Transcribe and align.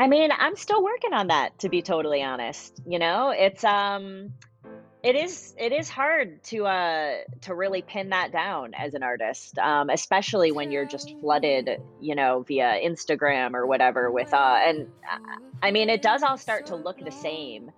I 0.00 0.06
mean, 0.06 0.30
I'm 0.32 0.56
still 0.56 0.82
working 0.82 1.12
on 1.12 1.26
that 1.26 1.58
to 1.58 1.68
be 1.68 1.82
totally 1.82 2.22
honest. 2.22 2.80
You 2.86 2.98
know, 2.98 3.34
it's 3.36 3.62
um 3.64 4.32
it 5.02 5.14
is 5.14 5.54
it 5.58 5.72
is 5.72 5.90
hard 5.90 6.42
to 6.44 6.64
uh 6.64 7.16
to 7.42 7.54
really 7.54 7.82
pin 7.82 8.08
that 8.08 8.32
down 8.32 8.72
as 8.72 8.94
an 8.94 9.02
artist. 9.02 9.58
Um 9.58 9.90
especially 9.90 10.52
when 10.52 10.70
you're 10.72 10.86
just 10.86 11.14
flooded, 11.20 11.82
you 12.00 12.14
know, 12.14 12.46
via 12.48 12.80
Instagram 12.82 13.52
or 13.52 13.66
whatever 13.66 14.10
with 14.10 14.32
uh 14.32 14.58
and 14.64 14.88
I 15.62 15.70
mean, 15.70 15.90
it 15.90 16.00
does 16.00 16.22
all 16.22 16.38
start 16.38 16.64
to 16.66 16.76
look 16.76 16.98
the 17.04 17.10
same 17.10 17.70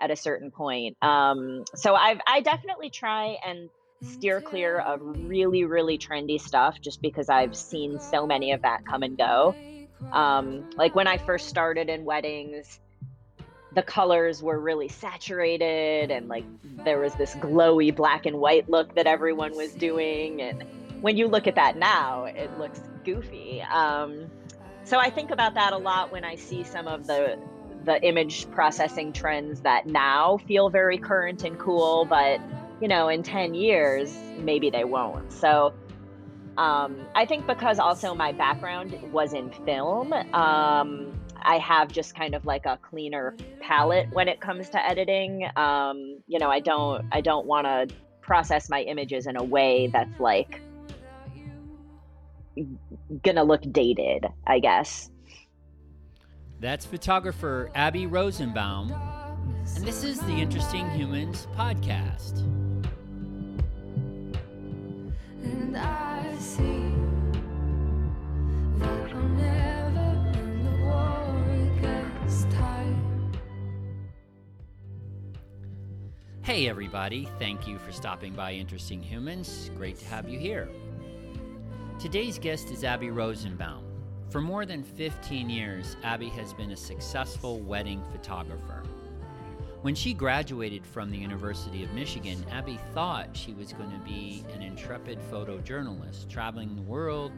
at 0.00 0.12
a 0.12 0.16
certain 0.16 0.52
point. 0.52 0.96
Um 1.02 1.64
so 1.74 1.96
I've 1.96 2.20
I 2.24 2.40
definitely 2.40 2.90
try 2.90 3.36
and 3.44 3.68
steer 4.00 4.40
clear 4.40 4.78
of 4.78 5.00
really 5.02 5.64
really 5.64 5.98
trendy 5.98 6.40
stuff 6.40 6.80
just 6.80 7.02
because 7.02 7.28
I've 7.28 7.56
seen 7.56 7.98
so 7.98 8.28
many 8.28 8.52
of 8.52 8.62
that 8.62 8.86
come 8.86 9.02
and 9.02 9.18
go. 9.18 9.56
Um, 10.12 10.68
like 10.76 10.94
when 10.94 11.06
I 11.06 11.18
first 11.18 11.48
started 11.48 11.88
in 11.88 12.04
weddings, 12.04 12.80
the 13.74 13.82
colors 13.82 14.42
were 14.42 14.58
really 14.58 14.88
saturated 14.88 16.10
and 16.10 16.28
like 16.28 16.44
there 16.84 17.00
was 17.00 17.14
this 17.14 17.34
glowy 17.36 17.94
black 17.94 18.26
and 18.26 18.38
white 18.38 18.68
look 18.68 18.94
that 18.94 19.06
everyone 19.06 19.56
was 19.56 19.72
doing. 19.72 20.40
And 20.40 20.64
when 21.00 21.16
you 21.16 21.26
look 21.26 21.46
at 21.46 21.56
that 21.56 21.76
now, 21.76 22.24
it 22.24 22.56
looks 22.58 22.80
goofy. 23.04 23.62
Um, 23.62 24.30
so 24.84 24.98
I 24.98 25.10
think 25.10 25.30
about 25.30 25.54
that 25.54 25.72
a 25.72 25.78
lot 25.78 26.12
when 26.12 26.24
I 26.24 26.36
see 26.36 26.62
some 26.62 26.86
of 26.86 27.06
the 27.06 27.38
the 27.84 28.02
image 28.02 28.50
processing 28.50 29.12
trends 29.12 29.60
that 29.60 29.86
now 29.86 30.38
feel 30.38 30.70
very 30.70 30.96
current 30.96 31.44
and 31.44 31.58
cool, 31.58 32.06
but 32.06 32.40
you 32.80 32.88
know, 32.88 33.08
in 33.08 33.22
10 33.22 33.54
years, 33.54 34.16
maybe 34.38 34.70
they 34.70 34.84
won't. 34.84 35.32
So 35.32 35.74
um, 36.56 37.06
I 37.14 37.26
think 37.26 37.46
because 37.46 37.78
also 37.78 38.14
my 38.14 38.32
background 38.32 38.96
was 39.12 39.32
in 39.32 39.50
film, 39.64 40.12
um, 40.12 41.20
I 41.42 41.58
have 41.58 41.92
just 41.92 42.14
kind 42.14 42.34
of 42.34 42.46
like 42.46 42.64
a 42.66 42.78
cleaner 42.78 43.36
palette 43.60 44.08
when 44.12 44.28
it 44.28 44.40
comes 44.40 44.70
to 44.70 44.84
editing. 44.84 45.48
Um, 45.56 46.18
you 46.26 46.38
know, 46.38 46.50
I 46.50 46.60
don't 46.60 47.04
I 47.12 47.20
don't 47.20 47.46
want 47.46 47.66
to 47.66 47.94
process 48.20 48.70
my 48.70 48.82
images 48.82 49.26
in 49.26 49.36
a 49.36 49.42
way 49.42 49.88
that's 49.92 50.18
like 50.18 50.60
gonna 53.22 53.44
look 53.44 53.62
dated, 53.72 54.26
I 54.46 54.60
guess. 54.60 55.10
That's 56.60 56.86
photographer 56.86 57.70
Abby 57.74 58.06
Rosenbaum, 58.06 58.92
and 59.76 59.84
this 59.84 60.04
is 60.04 60.20
the 60.20 60.32
Interesting 60.32 60.88
Humans 60.90 61.46
podcast. 61.56 62.63
Hey, 76.54 76.68
everybody. 76.68 77.28
Thank 77.40 77.66
you 77.66 77.78
for 77.78 77.90
stopping 77.90 78.32
by 78.32 78.52
Interesting 78.52 79.02
Humans. 79.02 79.72
Great 79.76 79.98
to 79.98 80.04
have 80.04 80.28
you 80.28 80.38
here. 80.38 80.68
Today's 81.98 82.38
guest 82.38 82.70
is 82.70 82.84
Abby 82.84 83.10
Rosenbaum. 83.10 83.82
For 84.30 84.40
more 84.40 84.64
than 84.64 84.84
15 84.84 85.50
years, 85.50 85.96
Abby 86.04 86.28
has 86.28 86.52
been 86.52 86.70
a 86.70 86.76
successful 86.76 87.58
wedding 87.58 88.04
photographer. 88.12 88.84
When 89.84 89.94
she 89.94 90.14
graduated 90.14 90.86
from 90.86 91.10
the 91.10 91.18
University 91.18 91.84
of 91.84 91.92
Michigan, 91.92 92.42
Abby 92.50 92.80
thought 92.94 93.36
she 93.36 93.52
was 93.52 93.74
going 93.74 93.90
to 93.90 93.98
be 93.98 94.42
an 94.54 94.62
intrepid 94.62 95.18
photojournalist, 95.30 96.30
traveling 96.30 96.74
the 96.74 96.80
world 96.80 97.32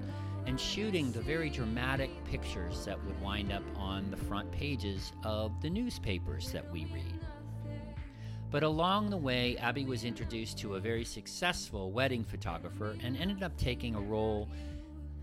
and 0.46 0.60
shooting 0.60 1.10
the 1.10 1.22
very 1.22 1.50
dramatic 1.50 2.08
pictures 2.24 2.84
that 2.84 3.04
would 3.04 3.20
wind 3.20 3.50
up 3.50 3.64
on 3.74 4.12
the 4.12 4.16
front 4.16 4.52
pages 4.52 5.10
of 5.24 5.60
the 5.60 5.68
newspapers 5.68 6.52
that 6.52 6.70
we 6.70 6.84
read. 6.94 7.18
But 8.52 8.62
along 8.62 9.10
the 9.10 9.16
way, 9.16 9.56
Abby 9.56 9.84
was 9.84 10.04
introduced 10.04 10.56
to 10.58 10.76
a 10.76 10.80
very 10.80 11.04
successful 11.04 11.90
wedding 11.90 12.22
photographer 12.22 12.96
and 13.02 13.16
ended 13.16 13.42
up 13.42 13.56
taking 13.56 13.96
a 13.96 14.00
role 14.00 14.48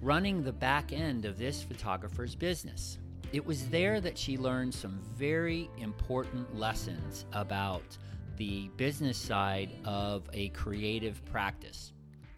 running 0.02 0.44
the 0.44 0.52
back 0.52 0.92
end 0.92 1.24
of 1.24 1.38
this 1.38 1.64
photographer's 1.64 2.36
business. 2.36 2.98
It 3.34 3.44
was 3.44 3.68
there 3.70 4.00
that 4.00 4.16
she 4.16 4.38
learned 4.38 4.76
some 4.76 5.00
very 5.16 5.68
important 5.80 6.56
lessons 6.56 7.26
about 7.34 7.98
the 8.38 8.70
business 8.78 9.18
side 9.18 9.72
of 9.86 10.30
a 10.34 10.50
creative 10.50 11.26
practice. 11.26 11.94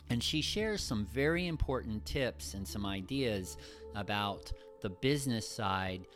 And 0.09 0.23
she 0.23 0.41
shares 0.41 0.81
some 0.81 1.05
very 1.05 1.47
important 1.47 2.05
tips 2.05 2.53
and 2.53 2.65
some 2.65 2.85
ideas 2.85 3.57
about 3.93 4.53
the 4.79 4.89
business 4.89 5.45
side 5.45 6.07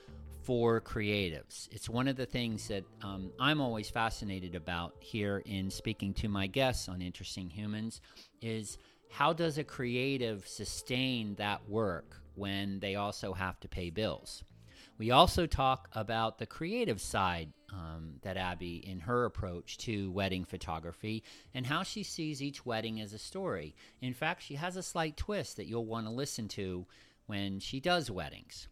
for 0.44 0.79
creatives. 0.79 1.68
It's 1.73 1.89
one 1.89 2.07
of 2.07 2.16
the 2.16 2.25
things 2.25 2.69
that 2.69 2.85
um, 3.01 3.31
I'm 3.38 3.59
always 3.59 3.89
fascinated 3.89 4.56
about 4.56 4.94
here 5.01 5.44
in 5.45 5.69
speaking 5.69 6.13
to 6.16 6.29
my 6.29 6.47
guests 6.47 6.88
on 6.88 7.01
Interesting 7.01 7.50
Humans 7.50 8.00
is 8.41 8.78
how 9.12 9.34
does 9.34 9.57
a 9.57 9.63
creative 9.66 10.47
sustain 10.47 11.35
that 11.35 11.68
work 11.68 12.22
when 12.35 12.79
they 12.79 12.95
also 12.95 13.34
have 13.34 13.59
to 13.59 13.68
pay 13.68 13.89
bills? 13.89 14.45
We 14.99 15.11
also 15.11 15.45
talk 15.45 15.87
about 15.93 16.39
the 16.39 16.45
creative 16.45 16.99
side 16.99 17.53
um, 17.71 18.15
that 18.23 18.35
Abby, 18.35 18.83
in 18.85 18.99
her 18.99 19.23
approach 19.23 19.77
to 19.79 20.11
wedding 20.11 20.43
photography, 20.43 21.23
and 21.53 21.65
how 21.65 21.83
she 21.83 22.03
sees 22.03 22.43
each 22.43 22.65
wedding 22.65 22.99
as 22.99 23.13
a 23.13 23.17
story. 23.17 23.75
In 24.01 24.13
fact, 24.13 24.43
she 24.43 24.55
has 24.55 24.75
a 24.75 24.83
slight 24.83 25.15
twist 25.15 25.55
that 25.55 25.67
you'll 25.67 25.85
want 25.85 26.05
to 26.05 26.11
listen 26.11 26.49
to 26.49 26.85
when 27.27 27.59
she 27.61 27.79
does 27.79 28.11
weddings. 28.11 28.67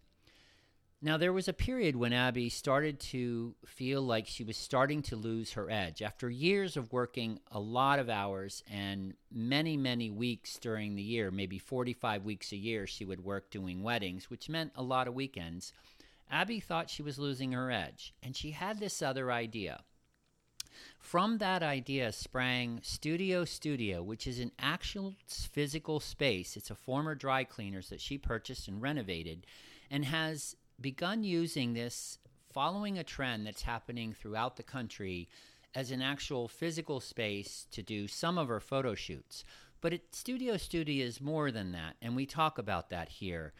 Now, 1.01 1.15
there 1.15 1.31
was 1.31 1.47
a 1.47 1.53
period 1.53 1.95
when 1.95 2.11
Abby 2.11 2.49
started 2.49 2.99
to 3.11 3.55
feel 3.65 4.01
like 4.01 4.27
she 4.27 4.43
was 4.43 4.57
starting 4.57 5.03
to 5.03 5.15
lose 5.15 5.53
her 5.53 5.69
edge. 5.69 6.01
After 6.01 6.27
years 6.27 6.75
of 6.75 6.91
working 6.91 7.39
a 7.51 7.59
lot 7.59 7.99
of 7.99 8.09
hours 8.09 8.63
and 8.69 9.13
many, 9.31 9.77
many 9.77 10.09
weeks 10.09 10.57
during 10.57 10.95
the 10.95 11.03
year, 11.03 11.29
maybe 11.29 11.59
45 11.59 12.25
weeks 12.25 12.51
a 12.51 12.57
year, 12.57 12.87
she 12.87 13.05
would 13.05 13.23
work 13.23 13.51
doing 13.51 13.83
weddings, 13.83 14.29
which 14.29 14.49
meant 14.49 14.71
a 14.75 14.81
lot 14.81 15.07
of 15.07 15.13
weekends. 15.13 15.71
Abby 16.29 16.59
thought 16.59 16.89
she 16.89 17.01
was 17.01 17.17
losing 17.17 17.53
her 17.53 17.71
edge, 17.71 18.13
and 18.21 18.35
she 18.35 18.51
had 18.51 18.79
this 18.79 19.01
other 19.01 19.31
idea. 19.31 19.83
From 20.99 21.37
that 21.37 21.63
idea 21.63 22.11
sprang 22.11 22.81
Studio 22.83 23.45
Studio, 23.45 24.03
which 24.03 24.27
is 24.27 24.39
an 24.39 24.51
actual 24.59 25.15
physical 25.27 25.99
space. 25.99 26.57
It's 26.57 26.69
a 26.69 26.75
former 26.75 27.15
dry 27.15 27.43
cleaners 27.43 27.89
that 27.89 28.01
she 28.01 28.17
purchased 28.17 28.67
and 28.67 28.81
renovated 28.81 29.47
and 29.89 30.05
has 30.05 30.55
begun 30.79 31.23
using 31.23 31.73
this 31.73 32.19
following 32.51 32.97
a 32.97 33.03
trend 33.03 33.47
that's 33.47 33.61
happening 33.63 34.13
throughout 34.13 34.57
the 34.57 34.63
country 34.63 35.29
as 35.73 35.91
an 35.91 36.01
actual 36.01 36.47
physical 36.47 36.99
space 36.99 37.67
to 37.71 37.81
do 37.81 38.07
some 38.07 38.37
of 38.37 38.47
her 38.47 38.59
photo 38.59 38.95
shoots. 38.95 39.43
But 39.79 39.93
it, 39.93 40.15
Studio 40.15 40.57
Studio 40.57 41.05
is 41.05 41.21
more 41.21 41.51
than 41.51 41.71
that, 41.71 41.95
and 42.01 42.15
we 42.15 42.25
talk 42.25 42.57
about 42.57 42.89
that 42.89 43.09
here. 43.09 43.53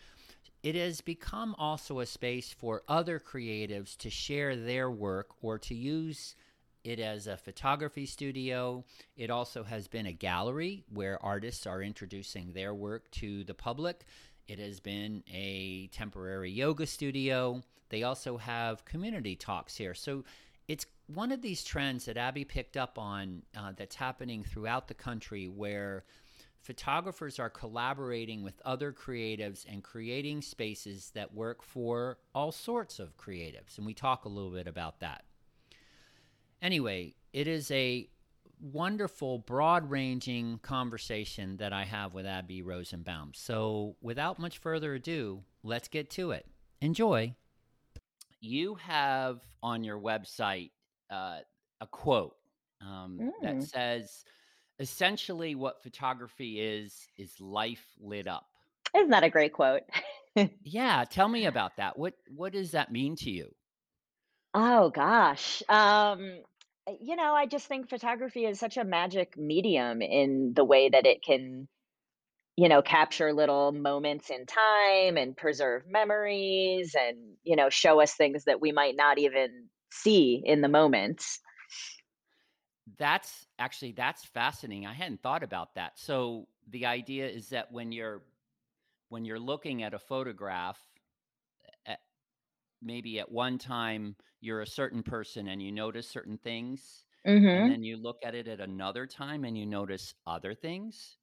It 0.68 0.76
has 0.76 1.00
become 1.00 1.56
also 1.58 2.02
a 2.02 2.06
space 2.06 2.52
for 2.52 2.84
other 2.90 3.22
creatives 3.22 3.96
to 4.00 4.10
share 4.10 4.58
their 4.58 4.92
work 4.92 5.30
or 5.42 5.58
to 5.60 5.74
use 5.74 6.36
it 6.84 7.00
as 7.00 7.26
a 7.26 7.38
photography 7.38 8.06
studio. 8.06 8.84
It 9.16 9.30
also 9.30 9.64
has 9.64 9.88
been 9.88 10.08
a 10.08 10.12
gallery 10.12 10.84
where 10.92 11.24
artists 11.24 11.66
are 11.66 11.82
introducing 11.82 12.52
their 12.52 12.74
work 12.74 13.10
to 13.12 13.46
the 13.46 13.54
public. 13.54 14.04
It 14.50 14.60
has 14.60 14.82
been 14.82 15.24
a 15.34 15.88
temporary 15.94 16.52
yoga 16.52 16.86
studio. 16.86 17.64
They 17.88 18.04
also 18.04 18.36
have 18.36 18.84
community 18.84 19.38
talks 19.38 19.78
here. 19.78 19.94
So 19.94 20.26
it's 20.68 20.86
one 21.06 21.32
of 21.32 21.42
these 21.42 21.64
trends 21.64 22.04
that 22.08 22.18
Abby 22.18 22.44
picked 22.44 22.76
up 22.76 23.00
on 23.00 23.44
uh, 23.58 23.72
that's 23.78 23.96
happening 23.96 24.44
throughout 24.44 24.90
the 24.90 24.96
country 24.96 25.48
where 25.48 26.04
photographers 26.68 27.40
are 27.40 27.50
collaborating 27.50 28.44
with 28.44 28.62
other 28.66 28.92
creatives 28.92 29.66
and 29.72 29.82
creating 29.82 30.42
spaces 30.42 31.12
that 31.16 31.34
work 31.34 31.64
for 31.64 32.18
all 32.36 32.52
sorts 32.52 33.00
of 33.00 33.16
creatives. 33.16 33.78
And 33.78 33.86
we 33.86 33.94
talk 33.94 34.26
a 34.26 34.30
little 34.30 34.52
bit 34.52 34.68
about 34.68 35.00
that. 35.00 35.24
Anyway, 36.62 37.14
it 37.32 37.48
is 37.48 37.72
a 37.72 38.10
wonderful, 38.60 39.38
broad 39.40 39.90
ranging 39.90 40.60
conversation 40.62 41.56
that 41.56 41.72
I 41.72 41.86
have 41.86 42.14
with 42.14 42.26
Abby 42.26 42.62
Rosenbaum. 42.62 43.32
So, 43.34 43.96
without 44.02 44.38
much 44.38 44.58
further 44.58 44.96
ado, 44.96 45.44
let's 45.64 45.88
get 45.88 46.10
to 46.12 46.32
it. 46.32 46.46
Enjoy. 46.82 47.34
You 48.42 48.76
have 48.76 49.40
on 49.64 49.86
your 49.86 50.00
website 50.00 50.72
uh, 51.10 51.40
a 51.80 51.88
quote 51.88 52.36
um, 52.82 53.20
mm. 53.22 53.32
that 53.42 53.64
says, 53.64 54.26
essentially, 54.80 55.56
what 55.56 55.84
photography 55.84 56.60
is, 56.60 57.08
is 57.18 57.40
life 57.40 57.86
lit 58.00 58.28
up. 58.28 58.48
Isn't 58.96 59.10
that 59.10 59.24
a 59.24 59.30
great 59.30 59.54
quote? 59.54 59.84
yeah. 60.64 61.06
Tell 61.10 61.28
me 61.28 61.46
about 61.48 61.78
that. 61.78 61.98
What, 61.98 62.14
what 62.36 62.54
does 62.54 62.72
that 62.72 62.92
mean 62.92 63.16
to 63.18 63.30
you? 63.30 63.54
Oh, 64.54 64.90
gosh. 64.90 65.62
Um, 65.70 66.40
uh, 66.88 66.94
you 67.02 67.16
know, 67.16 67.34
I 67.34 67.46
just 67.46 67.68
think 67.68 67.90
photography 67.90 68.46
is 68.46 68.60
such 68.60 68.78
a 68.78 68.84
magic 68.84 69.38
medium 69.38 70.02
in 70.02 70.54
the 70.56 70.64
way 70.64 70.90
that 70.90 71.06
it 71.06 71.24
can 71.24 71.68
you 72.58 72.68
know, 72.68 72.82
capture 72.82 73.34
little 73.34 73.72
moments 73.72 74.32
in 74.32 74.48
time 74.48 75.16
and 75.16 75.38
preserve 75.38 75.84
memories 75.88 76.96
and, 77.00 77.16
you 77.44 77.56
know, 77.56 77.70
show 77.70 78.02
us 78.02 78.16
things 78.16 78.46
that 78.46 78.60
we 78.60 78.72
might 78.72 78.96
not 78.98 79.20
even 79.20 79.68
see 79.92 80.42
in 80.44 80.62
the 80.62 80.68
moment. 80.68 81.24
That's 82.98 83.46
actually 83.60 83.92
that's 83.92 84.26
fascinating. 84.26 84.86
I 84.88 84.94
hadn't 84.94 85.22
thought 85.22 85.44
about 85.44 85.76
that. 85.76 86.00
So 86.00 86.48
the 86.68 86.86
idea 86.88 87.28
is 87.28 87.50
that 87.50 87.72
when 87.72 87.92
you're 87.92 88.24
when 89.10 89.26
you're 89.26 89.40
looking 89.40 89.84
at 89.84 89.94
a 89.94 90.00
photograph 90.00 90.82
at, 91.86 92.00
maybe 92.82 93.20
at 93.20 93.32
one 93.32 93.58
time 93.60 94.16
you're 94.42 94.62
a 94.62 94.68
certain 94.68 95.04
person 95.04 95.48
and 95.50 95.62
you 95.62 95.72
notice 95.72 96.10
certain 96.10 96.38
things 96.40 97.06
and 97.54 97.66
Mhm. 97.66 97.70
then 97.70 97.84
you 97.84 97.98
look 97.98 98.18
at 98.26 98.36
it 98.36 98.48
at 98.48 98.62
another 98.62 99.08
time 99.08 99.46
and 99.46 99.58
you 99.58 99.66
notice 99.66 100.16
other 100.28 100.56
things. 100.56 101.18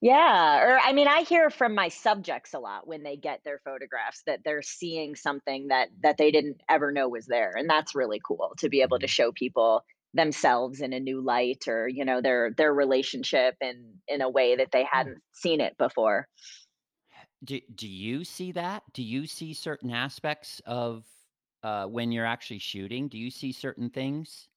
Yeah, 0.00 0.62
or 0.62 0.78
I 0.78 0.92
mean, 0.92 1.08
I 1.08 1.22
hear 1.22 1.50
from 1.50 1.74
my 1.74 1.88
subjects 1.88 2.52
a 2.54 2.58
lot 2.58 2.86
when 2.86 3.02
they 3.02 3.16
get 3.16 3.42
their 3.44 3.58
photographs 3.64 4.22
that 4.26 4.40
they're 4.44 4.62
seeing 4.62 5.14
something 5.16 5.68
that 5.68 5.88
that 6.02 6.16
they 6.18 6.30
didn't 6.30 6.60
ever 6.68 6.92
know 6.92 7.08
was 7.08 7.26
there, 7.26 7.52
and 7.56 7.68
that's 7.68 7.94
really 7.94 8.20
cool 8.24 8.54
to 8.58 8.68
be 8.68 8.82
able 8.82 8.98
to 8.98 9.06
Mhm. 9.06 9.08
show 9.08 9.32
people 9.32 9.84
themselves 10.14 10.80
in 10.80 10.92
a 10.92 11.00
new 11.00 11.20
light 11.20 11.64
or, 11.68 11.88
you 11.88 12.04
know, 12.04 12.20
their 12.20 12.52
their 12.56 12.72
relationship 12.72 13.56
in 13.60 14.00
in 14.08 14.20
a 14.22 14.30
way 14.30 14.56
that 14.56 14.70
they 14.72 14.84
hadn't 14.84 15.22
seen 15.32 15.60
it 15.60 15.76
before. 15.78 16.28
Do 17.42 17.60
do 17.74 17.88
you 17.88 18.24
see 18.24 18.52
that? 18.52 18.84
Do 18.92 19.02
you 19.02 19.26
see 19.26 19.54
certain 19.54 19.90
aspects 19.90 20.60
of 20.66 21.06
uh, 21.62 21.86
when 21.86 22.12
you're 22.12 22.26
actually 22.26 22.58
shooting? 22.58 23.08
Do 23.08 23.18
you 23.18 23.30
see 23.30 23.52
certain 23.52 23.90
things? 23.90 24.48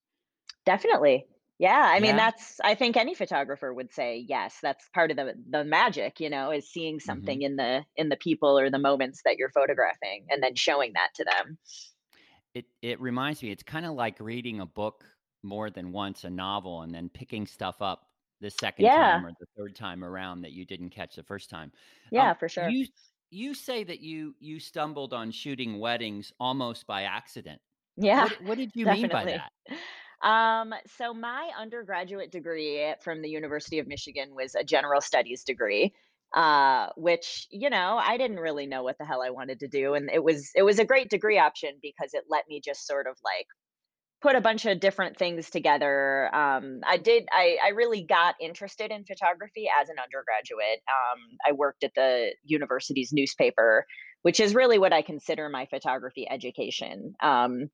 Definitely. 0.65 1.25
Yeah, 1.59 1.81
I 1.91 1.99
mean, 1.99 2.15
Yeah. 2.15 2.17
that's 2.17 2.59
I 2.59 2.75
think 2.75 2.95
any 2.95 3.15
photographer 3.15 3.73
would 3.73 3.91
say, 3.91 4.23
yes, 4.27 4.59
that's 4.61 4.87
part 4.89 5.09
of 5.09 5.17
the 5.17 5.33
the 5.49 5.63
magic, 5.63 6.19
you 6.19 6.29
know, 6.29 6.51
is 6.51 6.69
seeing 6.71 6.99
hmm 7.05 7.37
something 7.39 7.41
in 7.41 7.55
the 7.55 7.83
in 7.95 8.09
the 8.09 8.17
people 8.17 8.59
or 8.59 8.69
the 8.69 8.77
moments 8.77 9.21
that 9.25 9.37
you're 9.37 9.49
photographing 9.49 10.27
and 10.29 10.43
then 10.43 10.53
showing 10.55 10.93
that 10.93 11.09
to 11.15 11.23
them. 11.23 11.57
It 12.53 12.65
it 12.81 12.99
reminds 12.99 13.41
me. 13.43 13.51
It's 13.51 13.63
kind 13.63 13.85
of 13.85 13.93
like 13.93 14.19
reading 14.19 14.59
a 14.59 14.65
book 14.65 15.16
more 15.43 15.69
than 15.69 15.91
once, 15.91 16.23
a 16.23 16.29
novel, 16.29 16.81
and 16.81 16.93
then 16.93 17.09
picking 17.09 17.45
stuff 17.47 17.81
up 17.81 18.09
the 18.39 18.49
second 18.51 18.89
Yeah. 18.89 18.91
time 18.91 19.25
or 19.25 19.31
the 19.39 19.47
third 19.57 19.75
time 19.75 20.03
around 20.03 20.41
that 20.41 20.51
you 20.51 20.65
didn't 20.65 20.89
catch 20.91 21.15
the 21.15 21.23
first 21.23 21.49
time. 21.49 21.71
Yeah, 22.09 22.33
Um, 22.33 22.35
for 22.35 22.49
sure. 22.49 22.75
you 22.75 22.87
you 23.29 23.53
say 23.53 23.83
that 23.83 23.99
you 23.99 24.35
you 24.39 24.59
stumbled 24.59 25.13
on 25.13 25.31
shooting 25.31 25.79
weddings 25.79 26.31
almost 26.39 26.87
by 26.87 27.03
accident. 27.03 27.61
Yeah, 27.95 28.27
What 28.27 28.41
what 28.41 28.57
did 28.57 28.71
you 28.75 28.87
mean 28.87 29.09
by 29.09 29.25
that? 29.27 29.51
Um, 30.23 30.73
so 30.87 31.13
my 31.13 31.51
undergraduate 31.57 32.31
degree 32.31 32.93
from 33.01 33.21
the 33.21 33.29
University 33.29 33.79
of 33.79 33.87
Michigan 33.87 34.35
was 34.35 34.55
a 34.55 34.63
general 34.63 35.01
studies 35.01 35.43
degree, 35.43 35.93
uh, 36.33 36.89
which, 36.97 37.47
you 37.51 37.69
know, 37.69 37.97
I 37.97 38.17
didn't 38.17 38.39
really 38.39 38.65
know 38.65 38.83
what 38.83 38.97
the 38.97 39.05
hell 39.05 39.21
I 39.21 39.29
wanted 39.29 39.59
to 39.59 39.67
do. 39.67 39.93
And 39.93 40.09
it 40.11 40.23
was 40.23 40.51
it 40.55 40.63
was 40.63 40.79
a 40.79 40.85
great 40.85 41.09
degree 41.09 41.37
option 41.37 41.79
because 41.81 42.13
it 42.13 42.25
let 42.29 42.47
me 42.47 42.61
just 42.63 42.87
sort 42.87 43.07
of 43.07 43.17
like 43.23 43.47
put 44.21 44.35
a 44.35 44.41
bunch 44.41 44.65
of 44.65 44.79
different 44.79 45.17
things 45.17 45.49
together. 45.49 46.33
Um, 46.35 46.81
I 46.85 46.97
did 46.97 47.27
I, 47.31 47.57
I 47.63 47.69
really 47.69 48.01
got 48.01 48.35
interested 48.41 48.91
in 48.91 49.05
photography 49.05 49.67
as 49.81 49.89
an 49.89 49.95
undergraduate. 50.03 50.81
Um, 50.87 51.37
I 51.47 51.51
worked 51.51 51.83
at 51.83 51.93
the 51.95 52.33
university's 52.43 53.13
newspaper, 53.13 53.85
which 54.23 54.39
is 54.39 54.55
really 54.55 54.79
what 54.79 54.93
I 54.93 55.01
consider 55.01 55.49
my 55.49 55.67
photography 55.67 56.27
education. 56.29 57.13
Um, 57.21 57.57
More 57.59 57.69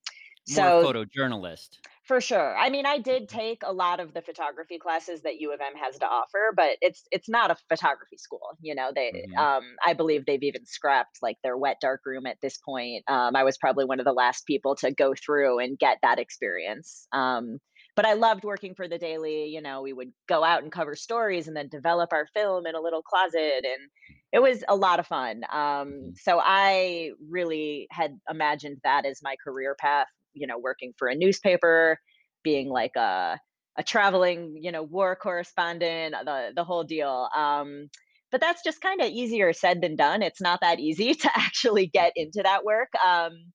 so 0.46 0.84
photojournalist. 0.84 1.78
For 2.04 2.20
sure. 2.20 2.58
I 2.58 2.70
mean, 2.70 2.86
I 2.86 2.98
did 2.98 3.30
take 3.30 3.62
a 3.64 3.72
lot 3.72 4.02
of 4.02 4.14
the 4.14 4.22
photography 4.22 4.78
classes 4.78 5.22
that 5.22 5.40
U 5.40 5.54
of 5.54 5.62
M 5.62 5.74
has 5.76 5.98
to 6.00 6.06
offer, 6.06 6.52
but 6.56 6.78
it's 6.82 7.08
it's 7.12 7.30
not 7.30 7.50
a 7.50 7.56
photography 7.70 8.18
school. 8.18 8.58
You 8.60 8.76
know, 8.76 8.92
they 8.94 9.12
hmm 9.12 9.40
um 9.40 9.76
I 9.86 9.94
believe 9.94 10.26
they've 10.26 10.44
even 10.44 10.66
scrapped 10.66 11.20
like 11.22 11.38
their 11.44 11.58
wet 11.58 11.78
dark 11.80 12.02
room 12.06 12.26
at 12.26 12.38
this 12.42 12.58
point. 12.58 13.04
Um 13.08 13.38
I 13.38 13.44
was 13.46 13.58
probably 13.58 13.86
one 13.86 14.00
of 14.00 14.06
the 14.06 14.12
last 14.12 14.46
people 14.46 14.76
to 14.78 14.92
go 14.94 15.14
through 15.16 15.60
and 15.60 15.80
get 15.80 16.00
that 16.02 16.20
experience. 16.20 17.08
Um 17.14 17.60
but 17.96 18.06
I 18.06 18.14
loved 18.14 18.44
working 18.44 18.74
for 18.76 18.88
the 18.88 18.98
Daily, 18.98 19.46
you 19.46 19.62
know, 19.62 19.82
we 19.82 19.94
would 19.94 20.12
go 20.28 20.44
out 20.44 20.64
and 20.64 20.72
cover 20.72 20.96
stories 20.96 21.48
and 21.48 21.56
then 21.56 21.70
develop 21.70 22.12
our 22.12 22.28
film 22.34 22.66
in 22.66 22.76
a 22.76 22.82
little 22.82 23.02
closet 23.04 23.64
and 23.66 23.90
it 24.34 24.42
was 24.42 24.64
a 24.68 24.76
lot 24.76 25.00
of 25.00 25.08
fun. 25.08 25.44
Um 25.52 25.90
hmm 25.90 26.16
so 26.16 26.40
I 26.44 27.12
really 27.30 27.88
had 27.92 28.20
imagined 28.30 28.80
that 28.84 29.06
as 29.06 29.22
my 29.24 29.36
career 29.42 29.76
path 29.80 30.08
you 30.34 30.48
know, 30.48 30.58
working 30.58 30.94
for 30.98 31.08
a 31.08 31.16
newspaper, 31.16 31.98
being 32.44 32.70
like 32.70 32.96
a 32.96 33.40
a 33.78 33.84
traveling, 33.84 34.56
you 34.62 34.72
know, 34.72 34.84
war 34.84 35.16
correspondent, 35.16 36.16
the 36.26 36.52
the 36.56 36.64
whole 36.64 36.84
deal. 36.84 37.30
Um, 37.36 37.90
but 38.32 38.42
that's 38.42 38.64
just 38.64 38.82
kind 38.82 39.00
of 39.02 39.08
easier 39.08 39.54
said 39.54 39.82
than 39.82 39.96
done. 39.96 40.24
It's 40.24 40.42
not 40.42 40.62
that 40.62 40.80
easy 40.80 41.14
to 41.14 41.30
actually 41.36 41.88
get 41.88 42.14
into 42.16 42.42
that 42.44 42.66
work. 42.66 42.90
Um, 43.06 43.52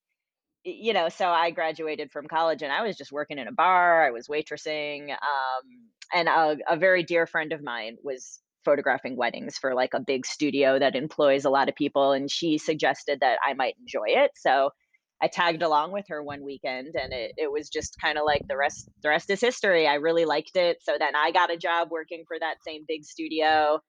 you 0.65 0.93
know, 0.93 1.09
so 1.09 1.29
I 1.29 1.51
graduated 1.51 2.11
from 2.11 2.27
college 2.29 2.63
and 2.63 2.73
I 2.73 2.83
was 2.83 2.97
just 2.97 3.13
working 3.13 3.39
in 3.39 3.49
a 3.49 3.53
bar. 3.53 4.07
I 4.07 4.11
was 4.11 4.29
waitressing, 4.29 5.11
um, 5.11 5.89
and 6.15 6.29
a, 6.29 6.57
a 6.69 6.77
very 6.77 7.03
dear 7.03 7.27
friend 7.27 7.53
of 7.53 7.63
mine 7.63 7.97
was 8.03 8.41
photographing 8.65 9.17
weddings 9.17 9.57
for 9.57 9.75
like 9.75 9.95
a 9.95 10.01
big 10.01 10.27
studio 10.27 10.79
that 10.79 10.95
employs 10.97 11.45
a 11.45 11.51
lot 11.51 11.69
of 11.69 11.75
people, 11.75 12.13
and 12.13 12.31
she 12.31 12.59
suggested 12.59 13.19
that 13.21 13.39
I 13.45 13.55
might 13.55 13.75
enjoy 13.81 14.07
it. 14.09 14.33
So 14.37 14.71
I 15.21 15.29
tagged 15.29 15.63
along 15.63 15.93
with 15.93 16.07
her 16.09 16.23
one 16.23 16.45
weekend 16.45 16.95
and 16.95 17.13
it, 17.13 17.33
it 17.37 17.51
was 17.51 17.69
just 17.69 17.97
kind 18.01 18.19
of 18.19 18.25
like 18.25 18.43
the 18.49 18.57
rest 18.57 18.89
the 19.03 19.09
rest 19.09 19.31
is 19.31 19.41
history. 19.41 19.87
I 19.87 19.95
really 19.95 20.25
liked 20.25 20.57
it. 20.57 20.79
So 20.83 20.97
then 20.99 21.17
I 21.17 21.33
got 21.33 21.53
a 21.53 21.57
job 21.57 21.89
working 21.91 22.25
for 22.27 22.39
that 22.39 22.63
same 22.65 22.85
big 22.87 23.05
studio. 23.05 23.81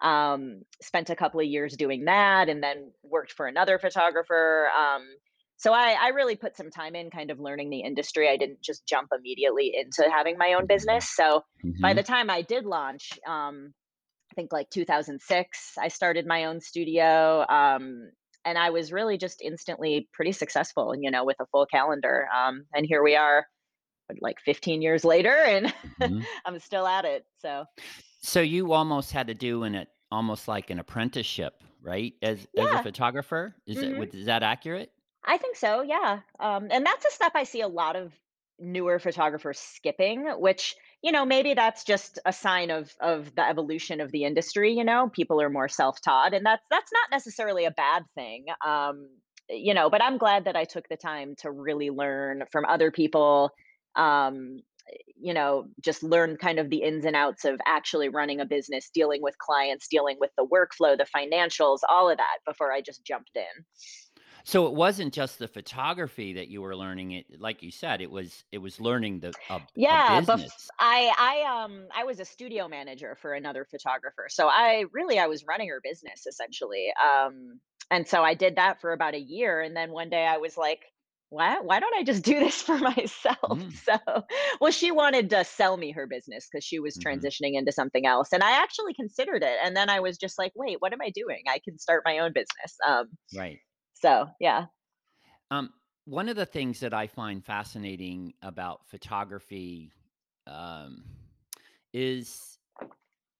Um, 0.00 0.62
spent 0.82 1.08
a 1.08 1.16
couple 1.16 1.40
of 1.40 1.46
years 1.46 1.76
doing 1.76 2.04
that 2.04 2.48
and 2.48 2.62
then 2.62 2.92
worked 3.02 3.32
for 3.32 3.46
another 3.46 3.78
photographer. 3.78 4.68
Um, 4.76 5.02
so 5.56 5.72
I, 5.72 5.96
I 5.98 6.08
really 6.08 6.36
put 6.36 6.56
some 6.56 6.70
time 6.70 6.94
in 6.94 7.10
kind 7.10 7.30
of 7.30 7.40
learning 7.40 7.70
the 7.70 7.80
industry. 7.80 8.28
I 8.28 8.36
didn't 8.36 8.60
just 8.60 8.86
jump 8.86 9.10
immediately 9.16 9.72
into 9.74 10.10
having 10.10 10.36
my 10.36 10.54
own 10.54 10.66
business. 10.66 11.14
So 11.14 11.42
by 11.80 11.94
hmm 11.94 11.94
the 11.94 12.02
time 12.02 12.28
I 12.28 12.42
did 12.42 12.66
launch, 12.66 13.18
um, 13.26 13.72
I 14.32 14.34
think 14.34 14.52
like 14.52 14.68
2006, 14.70 15.74
I 15.78 15.88
started 15.88 16.26
my 16.26 16.46
own 16.46 16.60
studio. 16.60 17.46
Um, 17.48 18.10
and 18.44 18.58
I 18.58 18.70
was 18.70 18.92
really 18.92 19.18
just 19.18 19.40
instantly 19.42 20.08
pretty 20.12 20.32
successful, 20.32 20.94
you 20.98 21.10
know, 21.10 21.24
with 21.24 21.36
a 21.40 21.46
full 21.46 21.66
calendar. 21.66 22.28
Um, 22.34 22.66
and 22.74 22.86
here 22.86 23.02
we 23.02 23.16
are, 23.16 23.46
like 24.20 24.40
15 24.40 24.82
years 24.82 25.04
later, 25.04 25.34
and 25.34 25.74
hmm 26.00 26.24
I'm 26.44 26.58
still 26.60 26.86
at 26.86 27.04
it. 27.04 27.26
So, 27.38 27.66
So 28.22 28.40
you 28.40 28.72
almost 28.72 29.12
had 29.12 29.26
to 29.28 29.34
do 29.34 29.62
an 29.64 29.74
it 29.74 29.88
almost 30.10 30.48
like 30.48 30.70
an 30.70 30.78
apprenticeship, 30.78 31.62
right? 31.80 32.14
As 32.22 32.46
as 32.56 32.72
a 32.72 32.78
photographer? 32.78 33.56
Is 33.66 33.82
it 33.82 33.94
hmm 33.94 33.98
with 33.98 34.14
is 34.14 34.26
that 34.26 34.42
accurate? 34.42 34.92
I 35.24 35.38
think 35.38 35.56
so, 35.56 35.82
yeah. 35.82 36.20
Um, 36.38 36.68
and 36.70 36.84
that's 36.84 37.04
a 37.06 37.10
step 37.10 37.32
I 37.34 37.44
see 37.44 37.60
a 37.60 37.68
lot 37.68 37.96
of 37.96 38.12
newer 38.58 38.98
photographers 38.98 39.58
skipping, 39.58 40.26
which, 40.40 40.76
you 41.04 41.12
know, 41.12 41.26
maybe 41.26 41.52
that's 41.52 41.84
just 41.84 42.18
a 42.24 42.32
sign 42.32 42.70
of 42.70 42.90
of 42.98 43.34
the 43.34 43.46
evolution 43.46 44.00
of 44.00 44.10
the 44.10 44.24
industry, 44.24 44.72
you 44.72 44.84
know. 44.84 45.10
People 45.10 45.38
are 45.38 45.50
more 45.50 45.68
self-taught 45.68 46.32
and 46.32 46.46
that's 46.46 46.64
that's 46.70 46.90
not 46.92 47.10
necessarily 47.10 47.66
a 47.66 47.70
bad 47.70 48.04
thing. 48.14 48.46
Um, 48.64 49.10
you 49.50 49.74
know, 49.74 49.90
but 49.90 50.02
I'm 50.02 50.16
glad 50.16 50.46
that 50.46 50.56
I 50.56 50.64
took 50.64 50.88
the 50.88 50.96
time 50.96 51.34
to 51.40 51.50
really 51.50 51.90
learn 51.90 52.44
from 52.50 52.64
other 52.64 52.90
people 52.90 53.50
um 53.96 54.60
you 55.16 55.32
know, 55.32 55.66
just 55.82 56.02
learn 56.02 56.36
kind 56.36 56.58
of 56.58 56.68
the 56.68 56.82
ins 56.82 57.06
and 57.06 57.16
outs 57.16 57.44
of 57.44 57.58
actually 57.66 58.08
running 58.10 58.40
a 58.40 58.44
business, 58.44 58.90
dealing 58.92 59.22
with 59.22 59.38
clients, 59.38 59.88
dealing 59.88 60.18
with 60.20 60.30
the 60.36 60.46
workflow, 60.46 60.96
the 60.96 61.06
financials, 61.16 61.78
all 61.88 62.10
of 62.10 62.18
that 62.18 62.38
before 62.46 62.70
I 62.70 62.82
just 62.82 63.04
jumped 63.04 63.30
in. 63.34 63.64
So 64.44 64.66
it 64.66 64.74
wasn't 64.74 65.14
just 65.14 65.38
the 65.38 65.48
photography 65.48 66.34
that 66.34 66.48
you 66.48 66.60
were 66.62 66.76
learning 66.76 67.12
it 67.12 67.40
like 67.40 67.62
you 67.62 67.70
said, 67.70 68.00
it 68.00 68.10
was 68.10 68.44
it 68.52 68.58
was 68.58 68.80
learning 68.80 69.20
the 69.20 69.36
a 69.48 69.60
a 69.88 69.98
Yeah, 70.00 70.20
bef 70.22 70.40
business. 70.40 70.72
I 70.78 71.12
I, 71.16 71.62
um, 71.64 71.88
I 71.94 72.04
was 72.04 72.20
a 72.20 72.24
studio 72.24 72.68
manager 72.68 73.16
for 73.20 73.32
another 73.34 73.64
photographer, 73.70 74.26
so 74.28 74.48
I 74.48 74.84
really 74.92 75.18
I 75.18 75.26
was 75.26 75.44
running 75.44 75.68
her 75.68 75.80
business 75.82 76.26
essentially, 76.26 76.92
um, 77.02 77.60
and 77.90 78.06
so 78.08 78.22
I 78.22 78.34
did 78.34 78.56
that 78.56 78.80
for 78.80 78.92
about 78.92 79.14
a 79.14 79.20
year, 79.20 79.60
and 79.60 79.76
then 79.76 79.92
one 79.92 80.10
day 80.10 80.26
I 80.26 80.38
was 80.38 80.56
like, 80.56 80.80
"Why 81.30 81.60
why 81.60 81.80
don't 81.80 81.94
I 81.94 82.02
just 82.02 82.24
do 82.24 82.40
this 82.40 82.60
for 82.68 82.78
myself?" 82.78 83.38
Mm, 83.50 83.78
So, 83.84 83.98
well, 84.60 84.72
she 84.72 84.90
wanted 84.90 85.30
to 85.30 85.44
sell 85.44 85.76
me 85.76 85.92
her 85.92 86.06
business 86.06 86.48
because 86.50 86.64
she 86.64 86.78
was 86.80 86.96
mhm, 86.96 87.34
transitioning 87.38 87.54
into 87.54 87.72
something 87.72 88.06
else, 88.06 88.32
and 88.32 88.42
I 88.42 88.52
actually 88.62 88.94
considered 88.94 89.42
it, 89.42 89.58
and 89.62 89.76
then 89.76 89.90
I 89.90 90.00
was 90.00 90.18
just 90.18 90.38
like, 90.38 90.52
"Wait, 90.56 90.76
what 90.80 90.92
am 90.92 91.02
I 91.02 91.10
doing? 91.10 91.44
I 91.48 91.60
can 91.64 91.78
start 91.78 92.02
my 92.04 92.18
own 92.18 92.32
business." 92.32 92.76
Um, 92.86 93.10
right. 93.32 93.60
So 94.04 94.28
yeah. 94.38 94.66
Um, 95.50 95.70
one 96.04 96.28
of 96.28 96.36
the 96.36 96.44
things 96.44 96.80
that 96.80 96.92
I 96.92 97.06
find 97.06 97.42
fascinating 97.42 98.34
about 98.42 98.86
photography, 98.86 99.92
um, 100.46 101.04
is 101.94 102.58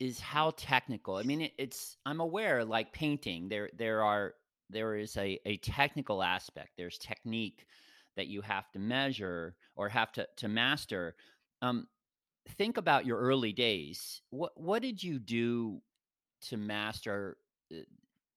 is 0.01 0.19
how 0.21 0.53
technical. 0.57 1.17
I 1.17 1.23
mean, 1.23 1.43
it, 1.43 1.53
it's 1.59 1.99
I'm 2.07 2.21
aware, 2.21 2.65
like 2.65 2.95
painting, 2.95 3.49
there 3.49 3.69
there 3.77 4.03
are 4.03 4.35
there 4.71 4.97
is 4.97 5.19
a 5.19 5.39
a 5.45 5.59
technical 5.59 6.23
aspect. 6.23 6.71
There's 6.79 6.97
technique 6.97 7.67
that 8.17 8.29
you 8.29 8.41
have 8.41 8.71
to 8.73 8.79
measure 8.79 9.57
or 9.77 9.91
have 9.91 10.13
to 10.13 10.27
to 10.39 10.49
master. 10.49 11.15
Um, 11.61 11.89
think 12.57 12.79
about 12.79 13.05
your 13.05 13.19
early 13.19 13.53
days. 13.53 14.23
What 14.31 14.53
what 14.59 14.81
did 14.81 15.03
you 15.03 15.19
do 15.19 15.83
to 16.49 16.57
master 16.57 17.37
uh, 17.71 17.81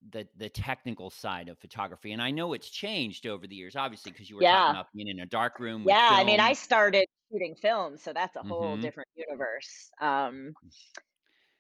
the 0.10 0.28
the 0.36 0.50
technical 0.50 1.10
side 1.10 1.50
of 1.50 1.60
photography? 1.60 2.12
And 2.12 2.22
I 2.22 2.32
know 2.32 2.54
it's 2.54 2.70
changed 2.70 3.28
over 3.28 3.48
the 3.48 3.56
years, 3.56 3.76
obviously, 3.76 4.12
because 4.12 4.30
you 4.30 4.36
were 4.36 4.46
talking 4.46 4.74
about 4.74 4.88
being 4.94 5.08
in 5.10 5.20
a 5.20 5.26
dark 5.26 5.60
room 5.60 5.84
Yeah, 5.84 5.98
I 6.10 6.24
mean, 6.24 6.40
I 6.40 6.54
started 6.54 7.08
shooting 7.32 7.56
film, 7.56 7.98
so 7.98 8.14
that's 8.14 8.36
a 8.36 8.44
whole 8.44 8.78
hmm 8.78 8.78
different 8.78 9.10
universe. 9.16 9.92
Um, 10.02 10.56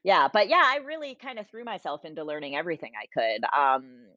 yeah, 0.04 0.28
but 0.32 0.48
yeah, 0.48 0.64
I 0.66 0.78
really 0.78 1.16
kind 1.16 1.40
of 1.40 1.50
threw 1.50 1.64
myself 1.64 2.06
into 2.06 2.24
learning 2.24 2.56
everything 2.56 2.94
I 3.00 3.08
could. 3.08 3.44
Um, 3.54 4.08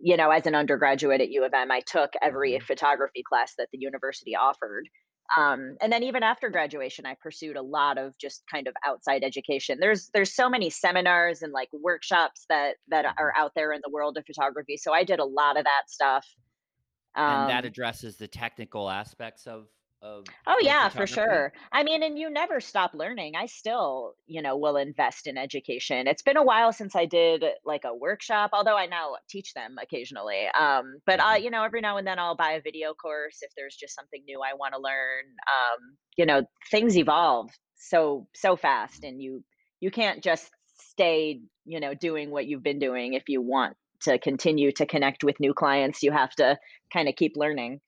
you 0.00 0.16
know, 0.16 0.30
as 0.30 0.46
an 0.46 0.54
undergraduate 0.54 1.20
at 1.20 1.30
U 1.30 1.44
of 1.44 1.54
M, 1.54 1.70
I 1.70 1.80
took 1.80 2.10
every 2.20 2.58
hmm 2.58 2.64
photography 2.66 3.22
class 3.22 3.54
that 3.56 3.68
the 3.72 3.78
university 3.78 4.34
offered. 4.34 4.88
Um, 5.36 5.76
and 5.80 5.92
then 5.92 6.02
even 6.02 6.22
after 6.22 6.50
graduation, 6.50 7.06
I 7.06 7.14
pursued 7.20 7.56
a 7.56 7.62
lot 7.62 7.98
of 7.98 8.16
just 8.18 8.42
kind 8.52 8.66
of 8.66 8.74
outside 8.84 9.22
education. 9.22 9.78
There's 9.80 10.10
there's 10.12 10.34
so 10.34 10.48
many 10.50 10.70
seminars 10.70 11.42
and 11.42 11.52
like 11.52 11.68
workshops 11.72 12.46
that 12.48 12.76
that 12.88 13.06
hmm 13.06 13.16
are 13.18 13.32
out 13.36 13.52
there 13.54 13.72
in 13.72 13.80
the 13.84 13.90
world 13.90 14.18
of 14.18 14.24
photography. 14.26 14.76
So 14.76 14.92
I 14.92 15.04
did 15.04 15.20
a 15.20 15.24
lot 15.24 15.56
of 15.56 15.64
that 15.64 15.84
stuff. 15.88 16.26
And 17.26 17.46
that 17.48 17.64
Um, 17.64 17.64
addresses 17.64 18.16
the 18.16 18.28
technical 18.28 18.88
aspects 18.90 19.46
of 19.46 19.68
of 20.02 20.28
Oh 20.46 20.58
yeah, 20.62 20.88
for 20.88 21.06
sure. 21.06 21.52
I 21.70 21.82
mean, 21.82 22.02
and 22.02 22.18
you 22.18 22.30
never 22.30 22.60
stop 22.60 22.94
learning. 22.94 23.36
I 23.36 23.46
still, 23.46 24.14
you 24.26 24.40
know, 24.40 24.56
will 24.56 24.76
invest 24.76 25.26
in 25.26 25.36
education. 25.36 26.06
It's 26.06 26.22
been 26.22 26.38
a 26.38 26.42
while 26.42 26.72
since 26.72 26.96
I 26.96 27.04
did 27.04 27.44
like 27.64 27.84
a 27.84 27.94
workshop, 27.94 28.50
although 28.52 28.76
I 28.76 28.86
now 28.86 29.16
teach 29.28 29.52
them 29.52 29.76
occasionally. 29.80 30.46
Um, 30.48 30.96
but 31.04 31.20
I, 31.20 31.36
hmm 31.36 31.38
you 31.38 31.50
know, 31.50 31.62
every 31.62 31.82
now 31.82 31.98
and 31.98 32.06
then 32.06 32.18
I'll 32.18 32.36
buy 32.36 32.52
a 32.52 32.60
video 32.62 32.94
course 32.94 33.38
if 33.42 33.52
there's 33.56 33.76
just 33.76 33.94
something 33.94 34.22
new 34.24 34.40
I 34.42 34.54
want 34.54 34.74
to 34.74 34.80
learn. 34.80 35.24
Um, 35.46 35.96
you 36.16 36.24
know, 36.24 36.42
things 36.70 36.96
evolve 36.96 37.50
so 37.76 38.26
so 38.34 38.56
fast 38.56 39.04
and 39.04 39.22
you 39.22 39.44
you 39.80 39.90
can't 39.90 40.22
just 40.22 40.50
stay, 40.78 41.40
you 41.64 41.80
know, 41.80 41.94
doing 41.94 42.30
what 42.30 42.46
you've 42.46 42.62
been 42.62 42.78
doing 42.78 43.14
if 43.14 43.24
you 43.28 43.42
want 43.42 43.76
to 44.02 44.18
continue 44.18 44.72
to 44.72 44.86
connect 44.86 45.22
with 45.22 45.38
new 45.40 45.52
clients. 45.52 46.02
You 46.02 46.12
have 46.12 46.30
to 46.36 46.58
kind 46.92 47.08
of 47.08 47.16
keep 47.16 47.32
learning. 47.36 47.80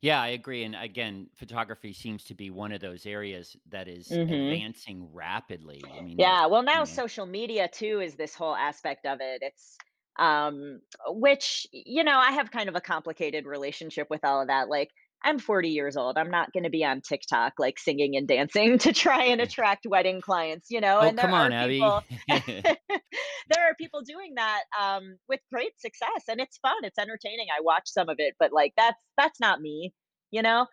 Yeah, 0.00 0.20
I 0.20 0.28
agree. 0.28 0.62
And 0.64 0.76
again, 0.76 1.30
photography 1.34 1.92
seems 1.92 2.24
to 2.24 2.34
be 2.34 2.50
one 2.50 2.72
of 2.72 2.80
those 2.80 3.04
areas 3.06 3.56
that 3.66 3.88
is 3.88 4.18
Mhm. 4.18 4.60
advancing 4.60 5.12
rapidly. 5.12 5.92
I 5.96 6.00
mean, 6.00 6.18
Yeah, 6.18 6.46
well, 6.46 6.62
you 6.70 6.82
now 6.82 6.84
know, 6.84 7.00
social 7.00 7.26
media 7.26 7.68
too 7.68 8.00
is 8.00 8.16
this 8.16 8.34
whole 8.34 8.54
aspect 8.56 9.06
of 9.06 9.20
it. 9.20 9.42
It's 9.42 9.78
um 10.18 10.80
which 11.06 11.66
you 11.72 12.02
know, 12.04 12.18
I 12.18 12.32
have 12.32 12.50
kind 12.50 12.68
of 12.68 12.74
a 12.76 12.80
complicated 12.80 13.46
relationship 13.46 14.08
with 14.10 14.24
all 14.24 14.40
of 14.42 14.48
that. 14.48 14.68
Like 14.68 14.90
I'm 15.24 15.38
40 15.38 15.70
years 15.70 15.96
old. 15.96 16.16
I'm 16.16 16.30
not 16.30 16.52
going 16.52 16.64
to 16.64 16.70
be 16.70 16.84
on 16.84 17.00
TikTok 17.00 17.54
like 17.58 17.78
singing 17.78 18.16
and 18.16 18.28
dancing 18.28 18.78
to 18.80 18.92
try 18.92 19.24
and 19.24 19.40
attract 19.40 19.86
wedding 19.86 20.20
clients, 20.20 20.68
you 20.70 20.80
know, 20.80 20.98
oh, 21.00 21.06
and 21.06 21.18
come 21.18 21.32
on, 21.32 21.52
are 21.52 21.64
Abby. 21.64 21.74
people 21.74 22.02
there 22.28 23.70
are 23.70 23.74
people 23.78 24.02
doing 24.02 24.34
that 24.36 24.62
um 24.80 25.16
with 25.28 25.40
great 25.52 25.78
success 25.80 26.24
and 26.28 26.40
it's 26.40 26.58
fun. 26.58 26.76
It's 26.82 26.98
entertaining. 26.98 27.46
I 27.56 27.62
watch 27.62 27.84
some 27.86 28.08
of 28.08 28.16
it, 28.18 28.34
but 28.38 28.52
like 28.52 28.72
that's 28.76 29.00
that's 29.16 29.40
not 29.40 29.60
me, 29.60 29.92
you 30.30 30.42
know? 30.42 30.66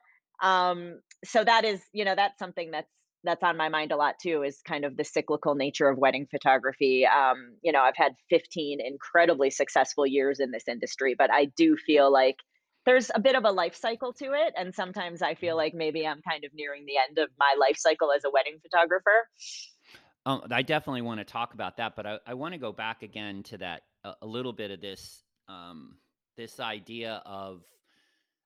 Um 0.43 0.99
so 1.23 1.43
that 1.43 1.65
is, 1.65 1.81
you 1.93 2.05
know, 2.05 2.15
that's 2.15 2.37
something 2.37 2.71
that's 2.71 2.89
that's 3.25 3.43
on 3.43 3.57
my 3.57 3.69
mind 3.69 3.91
a 3.91 3.95
lot 3.95 4.15
too 4.21 4.43
is 4.43 4.61
kind 4.67 4.85
of 4.85 4.95
the 4.95 5.03
cyclical 5.03 5.55
nature 5.55 5.89
of 5.89 5.97
wedding 5.97 6.27
photography. 6.29 7.05
Um, 7.05 7.55
you 7.63 7.71
know, 7.71 7.81
I've 7.81 7.97
had 7.97 8.13
15 8.29 8.79
incredibly 8.85 9.49
successful 9.49 10.05
years 10.05 10.39
in 10.39 10.51
this 10.51 10.67
industry, 10.67 11.15
but 11.17 11.31
I 11.31 11.45
do 11.57 11.75
feel 11.75 12.11
like 12.11 12.35
there's 12.85 13.11
a 13.13 13.19
bit 13.19 13.35
of 13.35 13.43
a 13.45 13.51
life 13.51 13.75
cycle 13.75 14.13
to 14.13 14.33
it. 14.33 14.53
And 14.57 14.73
sometimes 14.73 15.21
I 15.21 15.35
feel 15.35 15.55
like 15.55 15.73
maybe 15.73 16.05
I'm 16.07 16.21
kind 16.21 16.43
of 16.43 16.53
nearing 16.53 16.85
the 16.85 16.97
end 16.97 17.17
of 17.17 17.29
my 17.37 17.55
life 17.59 17.77
cycle 17.77 18.11
as 18.11 18.23
a 18.25 18.29
wedding 18.29 18.59
photographer. 18.61 19.29
Um, 20.25 20.41
I 20.49 20.61
definitely 20.61 21.03
want 21.03 21.19
to 21.19 21.25
talk 21.25 21.53
about 21.53 21.77
that, 21.77 21.95
but 21.95 22.05
I, 22.05 22.19
I 22.25 22.33
want 22.33 22.53
to 22.53 22.57
go 22.57 22.71
back 22.71 23.03
again 23.03 23.43
to 23.43 23.57
that 23.59 23.83
a, 24.03 24.13
a 24.23 24.25
little 24.27 24.53
bit 24.53 24.71
of 24.71 24.81
this 24.81 25.23
um, 25.47 25.99
this 26.35 26.59
idea 26.59 27.21
of 27.25 27.63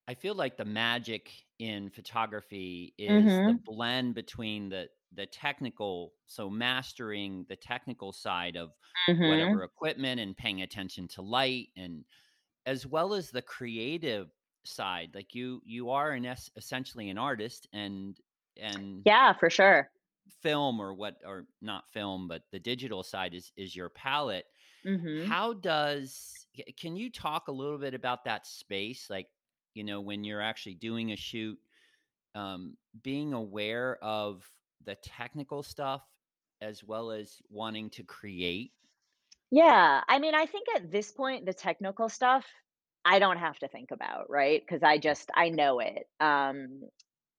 I 0.07 0.15
feel 0.15 0.35
like 0.35 0.57
the 0.57 0.65
magic 0.65 1.31
in 1.59 1.89
photography 1.91 2.95
is 2.97 3.41
the 3.45 3.53
hmm 3.53 3.63
blend 3.65 4.15
between 4.15 4.69
the 4.69 4.89
the 5.13 5.27
technical, 5.27 6.15
so 6.27 6.49
mastering 6.49 7.45
the 7.49 7.55
technical 7.57 8.13
side 8.13 8.57
of 8.57 8.71
hmm 9.07 9.21
whatever 9.21 9.63
equipment 9.63 10.19
and 10.21 10.37
paying 10.37 10.61
attention 10.61 11.07
to 11.09 11.21
light 11.21 11.69
and 11.77 12.05
as 12.69 12.85
well 12.87 13.13
as 13.15 13.31
the 13.31 13.41
creative 13.41 14.31
side. 14.65 15.11
Like 15.15 15.35
you 15.35 15.61
you 15.65 15.91
are 15.91 16.11
an 16.11 16.25
es- 16.25 16.51
essentially 16.55 17.09
an 17.09 17.17
artist 17.17 17.67
and 17.73 18.17
and 18.57 19.05
Yeah, 19.05 19.33
for 19.33 19.49
sure. 19.49 19.91
film 20.41 20.79
or 20.79 20.93
what 20.93 21.17
or 21.25 21.47
not 21.61 21.89
film 21.89 22.27
but 22.27 22.43
the 22.51 22.59
digital 22.59 23.01
side 23.03 23.33
is 23.33 23.51
is 23.57 23.75
your 23.75 23.89
palette 23.89 24.45
hmm 24.83 25.29
how 25.29 25.53
does 25.53 26.47
can 26.77 26.95
you 26.95 27.11
talk 27.11 27.47
a 27.47 27.51
little 27.51 27.79
bit 27.79 27.93
about 27.95 28.25
that 28.25 28.45
space 28.45 29.09
like 29.09 29.27
you 29.73 29.83
know 29.83 30.01
when 30.01 30.23
you're 30.23 30.41
actually 30.41 30.75
doing 30.75 31.11
a 31.11 31.15
shoot 31.15 31.59
um 32.35 32.77
being 33.03 33.33
aware 33.33 33.97
of 34.03 34.49
the 34.85 34.95
technical 34.95 35.63
stuff 35.63 36.03
as 36.61 36.83
well 36.83 37.11
as 37.11 37.41
wanting 37.49 37.89
to 37.89 38.03
create 38.03 38.73
Yeah. 39.51 40.03
I 40.07 40.19
mean, 40.19 40.35
I 40.35 40.45
think 40.45 40.67
at 40.75 40.91
this 40.91 41.11
point, 41.11 41.45
the 41.45 41.53
technical 41.53 42.09
stuff, 42.09 42.45
I 43.05 43.19
don't 43.19 43.37
have 43.37 43.57
to 43.59 43.67
think 43.67 43.91
about, 43.91 44.29
right? 44.29 44.61
Because 44.61 44.83
I 44.83 44.97
just, 44.97 45.31
I 45.35 45.49
know 45.49 45.79
it. 45.79 46.03
Um, 46.19 46.81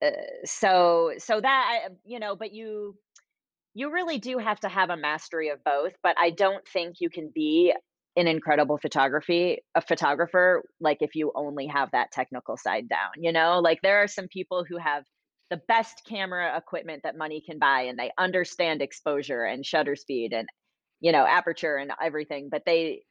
uh, 0.04 0.10
so, 0.44 1.12
so 1.18 1.40
that, 1.40 1.82
I, 1.86 1.90
you 2.04 2.18
know, 2.20 2.36
but 2.36 2.52
you, 2.52 2.98
You 3.74 3.92
really 3.92 4.18
do 4.18 4.38
have 4.38 4.60
to 4.60 4.68
have 4.70 4.90
a 4.90 4.96
mastery 4.96 5.50
of 5.50 5.64
both, 5.64 5.94
but 6.02 6.16
I 6.18 6.30
don't 6.30 6.66
think 6.68 6.96
you 7.00 7.10
can 7.10 7.30
be 7.34 7.74
an 8.16 8.26
incredible 8.28 8.78
photography 8.78 9.60
a 9.76 9.82
photographer, 9.82 10.64
like, 10.80 10.98
if 11.02 11.14
you 11.16 11.32
only 11.36 11.66
have 11.68 11.90
that 11.92 12.12
technical 12.12 12.56
side 12.58 12.88
down, 12.88 13.10
you 13.16 13.32
know? 13.32 13.60
Like, 13.60 13.80
there 13.82 14.02
are 14.02 14.08
some 14.08 14.28
people 14.28 14.64
who 14.68 14.78
have 14.78 15.04
the 15.50 15.60
best 15.68 16.02
camera 16.08 16.56
equipment 16.56 17.02
that 17.04 17.16
money 17.16 17.42
can 17.46 17.58
buy, 17.58 17.82
and 17.82 17.98
they 17.98 18.12
understand 18.18 18.82
exposure 18.82 19.44
and 19.44 19.64
shutter 19.66 19.96
speed 19.96 20.32
and, 20.32 20.48
you 21.00 21.12
know, 21.12 21.26
aperture 21.26 21.76
and 21.76 21.92
everything, 22.02 22.48
but 22.50 22.64
they 22.66 23.04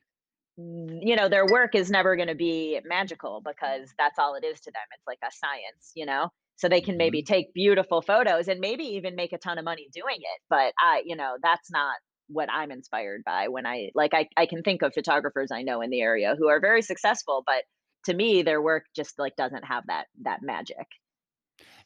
you 0.58 1.16
know, 1.16 1.30
their 1.30 1.46
work 1.50 1.74
is 1.76 1.90
never 1.90 2.16
gonna 2.18 2.36
be 2.36 2.80
magical 2.86 3.42
because 3.46 3.94
that's 3.98 4.20
all 4.20 4.36
it 4.36 4.44
is 4.44 4.60
to 4.62 4.72
them. 4.72 4.84
It's 4.94 5.08
like 5.08 5.20
a 5.24 5.32
science, 5.32 5.92
you 5.96 6.06
know? 6.06 6.30
So 6.58 6.68
they 6.68 6.82
can 6.82 6.98
maybe 6.98 7.22
hmm 7.22 7.24
take 7.24 7.54
beautiful 7.54 8.02
photos 8.02 8.50
and 8.50 8.60
maybe 8.60 8.84
even 8.84 9.16
make 9.16 9.32
a 9.32 9.38
ton 9.38 9.58
of 9.58 9.64
money 9.66 9.88
doing 9.94 10.18
it, 10.20 10.42
but 10.50 10.74
I 10.80 11.02
you 11.06 11.16
know, 11.16 11.38
that's 11.42 11.72
not 11.72 11.96
what 12.28 12.50
I'm 12.52 12.72
inspired 12.72 13.24
by 13.26 13.48
when 13.48 13.66
I 13.66 13.92
like, 13.96 14.14
I 14.14 14.28
I 14.38 14.46
can 14.46 14.62
think 14.64 14.82
of 14.82 14.94
photographers 14.94 15.52
I 15.52 15.62
know 15.64 15.82
in 15.82 15.90
the 15.90 16.02
area 16.02 16.36
who 16.38 16.50
are 16.50 16.60
very 16.60 16.82
successful, 16.82 17.44
but 17.46 17.64
to 18.06 18.14
me, 18.14 18.42
their 18.44 18.62
work 18.62 18.86
just, 18.96 19.20
like, 19.20 19.36
doesn't 19.36 19.64
have 19.66 19.86
that 19.88 20.08
that 20.24 20.42
magic. 20.42 20.88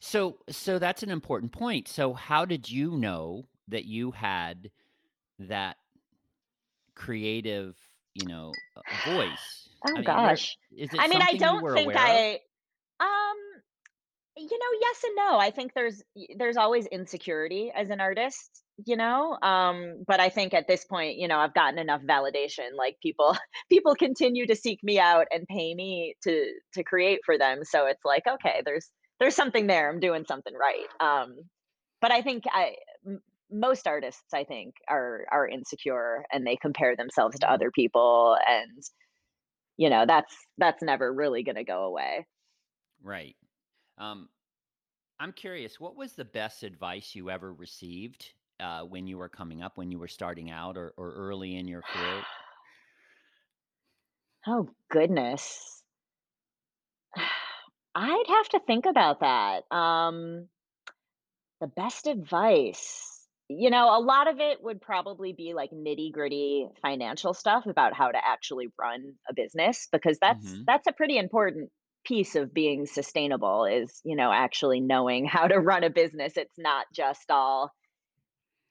so 0.00 0.38
so 0.48 0.78
that's 0.78 1.02
an 1.02 1.10
important 1.10 1.52
point 1.52 1.88
so 1.88 2.12
how 2.12 2.44
did 2.44 2.70
you 2.70 2.96
know 2.96 3.48
that 3.68 3.84
you 3.84 4.10
had 4.10 4.70
that 5.38 5.78
creative, 6.94 7.76
you 8.14 8.26
know, 8.26 8.60
voice? 8.92 9.68
Oh 9.86 9.96
I 9.96 10.02
mean, 10.02 10.04
gosh. 10.04 10.56
is 10.70 10.94
it 10.94 10.98
I 11.00 11.08
mean, 11.08 11.22
I 11.22 11.34
don't 11.34 11.72
think? 11.72 11.94
I 11.96 12.40
um 13.00 13.36
You 14.36 14.44
know, 14.58 14.78
yes 14.80 15.04
and 15.04 15.16
no. 15.16 15.38
I 15.38 15.50
think 15.52 15.74
there's 15.74 16.02
there's 16.36 16.56
always 16.56 16.86
insecurity 16.86 17.72
as 17.74 17.90
an 17.90 18.00
artist, 18.00 18.64
you 18.86 18.96
know? 18.96 19.38
Um, 19.42 20.04
but 20.06 20.20
I 20.20 20.28
think 20.30 20.54
at 20.54 20.66
this 20.68 20.84
point, 20.84 21.18
you 21.18 21.28
know, 21.28 21.38
I've 21.38 21.54
gotten 21.54 21.78
enough 21.78 22.02
validation, 22.02 22.74
like 22.76 22.98
people 23.02 23.36
people 23.70 23.94
continue 23.96 24.46
to 24.46 24.56
seek 24.56 24.80
me 24.84 24.98
out 25.00 25.26
and 25.32 25.46
pay 25.48 25.74
me 25.74 26.16
to 26.24 26.52
to 26.74 26.84
create 26.84 27.20
for 27.26 27.38
them, 27.38 27.64
so 27.64 27.86
it's 27.86 28.04
like, 28.04 28.24
okay, 28.26 28.62
there's 28.64 28.90
there's 29.20 29.36
something 29.36 29.66
there, 29.68 29.90
I'm 29.90 30.00
doing 30.00 30.24
something 30.26 30.54
right. 30.54 30.88
Um, 31.00 31.36
but 32.00 32.12
I 32.12 32.22
think 32.22 32.44
I 32.50 32.76
most 33.50 33.86
artists, 33.86 34.32
I 34.34 34.44
think, 34.44 34.76
are 34.88 35.26
are 35.32 35.48
insecure 35.48 36.24
and 36.32 36.46
they 36.46 36.56
compare 36.56 36.96
themselves 36.96 37.38
to 37.40 37.50
other 37.50 37.70
people, 37.70 38.36
and, 38.46 38.82
you 39.76 39.90
know, 39.90 40.06
that's 40.06 40.34
that's 40.58 40.82
never 40.82 41.12
really 41.12 41.42
gonna 41.44 41.64
go 41.64 41.84
away. 41.84 42.26
right. 43.02 43.36
Um, 43.98 44.28
I'm 45.20 45.32
curious, 45.32 45.80
what 45.80 45.96
was 45.96 46.14
the 46.14 46.24
best 46.24 46.64
advice 46.64 47.14
you 47.14 47.30
ever 47.30 47.52
received 47.52 48.34
uh, 48.60 48.84
when 48.84 49.06
you 49.08 49.18
were 49.18 49.28
coming 49.30 49.62
up, 49.62 49.78
when 49.78 49.90
you 49.90 49.98
were 49.98 50.08
starting 50.08 50.50
out, 50.50 50.78
or, 50.78 50.94
or 50.96 51.12
early 51.14 51.56
in 51.56 51.68
your 51.68 51.82
career? 51.82 52.26
Oh, 54.46 54.74
goodness. 54.88 55.84
I'd 57.94 58.26
have 58.28 58.48
to 58.50 58.60
think 58.60 58.86
about 58.86 59.20
that. 59.20 59.64
Um, 59.70 60.48
the 61.60 61.66
best 61.66 62.06
advice. 62.06 63.13
You 63.48 63.68
know, 63.68 63.96
a 63.96 64.00
lot 64.00 64.26
of 64.26 64.40
it 64.40 64.62
would 64.62 64.80
probably 64.80 65.34
be 65.34 65.52
like 65.52 65.70
nitty-gritty 65.70 66.68
financial 66.80 67.34
stuff 67.34 67.66
about 67.66 67.92
how 67.92 68.10
to 68.10 68.18
actually 68.26 68.68
run 68.78 69.16
a 69.28 69.34
business 69.34 69.86
because 69.92 70.18
that's 70.18 70.42
hmm 70.42 70.64
that's 70.66 70.86
a 70.86 70.92
pretty 70.92 71.18
important 71.18 71.70
piece 72.06 72.36
of 72.36 72.54
being 72.54 72.86
sustainable 72.86 73.66
is, 73.66 74.00
you 74.04 74.16
know, 74.16 74.32
actually 74.32 74.80
knowing 74.80 75.26
how 75.26 75.46
to 75.46 75.58
run 75.60 75.84
a 75.84 75.90
business. 75.90 76.36
It's 76.38 76.56
not 76.58 76.86
just 76.94 77.30
all, 77.30 77.70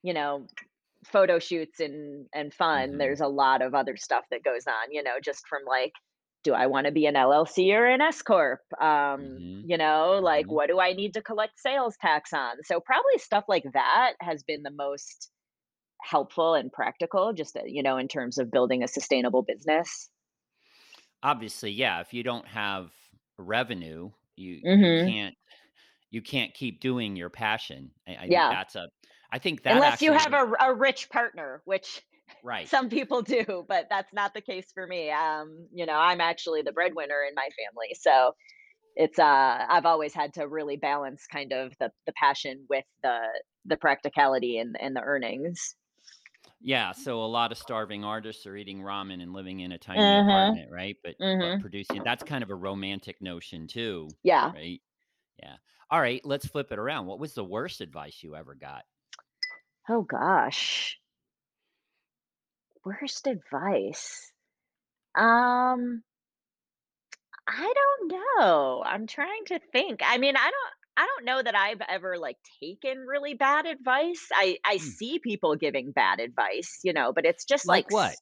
you 0.02 0.14
know, 0.14 0.48
photo 1.06 1.40
shoots 1.40 1.80
and 1.80 2.28
and 2.34 2.54
fun, 2.54 2.98
hmm 2.98 3.00
there's 3.00 3.22
a 3.22 3.28
lot 3.28 3.62
of 3.62 3.76
other 3.76 3.98
stuff 3.98 4.26
that 4.32 4.44
goes 4.44 4.68
on, 4.68 4.92
you 4.92 5.04
know, 5.04 5.20
just 5.24 5.48
from 5.48 5.64
like, 5.68 5.94
do 6.44 6.54
I 6.54 6.68
want 6.68 6.86
to 6.88 6.92
be 6.92 7.06
an 7.06 7.16
LLC 7.16 7.74
or 7.76 7.86
an 7.86 8.02
S 8.02 8.22
corp? 8.22 8.62
Um, 8.82 9.42
hmm 9.42 9.64
you 9.64 9.78
know, 9.78 10.20
like 10.22 10.46
hmm 10.46 10.52
what 10.52 10.68
do 10.68 10.80
I 10.80 10.94
need 10.94 11.14
to 11.16 11.22
collect 11.22 11.60
sales 11.60 11.96
tax 12.02 12.34
on? 12.34 12.58
So 12.64 12.80
probably 12.82 13.18
stuff 13.18 13.46
like 13.48 13.66
that 13.74 14.14
has 14.22 14.44
been 14.44 14.64
the 14.64 14.72
most 14.72 15.32
helpful 16.02 16.56
and 16.56 16.72
practical, 16.72 17.34
just 17.34 17.58
uh, 17.58 17.62
you 17.66 17.84
know, 17.84 17.98
in 17.98 18.08
terms 18.10 18.38
of 18.40 18.52
building 18.52 18.84
a 18.84 18.88
sustainable 18.90 19.44
business. 19.44 20.12
Obviously, 21.22 21.72
yeah. 21.72 22.02
If 22.02 22.14
you 22.14 22.24
don't 22.24 22.48
have 22.48 22.94
revenue, 23.38 24.12
you 24.36 24.64
you 24.78 24.94
hmm 24.94 25.06
can't 25.06 25.36
you 26.12 26.22
can't 26.22 26.54
keep 26.54 26.82
doing 26.82 27.16
your 27.18 27.30
passion. 27.32 27.94
I, 28.08 28.16
I 28.18 28.30
think 28.30 28.48
Yeah, 28.48 28.50
that's 28.50 28.76
a 28.76 28.90
I 29.32 29.40
think 29.40 29.64
that 29.64 29.84
unless 29.84 30.02
you 30.02 30.14
actually 30.14 30.18
is 30.18 30.28
have 30.28 30.34
a, 30.34 30.52
a 30.60 30.74
rich 30.74 31.10
partner, 31.10 31.62
which 31.66 32.02
right. 32.44 32.72
some 32.72 32.90
people 32.90 33.22
do, 33.22 33.66
but 33.68 33.88
that's 33.90 34.14
not 34.14 34.34
the 34.34 34.42
case 34.42 34.72
for 34.74 34.88
me. 34.88 35.12
Um, 35.12 35.68
you 35.74 35.86
know, 35.86 35.96
I'm 35.98 36.22
actually 36.22 36.62
the 36.62 36.72
breadwinner 36.72 37.24
in 37.28 37.36
my 37.36 37.50
family, 37.58 37.96
so 38.00 38.34
it's 38.96 39.20
uh 39.20 39.66
I've 39.70 39.86
always 39.88 40.14
had 40.14 40.34
to 40.36 40.48
really 40.48 40.78
balance 40.78 41.28
kind 41.28 41.54
of 41.54 41.74
the 41.80 41.92
the 42.08 42.14
passion 42.14 42.66
with 42.70 42.86
the 43.04 43.20
the 43.66 43.78
practicality 43.78 44.58
and 44.60 44.78
and 44.82 44.96
the 44.96 45.02
earnings. 45.04 45.76
Yeah, 46.60 46.94
so 46.94 47.24
a 47.24 47.26
lot 47.28 47.52
of 47.52 47.58
starving 47.58 48.04
artists 48.04 48.46
are 48.48 48.56
eating 48.56 48.80
ramen 48.82 49.22
and 49.22 49.34
living 49.34 49.60
in 49.60 49.72
a 49.72 49.78
tiny 49.78 50.16
Mhm. 50.16 50.58
apartment, 50.58 50.72
right? 50.72 50.98
But 51.04 51.18
but 51.40 51.58
Mhm. 51.58 51.60
producing 51.60 52.04
that's 52.04 52.24
kind 52.24 52.44
of 52.44 52.50
a 52.50 52.56
romantic 52.56 53.22
notion 53.22 53.68
too, 53.68 54.16
Yeah. 54.24 54.54
right? 54.54 54.82
Yeah. 55.42 55.58
All 55.92 56.02
right, 56.02 56.24
let's 56.26 56.48
flip 56.48 56.72
it 56.72 56.80
around. 56.80 57.08
What 57.08 57.20
was 57.20 57.34
the 57.36 57.46
worst 57.46 57.82
advice 57.82 58.24
you 58.24 58.36
ever 58.36 58.56
got? 58.56 58.86
Oh 59.88 60.02
gosh. 60.04 61.00
Worst 62.86 63.28
advice. 63.28 64.32
Um, 65.16 66.04
I 67.48 67.74
don't 67.76 68.12
know. 68.40 68.84
I'm 68.86 69.08
trying 69.08 69.46
to 69.48 69.60
think. 69.72 70.00
I 70.04 70.18
mean, 70.18 70.36
I 70.38 70.44
don't 70.52 70.74
I 70.96 71.06
don't 71.08 71.26
know 71.26 71.42
that 71.42 71.56
I've 71.56 71.82
ever 71.82 72.18
like 72.18 72.38
taken 72.62 73.00
really 73.00 73.34
bad 73.34 73.66
advice. 73.66 74.28
I 74.34 74.58
I 74.66 74.78
Hmm. 74.78 74.94
see 74.98 75.20
people 75.20 75.56
giving 75.56 75.92
bad 75.92 76.20
advice, 76.20 76.80
you 76.84 76.94
know, 76.94 77.12
but 77.14 77.26
it's 77.26 77.46
just 77.46 77.68
like 77.68 77.86
Like 77.86 77.90
what? 77.90 78.18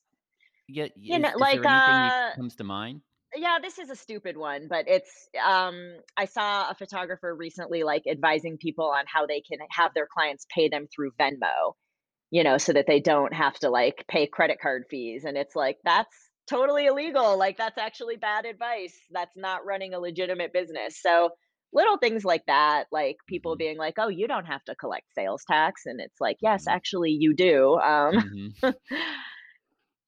Yeah, 0.68 0.88
you 0.96 1.20
is 1.20 1.22
know, 1.22 1.32
is 1.38 1.54
like 1.54 1.66
uh 1.66 2.32
comes 2.36 2.56
to 2.58 2.64
mind? 2.64 3.04
yeah, 3.36 3.60
this 3.62 3.80
is 3.80 3.90
a 3.90 3.96
stupid 3.96 4.36
one, 4.38 4.68
but 4.70 4.88
it's 4.88 5.30
um 5.44 6.00
I 6.18 6.26
saw 6.26 6.70
a 6.70 6.76
photographer 6.76 7.34
recently 7.36 7.84
like 7.84 8.04
advising 8.10 8.58
people 8.58 8.86
on 8.86 9.06
how 9.08 9.26
they 9.26 9.42
can 9.42 9.60
have 9.70 9.94
their 9.94 10.08
clients 10.12 10.46
pay 10.54 10.68
them 10.68 10.88
through 10.94 11.12
Venmo, 11.20 11.74
you 12.32 12.44
know, 12.44 12.58
so 12.58 12.74
that 12.74 12.88
they 12.88 13.00
don't 13.00 13.34
have 13.34 13.60
to 13.60 13.70
like 13.70 14.06
pay 14.10 14.28
credit 14.28 14.60
card 14.62 14.86
fees 14.90 15.26
and 15.26 15.38
it's 15.38 15.56
like 15.56 15.78
that's 15.84 16.30
totally 16.48 16.88
illegal. 16.88 17.38
Like 17.38 17.58
that's 17.58 17.78
actually 17.78 18.18
bad 18.18 18.46
advice. 18.46 18.98
That's 19.12 19.38
not 19.38 19.66
running 19.66 19.94
a 19.94 20.00
legitimate 20.00 20.54
business. 20.54 21.02
So 21.02 21.32
little 21.74 21.98
things 21.98 22.26
like 22.26 22.46
that, 22.48 22.86
like 22.92 23.18
people 23.28 23.56
Mhm. 23.56 23.58
being 23.58 23.78
like, 23.78 23.96
"Oh, 23.98 24.10
you 24.10 24.28
don't 24.28 24.46
have 24.46 24.64
to 24.66 24.76
collect 24.76 25.14
sales 25.14 25.44
tax." 25.50 25.84
And 25.86 26.02
it's 26.02 26.20
like, 26.22 26.38
"Yes, 26.42 26.68
Mhm. 26.68 26.68
actually 26.68 27.12
you 27.12 27.34
do." 27.36 27.76
Um 27.80 28.16
Mhm. 28.16 28.54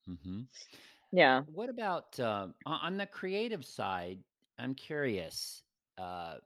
Mhm. 0.08 0.48
yeah. 1.12 1.44
What 1.46 1.68
about 1.68 2.18
uh, 2.20 2.48
on 2.66 2.96
the 2.96 3.06
creative 3.06 3.64
side? 3.64 4.24
I'm 4.58 4.74
curious. 4.74 5.62
Uh, 5.98 6.38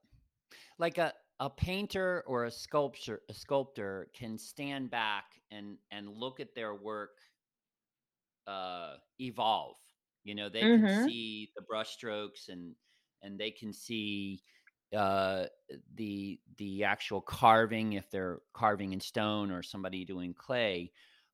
like 0.78 0.98
a 0.98 1.14
a 1.40 1.50
painter 1.50 2.22
or 2.26 2.44
a 2.44 2.50
sculpture 2.50 3.22
a 3.28 3.34
sculptor 3.34 4.10
can 4.14 4.38
stand 4.38 4.90
back 4.90 5.40
and 5.50 5.78
and 5.90 6.08
look 6.10 6.40
at 6.40 6.54
their 6.54 6.74
work 6.74 7.18
uh 8.46 8.96
evolve. 9.20 9.76
You 10.24 10.34
know 10.34 10.48
they 10.48 10.68
can 10.68 10.88
Mhm. 10.88 11.12
see 11.12 11.50
the 11.56 11.62
brush 11.62 11.90
strokes 11.90 12.48
and 12.48 12.74
and 13.22 13.38
they 13.38 13.50
can 13.50 13.72
see 13.72 14.42
uh 14.94 15.46
the 15.94 16.40
the 16.56 16.84
actual 16.84 17.20
carving 17.20 17.94
if 17.94 18.10
they're 18.10 18.40
carving 18.54 18.92
in 18.92 19.00
stone 19.00 19.50
or 19.50 19.62
somebody 19.62 20.04
doing 20.04 20.34
clay. 20.34 20.92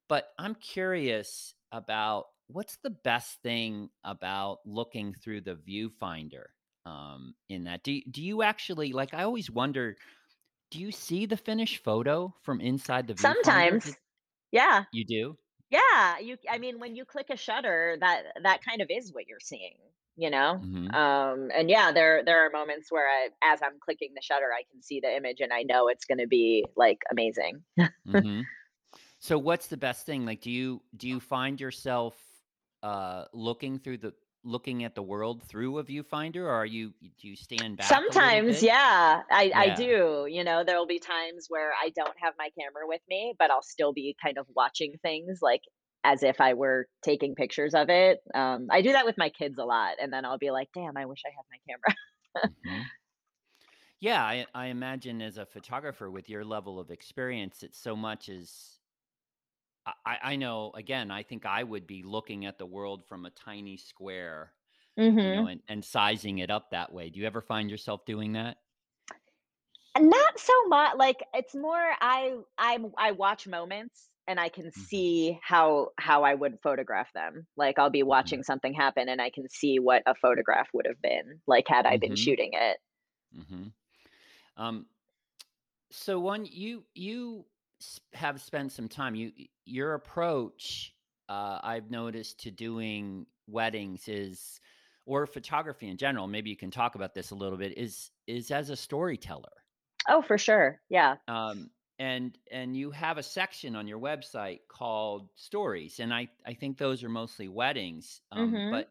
But 0.08 0.28
i'm 0.38 0.54
curious 0.56 1.54
about 1.72 2.26
what's 2.46 2.76
the 2.78 2.90
best 2.90 3.40
thing 3.42 3.90
about 4.04 4.58
looking 4.66 5.14
through 5.14 5.40
the 5.40 5.56
viewfinder 5.56 6.46
um 6.86 7.34
in 7.48 7.64
that 7.64 7.82
do, 7.82 8.00
do 8.10 8.22
you 8.22 8.42
actually 8.42 8.92
like 8.92 9.14
i 9.14 9.22
always 9.24 9.50
wonder 9.50 9.96
do 10.70 10.80
you 10.80 10.92
see 10.92 11.26
the 11.26 11.36
finished 11.36 11.82
photo 11.84 12.34
from 12.42 12.60
inside 12.60 13.06
the 13.06 13.14
Sometimes. 13.16 13.84
Did, 13.84 13.96
Yeah. 14.52 14.86
you 14.92 15.04
do 15.04 15.38
Yeah, 15.70 16.18
you 16.18 16.38
I 16.50 16.58
mean, 16.58 16.80
when 16.80 16.96
you 16.96 17.04
click 17.04 17.28
a 17.30 17.36
shutter, 17.36 17.96
that 18.00 18.24
that 18.42 18.62
kind 18.64 18.82
of 18.82 18.88
is 18.90 19.12
what 19.12 19.26
you're 19.28 19.40
seeing, 19.40 19.78
you 20.16 20.30
know? 20.30 20.62
mm-hmm 20.62 20.94
Um, 20.94 21.50
and 21.54 21.70
yeah, 21.70 21.92
there 21.92 22.24
there 22.24 22.46
are 22.46 22.50
moments 22.50 22.92
where 22.92 23.08
I 23.08 23.30
as 23.42 23.62
I'm 23.62 23.80
clicking 23.80 24.14
the 24.14 24.22
shutter, 24.22 24.52
I 24.52 24.64
can 24.70 24.82
see 24.82 25.00
the 25.00 25.14
image 25.16 25.40
and 25.40 25.52
I 25.52 25.62
know 25.64 25.88
it's 25.88 26.04
gonna 26.06 26.26
be, 26.28 26.66
like, 26.76 27.00
amazing. 27.10 27.64
mm-hmm 28.06 28.42
So 29.20 29.38
what's 29.38 29.68
the 29.68 29.76
best 29.78 30.06
thing? 30.06 30.26
Like 30.26 30.42
do 30.42 30.50
you 30.50 30.82
do 30.96 31.08
you 31.08 31.20
find 31.20 31.60
yourself 31.60 32.16
uh 32.82 33.26
looking 33.32 33.78
through 33.78 33.98
the 33.98 34.14
looking 34.44 34.84
at 34.84 34.94
the 34.94 35.02
world 35.02 35.42
through 35.42 35.78
a 35.78 35.84
viewfinder 35.84 36.42
or 36.44 36.50
are 36.50 36.66
you 36.66 36.94
do 37.18 37.28
you 37.28 37.36
stand 37.36 37.76
back 37.76 38.02
Sometimes, 38.02 38.62
yeah, 38.62 39.22
I 39.30 39.52
I 39.54 39.70
do, 39.70 40.26
you 40.28 40.42
know, 40.42 40.64
there'll 40.64 40.86
be 40.86 40.98
times 40.98 41.46
where 41.48 41.72
I 41.74 41.90
don't 41.90 42.16
have 42.18 42.32
my 42.38 42.48
camera 42.58 42.86
with 42.86 43.02
me, 43.08 43.34
but 43.38 43.50
I'll 43.50 43.62
still 43.62 43.92
be 43.92 44.16
kind 44.22 44.38
of 44.38 44.46
watching 44.54 44.96
things, 45.02 45.40
like, 45.42 45.60
as 46.02 46.22
if 46.22 46.40
I 46.40 46.54
were 46.54 46.86
taking 47.02 47.34
pictures 47.34 47.74
of 47.74 47.90
it. 47.90 48.20
Um, 48.34 48.68
I 48.70 48.80
do 48.80 48.92
that 48.92 49.04
with 49.04 49.18
my 49.18 49.28
kids 49.28 49.58
a 49.58 49.64
lot, 49.64 49.96
and 50.00 50.10
then 50.12 50.24
I'll 50.24 50.38
be 50.38 50.50
like, 50.50 50.68
"Damn, 50.72 50.96
I 50.96 51.04
wish 51.06 51.20
I 51.26 51.30
had 51.30 51.44
my 51.50 51.58
camera." 51.68 51.96
hmm 52.64 52.88
Yeah, 54.00 54.22
I 54.24 54.46
I 54.54 54.66
imagine 54.66 55.22
as 55.22 55.38
a 55.38 55.46
photographer 55.46 56.10
with 56.10 56.28
your 56.28 56.44
level 56.44 56.78
of 56.78 56.90
experience, 56.90 57.62
it's 57.62 57.78
so 57.78 57.96
much 57.96 58.28
as 58.28 58.80
I, 59.86 59.92
I 60.06 60.18
I 60.32 60.36
know 60.36 60.72
again, 60.74 61.10
I 61.10 61.22
think 61.22 61.46
I 61.46 61.62
would 61.64 61.86
be 61.86 62.02
looking 62.02 62.44
at 62.46 62.58
the 62.58 62.66
world 62.66 63.06
from 63.06 63.24
a 63.26 63.30
tiny 63.30 63.76
square, 63.76 64.54
you 65.22 65.32
know, 65.32 65.46
Mhm. 65.46 65.48
and, 65.48 65.62
and 65.68 65.84
sizing 65.84 66.38
it 66.40 66.50
up 66.50 66.70
that 66.70 66.92
way. 66.92 67.10
Do 67.10 67.20
you 67.20 67.26
ever 67.26 67.42
find 67.42 67.70
yourself 67.70 68.04
doing 68.06 68.32
that? 68.34 68.58
Not 69.96 70.38
so 70.40 70.52
much 70.66 70.96
like, 70.96 71.22
it's 71.32 71.54
more 71.54 71.94
I 72.00 72.36
I'm 72.58 72.92
I 72.98 73.12
watch 73.12 73.46
moments 73.46 74.10
and 74.26 74.40
I 74.40 74.48
can 74.48 74.72
hmm 74.76 74.84
see 74.88 75.38
how 75.42 75.90
how 76.00 76.24
I 76.24 76.34
would 76.34 76.58
photograph 76.62 77.12
them. 77.12 77.46
Like, 77.56 77.78
I'll 77.78 77.90
be 77.90 78.02
hmm 78.08 78.38
watching 78.42 78.42
something 78.42 78.74
happen 78.74 79.08
and 79.08 79.20
I 79.22 79.30
can 79.30 79.48
see 79.48 79.78
what 79.78 80.02
a 80.06 80.14
photograph 80.16 80.68
would 80.74 80.86
have 80.86 81.00
been, 81.00 81.40
like, 81.46 81.68
had 81.68 81.86
I 81.86 81.96
been 81.98 82.16
shooting 82.16 82.50
it. 82.54 82.78
Mm-hmm. 83.34 83.68
Um, 84.56 84.88
So 85.90 86.18
one 86.20 86.44
you 86.46 86.86
you 86.94 87.46
have 88.12 88.40
spent 88.40 88.72
some 88.72 88.88
time 88.88 89.14
you 89.14 89.32
your 89.64 89.94
approach 89.94 90.94
uh 91.28 91.60
I've 91.62 91.90
noticed 91.90 92.40
to 92.40 92.50
doing 92.50 93.26
weddings 93.46 94.08
is 94.08 94.60
or 95.06 95.26
photography 95.26 95.88
in 95.88 95.96
general 95.96 96.26
maybe 96.26 96.50
you 96.50 96.56
can 96.56 96.70
talk 96.70 96.94
about 96.94 97.14
this 97.14 97.30
a 97.30 97.34
little 97.34 97.58
bit 97.58 97.76
is 97.78 98.10
is 98.26 98.50
as 98.50 98.70
a 98.70 98.76
storyteller 98.76 99.52
Oh, 100.08 100.22
for 100.22 100.38
sure. 100.38 100.80
Yeah. 100.88 101.16
um 101.28 101.70
and 101.98 102.36
and 102.50 102.76
you 102.76 102.90
have 102.90 103.18
a 103.18 103.22
section 103.22 103.76
on 103.76 103.86
your 103.86 103.98
website 104.00 104.60
called 104.68 105.30
stories 105.36 106.00
and 106.00 106.12
I 106.12 106.28
I 106.44 106.54
think 106.54 106.76
those 106.76 107.02
are 107.04 107.08
mostly 107.08 107.48
weddings 107.48 108.20
um 108.32 108.62
Mhm. 108.62 108.68
but 108.68 108.88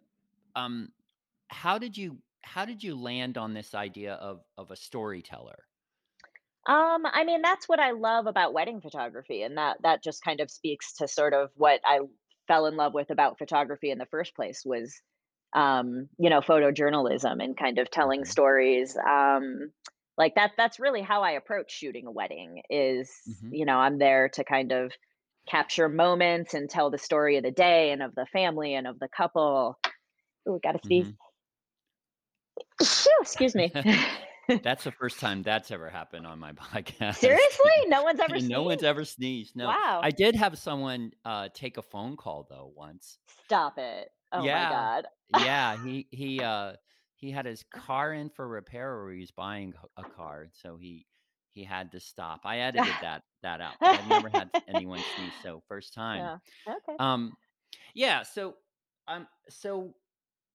um 0.56 0.90
how 1.50 1.78
did 1.80 1.98
you 1.98 2.22
how 2.44 2.66
did 2.66 2.84
you 2.84 2.96
land 2.96 3.38
on 3.38 3.54
this 3.54 3.76
idea 3.76 4.16
of 4.16 4.44
of 4.58 4.72
a 4.72 4.76
storyteller 4.78 5.66
Um, 6.66 7.06
I 7.06 7.26
mean, 7.26 7.42
that's 7.42 7.68
what 7.68 7.80
I 7.80 7.92
love 7.92 8.26
about 8.26 8.54
wedding 8.54 8.80
photography, 8.82 9.42
and 9.42 9.58
that 9.58 9.78
that 9.84 10.04
just 10.04 10.24
kind 10.24 10.40
of 10.40 10.50
speaks 10.50 10.94
to 10.96 11.08
sort 11.08 11.34
of 11.34 11.52
what 11.56 11.82
I 11.86 12.00
fell 12.48 12.66
in 12.68 12.76
love 12.78 12.94
with 12.94 13.10
about 13.10 13.38
photography 13.38 13.92
in 13.92 13.98
the 13.98 14.06
first 14.06 14.36
place 14.36 14.64
was, 14.66 15.02
um, 15.54 16.08
you 16.18 16.30
know, 16.30 16.40
photojournalism 16.42 17.44
and 17.44 17.58
kind 17.58 17.80
of 17.80 17.92
telling 17.92 18.24
mhm 18.24 18.26
stories. 18.26 18.96
Um, 18.98 19.74
like 20.18 20.36
that 20.36 20.52
that's 20.58 20.80
really 20.80 21.02
how 21.02 21.22
I 21.24 21.32
approach 21.32 21.72
shooting 21.72 22.08
a 22.08 22.12
wedding 22.12 22.62
is, 22.70 23.12
mhm 23.26 23.54
you 23.54 23.66
know, 23.66 23.78
I'm 23.80 23.98
there 23.98 24.30
to 24.30 24.44
kind 24.46 24.72
of 24.72 24.94
capture 25.50 25.90
moments 25.90 26.54
and 26.54 26.70
tell 26.70 26.90
the 26.90 26.98
story 26.98 27.36
of 27.38 27.44
the 27.44 27.52
day 27.52 27.92
and 27.92 28.02
of 28.02 28.16
the 28.16 28.26
family 28.32 28.74
and 28.76 28.88
of 28.88 29.00
the 29.00 29.10
couple. 29.10 29.78
Oh, 30.48 30.60
gotta 30.64 30.80
sneeze. 30.86 31.08
mhm 31.08 31.18
Excuse 33.22 33.56
me. 33.56 33.76
That's 34.48 34.84
the 34.84 34.92
first 34.92 35.20
time 35.20 35.42
that's 35.44 35.72
ever 35.72 35.90
happened 35.90 36.28
on 36.28 36.40
my 36.40 36.52
podcast. 36.54 37.16
Seriously? 37.16 37.72
No 37.88 38.04
one's 38.04 38.20
ever 38.20 38.40
No 38.42 38.64
one's 38.64 38.80
sneezed? 38.80 38.84
ever 38.86 39.06
sneezed, 39.06 39.56
no. 39.56 39.68
Wow. 39.68 40.02
I 40.04 40.12
did 40.12 40.36
have 40.36 40.58
someone, 40.58 41.12
uh, 41.26 41.50
take 41.54 41.78
a 41.78 41.82
phone 41.82 42.18
call, 42.18 42.48
though, 42.50 42.72
once. 42.76 43.18
Stop 43.46 43.78
it. 43.78 44.10
Oh 44.32 44.40
my 44.40 44.46
god. 44.46 45.06
Yeah, 45.40 45.78
he 45.84 46.08
he, 46.12 46.42
uh, 46.42 46.74
he 47.16 47.32
had 47.32 47.46
his 47.46 47.64
car 47.74 48.14
in 48.14 48.30
for 48.30 48.48
repair 48.48 48.96
or 49.00 49.12
he 49.12 49.20
was 49.20 49.32
buying 49.32 49.74
a 49.98 50.02
a 50.02 50.10
car, 50.10 50.48
so 50.52 50.76
he 50.76 51.06
he 51.52 51.64
had 51.64 51.92
to 51.92 52.00
stop. 52.00 52.42
I 52.44 52.60
edited 52.60 52.94
that 53.02 53.22
that 53.44 53.62
out. 53.62 53.76
I've 53.80 54.08
never 54.08 54.30
had 54.30 54.50
anyone 54.68 55.00
sneeze, 55.16 55.34
so 55.44 55.62
first 55.68 55.94
time. 55.94 56.40
Yeah. 56.66 56.74
Okay. 56.74 56.96
Um, 57.00 57.34
yeah. 57.94 58.24
So, 58.24 58.56
um, 59.08 59.28
so 59.50 59.94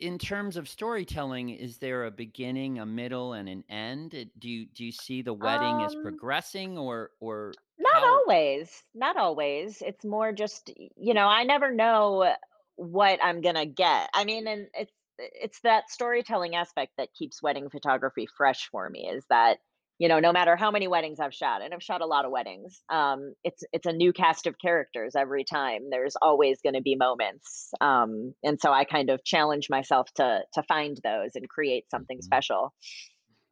in 0.01 0.19
terms 0.19 0.57
of 0.57 0.69
storytelling, 0.69 1.51
is 1.51 1.79
there 1.79 2.05
a 2.07 2.11
beginning, 2.11 2.79
a 2.79 2.87
middle, 2.87 3.33
and 3.33 3.49
an 3.49 3.65
end? 3.69 4.31
Do 4.39 4.49
you 4.49 4.67
do 4.67 4.85
you 4.85 4.93
see 4.93 5.23
the 5.23 5.35
wedding 5.35 5.83
as 5.83 5.95
Um, 5.95 6.03
progressing, 6.03 6.79
or 6.79 7.13
or 7.21 7.59
not 7.79 8.03
how? 8.03 8.23
always. 8.27 8.83
Not 8.95 9.17
always. 9.17 9.83
It's 9.83 10.05
more 10.05 10.33
just, 10.33 10.71
you 10.97 11.15
know, 11.15 11.27
I 11.27 11.45
never 11.45 11.73
know 11.73 12.35
what 12.77 13.21
I'm 13.23 13.41
gonna 13.41 13.67
get. 13.67 14.11
I 14.15 14.25
mean, 14.25 14.47
and 14.47 14.69
it's 14.75 14.93
it's 15.19 15.61
that 15.63 15.91
storytelling 15.91 16.55
aspect 16.57 16.93
that 16.99 17.15
keeps 17.15 17.43
wedding 17.43 17.71
photography 17.71 18.27
fresh 18.27 18.69
for 18.71 18.89
me 18.89 19.09
is 19.09 19.25
that, 19.31 19.59
you 19.99 20.09
know, 20.09 20.21
no 20.21 20.33
matter 20.33 20.57
how 20.57 20.71
many 20.71 20.89
weddings 20.89 21.21
I've 21.21 21.35
shot, 21.35 21.63
and 21.63 21.75
I've 21.75 21.83
shot 21.83 22.01
a 22.03 22.07
lot 22.07 22.25
of 22.25 22.31
weddings, 22.31 22.83
um, 22.89 23.35
it's 23.45 23.63
it's 23.73 23.87
a 23.87 23.93
new 23.93 24.13
cast 24.13 24.47
of 24.47 24.57
characters 24.59 25.17
every 25.17 25.45
time. 25.45 25.91
There's 25.91 26.17
always 26.23 26.61
gonna 26.63 26.83
be 26.83 26.97
moments. 26.97 27.73
Um, 27.81 28.35
and 28.45 28.61
so 28.61 28.73
I 28.73 28.85
kind 28.85 29.11
of 29.11 29.25
challenge 29.25 29.69
myself 29.71 30.09
to 30.17 30.43
to 30.55 30.63
find 30.65 30.99
those 31.03 31.33
and 31.35 31.49
create 31.49 31.91
something 31.91 32.21
Mhm, 32.21 32.23
special. 32.23 32.75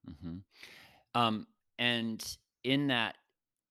mhm. 0.09 0.42
Um, 1.14 1.48
and 1.78 2.38
in 2.64 2.88
that, 2.88 3.16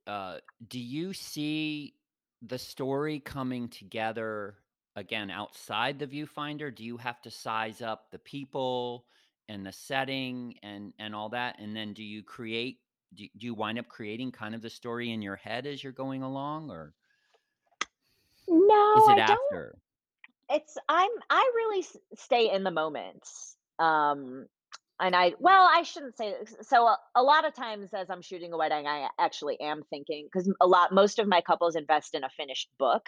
uh, 0.07 0.39
do 0.67 0.79
you 0.79 1.13
see 1.13 1.97
the 2.41 2.59
story 2.59 3.19
coming 3.21 3.69
together 3.69 4.59
again 4.95 5.31
outside 5.31 5.99
the 5.99 6.07
viewfinder? 6.07 6.73
Do 6.75 6.83
you 6.85 6.97
have 6.97 7.21
to 7.23 7.31
size 7.31 7.81
up 7.81 8.11
the 8.11 8.19
people 8.19 9.07
and 9.49 9.65
the 9.65 9.71
setting 9.71 10.55
and 10.63 10.93
and 10.99 11.15
all 11.15 11.29
that? 11.29 11.60
And 11.60 11.75
then 11.75 11.93
do 11.93 12.03
you 12.03 12.23
create? 12.23 12.79
Do, 13.13 13.25
do 13.38 13.45
you 13.45 13.53
wind 13.53 13.79
up 13.79 13.88
creating 13.88 14.31
kind 14.31 14.55
of 14.55 14.62
the 14.62 14.69
story 14.69 15.12
in 15.12 15.21
your 15.21 15.36
head 15.36 15.65
as 15.65 15.84
you're 15.84 15.93
going 15.93 16.23
along, 16.23 16.69
or 16.69 16.93
No, 18.47 18.93
is 18.97 19.10
it 19.10 19.21
I 19.21 19.25
don't? 19.27 19.75
It's 20.49 20.77
I'm 20.89 21.10
I 21.29 21.51
really 21.55 21.86
stay 22.15 22.51
in 22.51 22.63
the 22.63 22.71
moment. 22.71 23.27
Um, 23.79 24.47
and 24.99 25.15
I 25.15 25.34
well, 25.39 25.67
I 25.71 25.84
shouldn't 25.84 26.17
say 26.17 26.34
this. 26.39 26.55
So 26.67 26.86
a, 26.86 26.97
a 27.15 27.23
lot 27.23 27.45
of 27.45 27.53
times 27.53 27.89
as 27.93 28.10
I'm 28.10 28.21
shooting 28.21 28.53
a 28.53 28.58
wedding, 28.58 28.88
I 28.88 29.08
actually 29.19 29.60
am 29.60 29.84
thinking 29.89 30.27
because 30.31 30.51
a 30.62 30.67
lot 30.67 30.93
most 30.93 31.19
of 31.19 31.27
my 31.27 31.41
couples 31.41 31.75
invest 31.75 32.15
in 32.15 32.23
a 32.23 32.29
finished 32.29 32.69
book. 32.77 33.08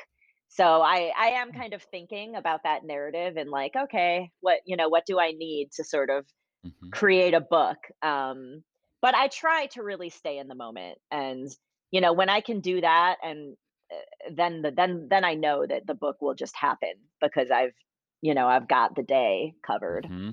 So 0.50 0.82
I 0.82 1.12
I 1.18 1.28
am 1.42 1.52
kind 1.52 1.74
of 1.74 1.84
thinking 1.84 2.36
about 2.36 2.64
that 2.64 2.84
narrative 2.86 3.38
and 3.38 3.50
like, 3.50 3.76
okay, 3.76 4.32
what 4.42 4.62
you 4.66 4.78
know, 4.78 4.90
what 4.90 5.06
do 5.06 5.20
I 5.20 5.32
need 5.32 5.72
to 5.74 5.84
sort 5.84 6.10
of 6.10 6.28
hmm 6.64 6.92
create 6.92 7.34
a 7.34 7.42
book? 7.42 7.78
Um, 8.02 8.64
but 9.02 9.16
I 9.16 9.28
try 9.30 9.68
to 9.68 9.84
really 9.84 10.10
stay 10.10 10.38
in 10.40 10.48
the 10.48 10.56
moment, 10.56 11.00
and 11.12 11.50
you 11.92 12.02
know, 12.02 12.14
when 12.14 12.30
I 12.30 12.42
can 12.42 12.62
do 12.62 12.82
that 12.82 13.18
and 13.24 13.58
then 14.32 14.62
the 14.64 14.72
then 14.72 15.08
then 15.10 15.26
I 15.26 15.36
know 15.36 15.66
that 15.68 15.88
the 15.88 15.96
book 15.96 16.18
will 16.22 16.36
just 16.36 16.56
happen 16.56 16.94
because 17.22 17.52
I've 17.52 17.76
you 18.22 18.34
know, 18.34 18.48
I've 18.48 18.68
got 18.68 18.96
the 18.96 19.04
day 19.04 19.56
covered. 19.66 20.08
hmm 20.08 20.30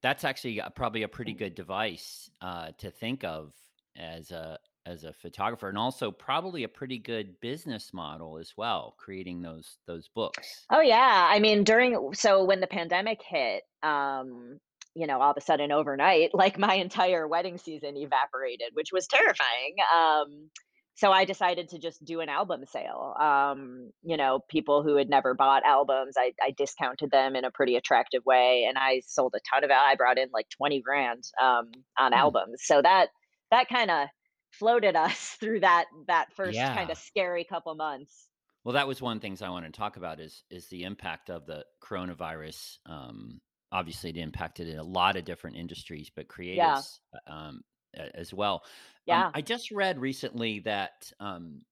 That's 0.00 0.24
actually 0.24 0.60
probably 0.74 1.02
a 1.02 1.08
pretty 1.08 1.34
good 1.34 1.54
device 1.54 2.30
uh, 2.40 2.72
to 2.78 2.90
think 2.90 3.24
of 3.24 3.54
as 3.96 4.30
a 4.32 4.58
as 4.86 5.04
a 5.04 5.12
photographer, 5.12 5.68
and 5.68 5.78
also 5.78 6.10
probably 6.10 6.64
a 6.64 6.68
pretty 6.68 6.98
good 6.98 7.40
business 7.40 7.92
model 7.92 8.38
as 8.38 8.54
well, 8.56 8.94
creating 8.98 9.42
those 9.42 9.78
those 9.86 10.08
books. 10.08 10.68
Oh 10.70 10.80
yeah, 10.80 11.26
I 11.30 11.38
mean 11.38 11.64
during 11.64 12.14
so 12.14 12.44
when 12.44 12.60
the 12.60 12.66
pandemic 12.66 13.20
hit, 13.22 13.64
um, 13.82 14.58
you 14.94 15.06
know, 15.06 15.20
all 15.20 15.30
of 15.32 15.36
a 15.36 15.40
sudden 15.40 15.72
overnight, 15.72 16.30
like 16.34 16.58
my 16.58 16.74
entire 16.74 17.28
wedding 17.28 17.58
season 17.58 17.96
evaporated, 17.96 18.70
which 18.74 18.92
was 18.92 19.06
terrifying. 19.06 19.76
Um, 19.94 20.50
so 20.94 21.10
I 21.10 21.24
decided 21.24 21.70
to 21.70 21.78
just 21.78 22.04
do 22.04 22.20
an 22.20 22.28
album 22.28 22.64
sale. 22.66 23.14
Um, 23.18 23.92
you 24.02 24.16
know, 24.16 24.40
people 24.50 24.82
who 24.82 24.96
had 24.96 25.08
never 25.08 25.34
bought 25.34 25.64
albums, 25.64 26.14
I, 26.18 26.32
I 26.42 26.50
discounted 26.50 27.10
them 27.10 27.34
in 27.34 27.44
a 27.46 27.50
pretty 27.50 27.76
attractive 27.76 28.24
way, 28.26 28.64
and 28.68 28.76
I 28.78 29.00
sold 29.06 29.34
a 29.34 29.40
ton 29.52 29.64
of. 29.64 29.70
I 29.70 29.94
brought 29.96 30.18
in 30.18 30.28
like 30.32 30.48
twenty 30.50 30.80
grand 30.82 31.24
um, 31.40 31.72
on 31.98 32.12
Hmm. 32.12 32.12
albums. 32.12 32.62
So 32.64 32.82
that 32.82 33.08
that 33.50 33.68
kind 33.68 33.90
of 33.90 34.08
floated 34.52 34.96
us 34.96 35.30
through 35.40 35.60
that 35.60 35.86
that 36.06 36.32
first 36.34 36.70
kind 36.72 36.90
of 36.90 36.98
scary 36.98 37.44
couple 37.44 37.74
months. 37.74 38.28
Well, 38.64 38.74
that 38.74 38.86
was 38.86 39.02
one 39.02 39.16
of 39.16 39.20
the 39.20 39.26
things 39.26 39.42
I 39.42 39.50
want 39.50 39.66
to 39.66 39.72
talk 39.72 39.96
about 39.96 40.20
is 40.20 40.44
is 40.50 40.68
the 40.68 40.84
impact 40.84 41.30
of 41.30 41.46
the 41.46 41.64
coronavirus. 41.82 42.78
Um, 42.86 43.40
obviously, 43.72 44.10
it 44.10 44.16
impacted 44.16 44.68
in 44.68 44.78
a 44.78 44.84
lot 44.84 45.16
of 45.16 45.24
different 45.24 45.56
industries, 45.56 46.10
but 46.14 46.28
Yeah, 46.50 46.82
creatives 46.82 47.00
uh, 47.14 47.30
um, 47.32 47.62
as 47.94 48.32
well. 48.32 48.64
Um, 49.08 49.24
yeah, 49.24 49.30
I 49.34 49.42
just 49.42 49.70
read 49.72 49.98
recently 49.98 50.60
that 50.60 51.10
um, 51.18 51.62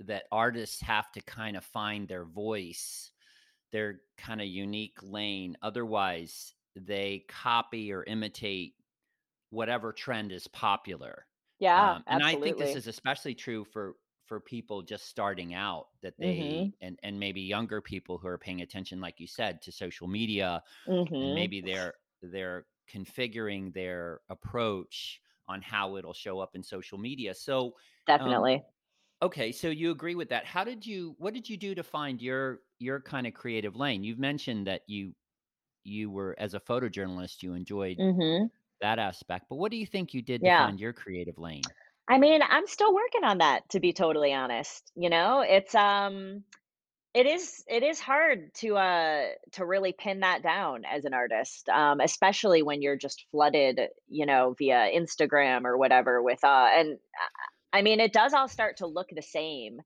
that 0.00 0.24
artists 0.32 0.80
have 0.82 1.12
to 1.12 1.22
kind 1.22 1.56
of 1.56 1.64
find 1.64 2.08
their 2.08 2.24
voice, 2.24 3.12
their 3.72 4.02
kind 4.18 4.40
of 4.40 4.48
unique 4.48 4.98
lane. 5.02 5.56
Otherwise, 5.62 6.54
they 6.76 7.26
copy 7.28 7.92
or 7.92 8.04
imitate 8.04 8.74
whatever 9.50 9.92
trend 9.92 10.32
is 10.32 10.48
popular. 10.48 11.26
Yeah, 11.58 11.76
Um, 11.76 12.04
and 12.10 12.22
I 12.22 12.36
think 12.36 12.58
this 12.58 12.74
is 12.74 12.86
especially 12.86 13.34
true 13.34 13.64
for 13.64 13.96
for 14.26 14.40
people 14.40 14.82
just 14.82 15.06
starting 15.06 15.54
out 15.54 15.88
that 16.02 16.20
they 16.20 16.62
Mhm, 16.62 16.72
and 16.80 16.98
and 17.02 17.18
maybe 17.20 17.40
younger 17.42 17.80
people 17.80 18.18
who 18.18 18.26
are 18.28 18.38
paying 18.38 18.60
attention 18.62 19.00
like 19.00 19.20
you 19.20 19.26
said 19.26 19.62
to 19.62 19.72
social 19.72 20.06
media 20.08 20.62
and 21.20 21.32
mhm, 21.32 21.34
maybe 21.34 21.60
they're 21.62 21.94
they're 22.22 22.66
configuring 22.90 23.72
their 23.74 24.20
approach 24.30 25.20
on 25.48 25.62
how 25.62 25.96
it'll 25.96 26.14
show 26.14 26.40
up 26.40 26.54
in 26.56 26.62
social 26.62 26.98
media. 26.98 27.34
So 27.34 27.74
um 28.18 28.46
definitely. 28.46 28.64
okay, 29.22 29.52
so 29.52 29.68
you 29.70 29.90
agree 29.90 30.14
with 30.14 30.28
that. 30.30 30.46
How 30.46 30.64
did 30.64 30.86
you 30.86 31.14
what 31.18 31.34
did 31.34 31.48
you 31.48 31.56
do 31.56 31.74
to 31.74 31.82
find 31.82 32.22
your 32.22 32.60
your 32.78 33.00
kind 33.00 33.26
of 33.26 33.34
creative 33.34 33.76
lane? 33.76 34.04
You've 34.04 34.18
mentioned 34.18 34.66
that 34.66 34.82
you 34.88 35.14
you 35.84 36.10
were 36.10 36.36
as 36.38 36.54
a 36.54 36.60
photojournalist 36.60 37.42
you 37.42 37.54
enjoyed 37.54 38.04
Mhm, 38.04 38.50
that 38.80 38.98
aspect, 38.98 39.46
but 39.48 39.56
what 39.56 39.70
do 39.70 39.76
you 39.76 39.86
think 39.86 40.14
you 40.14 40.22
did 40.22 40.42
to 40.42 40.50
find 40.50 40.78
your 40.80 40.92
creative 40.92 41.38
lane? 41.38 41.62
I 42.08 42.18
mean, 42.18 42.40
I'm 42.42 42.66
still 42.66 42.94
working 42.94 43.24
on 43.24 43.38
that, 43.38 43.68
to 43.70 43.80
be 43.80 43.92
totally 43.92 44.32
honest, 44.32 44.90
you 44.94 45.10
know? 45.10 45.40
It's, 45.40 45.74
um 45.74 46.44
it 47.14 47.26
is 47.26 47.64
it 47.66 47.82
is 47.82 47.98
hard 48.00 48.54
to, 48.54 48.76
uh 48.76 49.26
to 49.52 49.64
really 49.66 49.92
pin 49.92 50.20
that 50.20 50.42
down 50.42 50.84
as 50.84 51.04
an 51.04 51.14
artist, 51.14 51.68
um, 51.68 52.00
especially 52.00 52.62
when 52.62 52.82
you're 52.82 52.96
just 52.96 53.26
flooded, 53.30 53.80
you 54.08 54.26
know, 54.26 54.54
via 54.58 54.90
Instagram 54.94 55.64
or 55.64 55.76
whatever 55.78 56.22
with, 56.22 56.42
uh 56.44 56.68
and, 56.76 56.98
I 57.72 57.78
I 57.78 57.82
mean, 57.82 58.00
it 58.00 58.14
does 58.14 58.32
all 58.32 58.48
start 58.48 58.78
to 58.78 58.86
look 58.86 59.08
the 59.14 59.22
same 59.22 59.80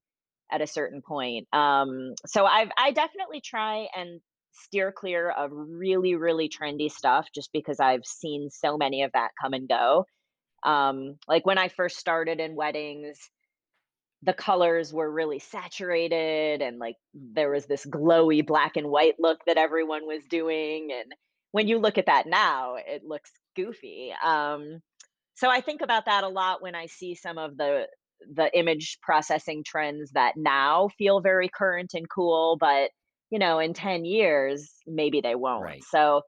at 0.53 0.61
a 0.61 0.67
certain 0.69 1.03
point. 1.03 1.49
Um, 1.53 2.15
so 2.27 2.45
I've 2.47 2.71
I 2.79 2.93
definitely 2.93 3.41
try 3.41 3.89
and 3.97 4.21
steer 4.53 4.93
clear 4.93 5.31
of 5.31 5.51
really, 5.53 6.15
really 6.15 6.49
trendy 6.49 6.91
stuff 6.91 7.29
just 7.35 7.53
because 7.53 7.81
I've 7.81 8.05
seen 8.05 8.51
so 8.51 8.77
many 8.77 9.03
of 9.03 9.13
that 9.13 9.31
come 9.41 9.53
and 9.53 9.69
go. 9.69 10.07
Um, 10.63 11.17
like 11.27 11.45
when 11.45 11.59
I 11.59 11.69
first 11.69 11.99
started 11.99 12.39
in 12.41 12.55
weddings, 12.55 13.19
the 14.23 14.33
colors 14.33 14.93
were 14.93 15.11
really 15.11 15.41
saturated 15.41 16.63
and 16.63 16.79
like 16.79 16.97
there 17.13 17.51
was 17.51 17.67
this 17.67 17.85
glowy 17.85 18.47
black 18.47 18.77
and 18.77 18.89
white 18.89 19.17
look 19.19 19.41
that 19.47 19.57
everyone 19.57 20.07
was 20.07 20.23
doing. 20.31 20.91
And 20.93 21.13
when 21.51 21.67
you 21.67 21.79
look 21.79 21.99
at 21.99 22.07
that 22.07 22.27
now, 22.27 22.77
it 22.77 23.03
looks 23.05 23.33
goofy. 23.57 24.13
Um, 24.25 24.81
so 25.35 25.51
I 25.51 25.61
think 25.61 25.81
about 25.81 26.05
that 26.07 26.25
a 26.25 26.29
lot 26.29 26.63
when 26.63 26.75
I 26.75 26.87
see 26.87 27.15
some 27.15 27.39
of 27.39 27.57
the 27.57 27.87
the 28.33 28.57
image 28.57 28.99
processing 29.03 29.65
trends 29.65 30.13
that 30.13 30.37
now 30.37 30.89
feel 30.97 31.21
very 31.21 31.49
current 31.49 31.93
and 31.95 32.09
cool, 32.09 32.57
but 32.61 32.91
you 33.33 33.41
know, 33.41 33.61
in 33.61 33.75
10 33.75 34.07
years, 34.07 34.73
maybe 34.87 35.23
they 35.23 35.37
won't. 35.37 35.63
Right. 35.63 35.83
So 35.83 36.23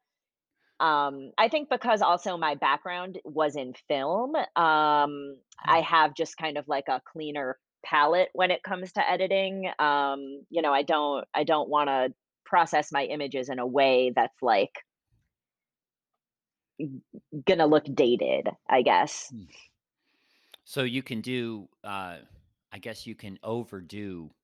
um, 0.80 1.32
I 1.38 1.48
think 1.48 1.70
because 1.70 2.02
also 2.02 2.36
my 2.36 2.56
background 2.56 3.18
was 3.24 3.56
in 3.56 3.74
film, 3.88 4.34
um, 4.36 5.36
I 5.68 5.80
Oh, 5.80 5.86
have 5.86 6.14
just 6.14 6.36
kind 6.36 6.58
of 6.58 6.66
like 6.68 6.86
a 6.88 7.00
cleaner 7.06 7.58
palette 7.84 8.30
when 8.32 8.50
it 8.50 8.62
comes 8.62 8.92
to 8.92 9.10
editing. 9.10 9.70
Um, 9.78 10.44
you 10.50 10.62
know, 10.62 10.72
I 10.72 10.82
don't 10.82 11.26
I 11.34 11.44
don't 11.44 11.68
want 11.70 11.88
to 11.88 12.12
process 12.44 12.92
my 12.92 13.04
images 13.04 13.48
in 13.48 13.58
a 13.58 13.66
way 13.66 14.12
that's 14.14 14.42
like 14.42 14.72
gonna 17.46 17.66
look 17.66 17.84
dated, 17.94 18.48
I 18.68 18.82
guess. 18.82 19.32
hmm. 19.32 19.44
So 20.64 20.82
you 20.82 21.02
can 21.02 21.20
do 21.20 21.68
uh 21.82 22.18
I 22.72 22.78
guess 22.78 23.06
you 23.06 23.14
can 23.14 23.38
overdo 23.42 24.34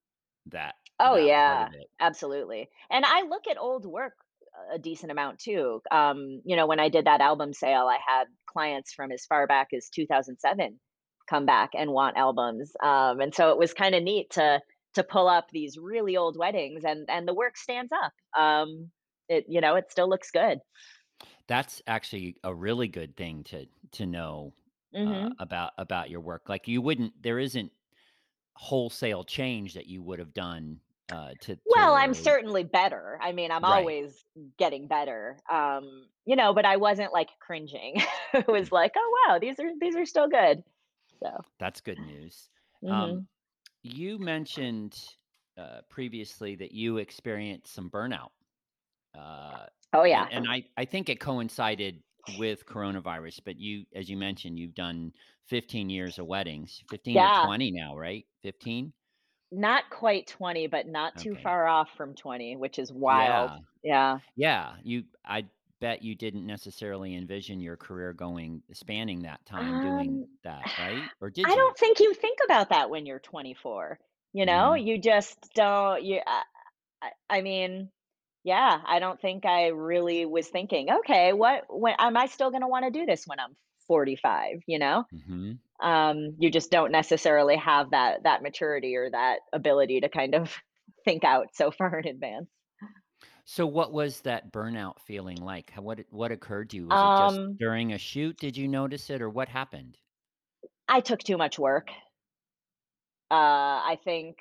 that 0.47 0.77
Oh 1.01 1.17
that 1.17 1.45
part 1.45 1.61
of 1.63 1.69
yeah, 1.69 1.69
it. 1.73 1.89
absolutely. 1.99 2.69
And 2.91 3.05
I 3.05 3.23
look 3.23 3.47
at 3.49 3.59
old 3.59 3.87
work 3.87 4.15
a 4.73 4.79
decent 4.79 5.11
amount 5.11 5.39
too. 5.39 5.81
Um, 5.91 6.43
you 6.45 6.57
know, 6.57 6.67
when 6.67 6.81
I 6.81 6.89
did 6.89 7.07
that 7.07 7.21
album 7.21 7.53
sale, 7.53 7.87
I 7.89 7.99
had 8.07 8.27
clients 8.47 8.93
from 8.93 9.13
as 9.13 9.25
far 9.25 9.47
back 9.47 9.69
as 9.73 9.89
2007 9.89 10.79
come 11.29 11.47
back 11.47 11.71
and 11.75 11.93
want 11.93 12.17
albums. 12.17 12.73
Um, 12.83 13.21
and 13.21 13.35
so 13.35 13.51
it 13.51 13.59
was 13.59 13.73
kind 13.73 13.95
of 13.95 14.03
neat 14.03 14.31
to 14.31 14.61
to 14.95 15.05
pull 15.05 15.29
up 15.29 15.47
these 15.53 15.79
really 15.79 16.17
old 16.17 16.37
weddings 16.37 16.85
and 16.85 17.09
and 17.09 17.27
the 17.27 17.35
work 17.35 17.57
stands 17.57 17.93
up. 17.93 18.13
Um, 18.39 18.91
it 19.29 19.47
you 19.49 19.61
know, 19.61 19.77
it 19.77 19.91
still 19.91 20.09
looks 20.09 20.31
good. 20.31 20.59
That's 21.47 21.83
actually 21.87 22.37
a 22.45 22.55
really 22.55 22.89
good 22.89 23.17
thing 23.17 23.45
to 23.45 23.67
to 23.93 24.07
know 24.07 24.53
uh, 24.95 25.31
about 25.39 25.73
about 25.79 26.11
your 26.11 26.21
work. 26.21 26.49
Like 26.49 26.69
you 26.69 26.83
wouldn't, 26.83 27.23
there 27.23 27.39
isn't 27.39 27.73
wholesale 28.55 29.25
change 29.25 29.75
that 29.75 29.87
you 29.87 30.03
would 30.03 30.19
have 30.19 30.35
done 30.35 30.81
uh, 31.13 31.31
to. 31.43 31.59
Well, 31.67 31.95
I'm 31.95 32.15
certainly 32.15 32.65
better. 32.65 33.19
I 33.21 33.33
mean, 33.33 33.51
I'm 33.51 33.63
right. 33.63 33.79
always 33.79 34.25
getting 34.59 34.87
better. 34.87 35.37
Um, 35.51 36.07
you 36.27 36.37
know, 36.37 36.55
but 36.55 36.65
I 36.65 36.77
wasn't 36.77 37.13
like 37.13 37.29
cringing. 37.41 37.97
it 38.35 38.47
was 38.49 38.71
like, 38.73 38.93
oh 38.97 39.25
wow, 39.29 39.39
these 39.39 39.59
are 39.61 39.71
these 39.81 39.97
are 39.97 40.07
still 40.07 40.29
good. 40.29 40.63
So. 41.23 41.31
That's 41.59 41.81
good 41.81 41.99
news. 41.99 42.49
hmm 42.83 42.91
Um, 42.91 43.29
you 43.83 44.19
mentioned 44.19 44.97
uh, 45.59 45.81
previously 45.89 46.57
that 46.57 46.73
you 46.73 46.99
experienced 46.99 47.75
some 47.75 47.91
burnout, 47.91 48.31
uh, 49.19 49.67
Oh 49.93 50.05
yeah. 50.05 50.27
and 50.31 50.47
I 50.49 50.65
I 50.77 50.85
think 50.85 51.09
it 51.09 51.21
coincided 51.21 52.03
with 52.39 52.67
coronavirus. 52.67 53.41
But 53.45 53.59
you, 53.59 53.85
as 53.95 54.09
you 54.09 54.17
mentioned, 54.17 54.59
you've 54.59 54.75
done 54.75 55.13
15 55.49 55.91
years 55.91 56.19
of 56.19 56.27
weddings, 56.27 56.83
15 56.91 57.17
or 57.17 57.21
Yeah. 57.21 57.43
20 57.45 57.71
now, 57.73 57.97
right? 57.97 58.25
15. 58.43 58.93
Not 59.53 59.91
quite 59.91 60.27
20, 60.27 60.67
but 60.67 60.87
not 60.89 61.17
too 61.19 61.35
Okay. 61.35 61.37
far 61.37 61.67
off 61.67 61.91
from 61.97 62.15
20, 62.15 62.57
which 62.57 62.79
is 62.79 62.93
wild. 62.93 63.53
Yeah. 63.53 63.59
Yeah. 63.83 64.21
Yeah. 64.37 64.79
You. 64.85 65.05
I 65.25 65.49
bet 65.81 66.03
you 66.03 66.15
didn't 66.17 66.47
necessarily 66.47 67.15
envision 67.17 67.61
your 67.61 67.77
career 67.79 68.13
going 68.15 68.63
spanning 68.73 69.23
that 69.23 69.47
time 69.47 69.79
doing 69.79 70.21
Um, 70.21 70.39
that, 70.45 70.71
right? 70.77 71.13
Or 71.21 71.31
did 71.31 71.53
I 71.53 71.57
you? 71.57 71.67
don't 71.67 71.79
think 71.79 72.01
you 72.01 72.15
think 72.15 72.39
about 72.45 72.71
that 72.71 72.91
when 72.91 73.07
you're 73.07 73.19
24. 73.21 73.99
You 74.33 74.47
know, 74.47 74.75
hmm 74.75 74.77
you 74.77 74.99
just 74.99 75.53
don't. 75.55 76.03
You, 76.05 76.21
I, 76.27 76.45
I 77.03 77.11
I 77.31 77.43
mean, 77.43 77.91
yeah, 78.45 78.83
I 78.87 78.99
don't 79.01 79.21
think 79.21 79.47
I 79.47 79.69
really 79.69 80.27
was 80.27 80.49
thinking, 80.49 80.91
okay, 80.91 81.33
what, 81.33 81.65
when 81.71 81.97
am 81.99 82.17
I 82.17 82.27
still 82.27 82.51
going 82.51 82.63
to 82.63 82.69
want 82.69 82.87
to 82.87 82.93
do 82.93 83.07
this 83.07 83.27
when 83.27 83.41
I'm 83.41 83.57
45? 83.89 84.63
You 84.67 84.79
know, 84.81 85.05
hmm 85.11 85.53
um, 85.83 86.37
you 86.39 86.51
just 86.51 86.71
don't 86.71 86.93
necessarily 86.93 87.57
have 87.57 87.91
that 87.91 88.25
that 88.25 88.43
maturity 88.43 88.97
or 88.97 89.11
that 89.11 89.41
ability 89.53 90.01
to 90.01 90.09
kind 90.09 90.35
of 90.35 90.55
think 91.05 91.25
out 91.25 91.49
so 91.55 91.71
far 91.71 91.99
in 92.01 92.09
advance. 92.09 92.49
So 93.45 93.67
what 93.67 93.93
was 93.93 94.23
that 94.23 94.51
burnout 94.51 94.99
feeling 94.99 95.43
like? 95.43 95.75
What 95.75 96.07
what 96.09 96.33
occurred 96.33 96.71
to 96.71 96.77
you? 96.77 96.87
Was 96.87 97.03
it 97.03 97.15
just 97.15 97.43
Um, 97.43 97.59
during 97.59 97.93
a 97.93 97.99
shoot? 97.99 98.39
Did 98.39 98.57
you 98.57 98.67
notice 98.67 99.11
it, 99.11 99.21
or 99.21 99.29
what 99.29 99.51
happened? 99.51 99.99
I 100.89 101.01
took 101.01 101.21
too 101.21 101.39
much 101.39 101.59
work. 101.59 101.89
Uh, 103.31 103.35
I 103.87 103.99
think, 104.05 104.39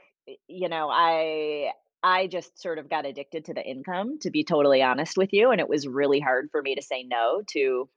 you 0.47 0.67
know, 0.69 0.89
I 0.89 1.71
I 2.01 2.27
just 2.27 2.59
sort 2.59 2.79
of 2.79 2.89
got 2.89 3.05
addicted 3.05 3.45
to 3.45 3.53
the 3.53 3.63
income, 3.63 4.17
to 4.21 4.31
be 4.31 4.43
totally 4.43 4.81
honest 4.81 5.17
with 5.17 5.29
you, 5.33 5.51
and 5.51 5.59
it 5.61 5.69
was 5.69 5.87
really 5.87 6.19
hard 6.19 6.49
for 6.51 6.61
me 6.61 6.75
to 6.75 6.81
say 6.81 7.03
no 7.03 7.43
to, 7.51 7.89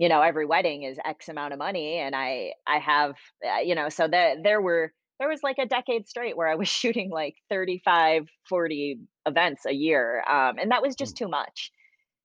you 0.00 0.08
know, 0.08 0.22
every 0.22 0.46
wedding 0.46 0.84
is 0.84 0.98
X 1.04 1.28
amount 1.28 1.52
of 1.52 1.60
money, 1.60 1.98
and 1.98 2.16
I 2.16 2.54
I 2.66 2.78
have, 2.78 3.16
uh, 3.46 3.60
you 3.60 3.74
know, 3.76 3.90
so 3.90 4.08
that 4.08 4.38
there 4.42 4.62
were 4.62 4.92
there 5.20 5.28
was 5.28 5.42
like 5.44 5.58
a 5.60 5.66
decade 5.66 6.08
straight 6.08 6.38
where 6.38 6.48
I 6.48 6.56
was 6.56 6.68
shooting 6.82 7.10
like 7.10 7.36
35, 7.50 8.26
40 8.48 9.00
events 9.26 9.66
a 9.66 9.74
year, 9.74 10.24
um, 10.28 10.58
and 10.58 10.72
that 10.72 10.82
was 10.82 10.96
Oh, 11.00 11.04
just 11.04 11.18
too 11.18 11.28
much. 11.28 11.70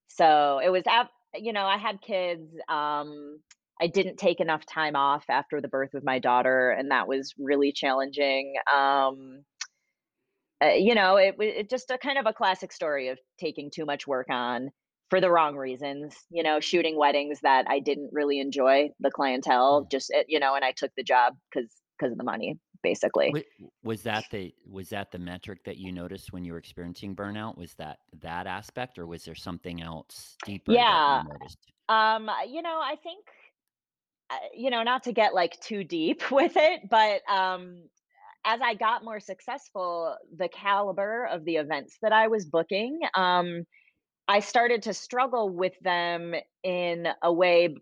So 0.09 0.59
it 0.63 0.69
was 0.69 0.83
ab 0.87 1.07
you 1.35 1.53
know, 1.53 1.65
I 1.65 1.77
had 1.77 2.01
kids, 2.01 2.49
um, 2.69 3.41
I 3.81 3.87
didn't 3.87 4.17
take 4.17 4.39
enough 4.39 4.65
time 4.65 4.95
off 4.95 5.25
after 5.29 5.61
the 5.61 5.67
birth 5.67 5.93
of 5.95 6.03
my 6.05 6.19
daughter, 6.19 6.71
and 6.71 6.91
that 6.91 7.07
was 7.09 7.33
really 7.37 7.73
challenging. 7.73 8.55
Um, 8.73 9.43
uh, 10.63 10.67
you 10.69 10.95
know, 10.95 11.17
it 11.17 11.35
it 11.39 11.69
just 11.69 11.91
a 11.91 11.97
kind 11.97 12.17
of 12.17 12.25
a 12.25 12.33
classic 12.33 12.71
story 12.71 13.09
of 13.09 13.19
taking 13.39 13.69
too 13.69 13.85
much 13.85 14.07
work 14.07 14.27
on 14.29 14.69
for 15.09 15.21
the 15.21 15.29
wrong 15.29 15.55
reasons, 15.55 16.15
you 16.29 16.43
know, 16.43 16.59
shooting 16.59 16.97
weddings 16.97 17.39
that 17.41 17.65
I 17.69 17.79
didn't 17.79 18.09
really 18.11 18.39
enjoy 18.39 18.89
the 18.99 19.11
clientele, 19.11 19.83
oh. 19.83 19.87
just, 19.91 20.11
eh, 20.13 20.23
you 20.27 20.39
know, 20.39 20.55
and 20.55 20.65
I 20.65 20.71
took 20.71 20.91
the 20.97 21.03
job 21.03 21.35
because 21.53 21.71
because 21.97 22.11
of 22.11 22.17
the 22.17 22.23
money, 22.23 22.59
basically. 22.83 23.33
Was 23.83 24.03
that 24.03 24.25
the 24.31 24.53
was 24.69 24.89
that 24.89 25.11
the 25.11 25.19
metric 25.19 25.63
that 25.65 25.77
you 25.77 25.91
noticed 25.91 26.33
when 26.33 26.43
you 26.43 26.51
were 26.51 26.57
experiencing 26.57 27.15
burnout? 27.15 27.57
Was 27.57 27.73
that 27.75 27.99
that 28.21 28.47
aspect, 28.47 28.99
or 28.99 29.07
was 29.07 29.23
there 29.23 29.35
something 29.35 29.81
else 29.81 30.35
deeper 30.45 30.73
that 30.73 30.77
you 30.77 30.83
Yeah, 30.83 31.23
noticed? 31.23 31.59
um, 31.87 32.29
you 32.47 32.61
know, 32.61 32.79
I 32.81 32.95
think 33.01 33.25
uh, 34.29 34.35
you 34.55 34.71
know, 34.71 34.83
not 34.83 35.03
to 35.03 35.13
get 35.13 35.33
like 35.33 35.59
too 35.61 35.83
deep 35.83 36.31
with 36.31 36.53
it, 36.55 36.81
but 36.89 37.21
um, 37.31 37.83
as 38.43 38.59
I 38.61 38.73
got 38.75 39.03
more 39.03 39.19
successful, 39.19 40.15
the 40.35 40.49
caliber 40.49 41.25
of 41.25 41.45
the 41.45 41.57
events 41.57 41.97
that 42.01 42.11
I 42.11 42.27
was 42.27 42.45
booking, 42.45 42.99
um, 43.15 43.65
I 44.27 44.39
started 44.39 44.83
to 44.83 44.93
struggle 44.93 45.49
with 45.49 45.73
them 45.81 46.33
in 46.63 47.07
a 47.21 47.31
way. 47.31 47.75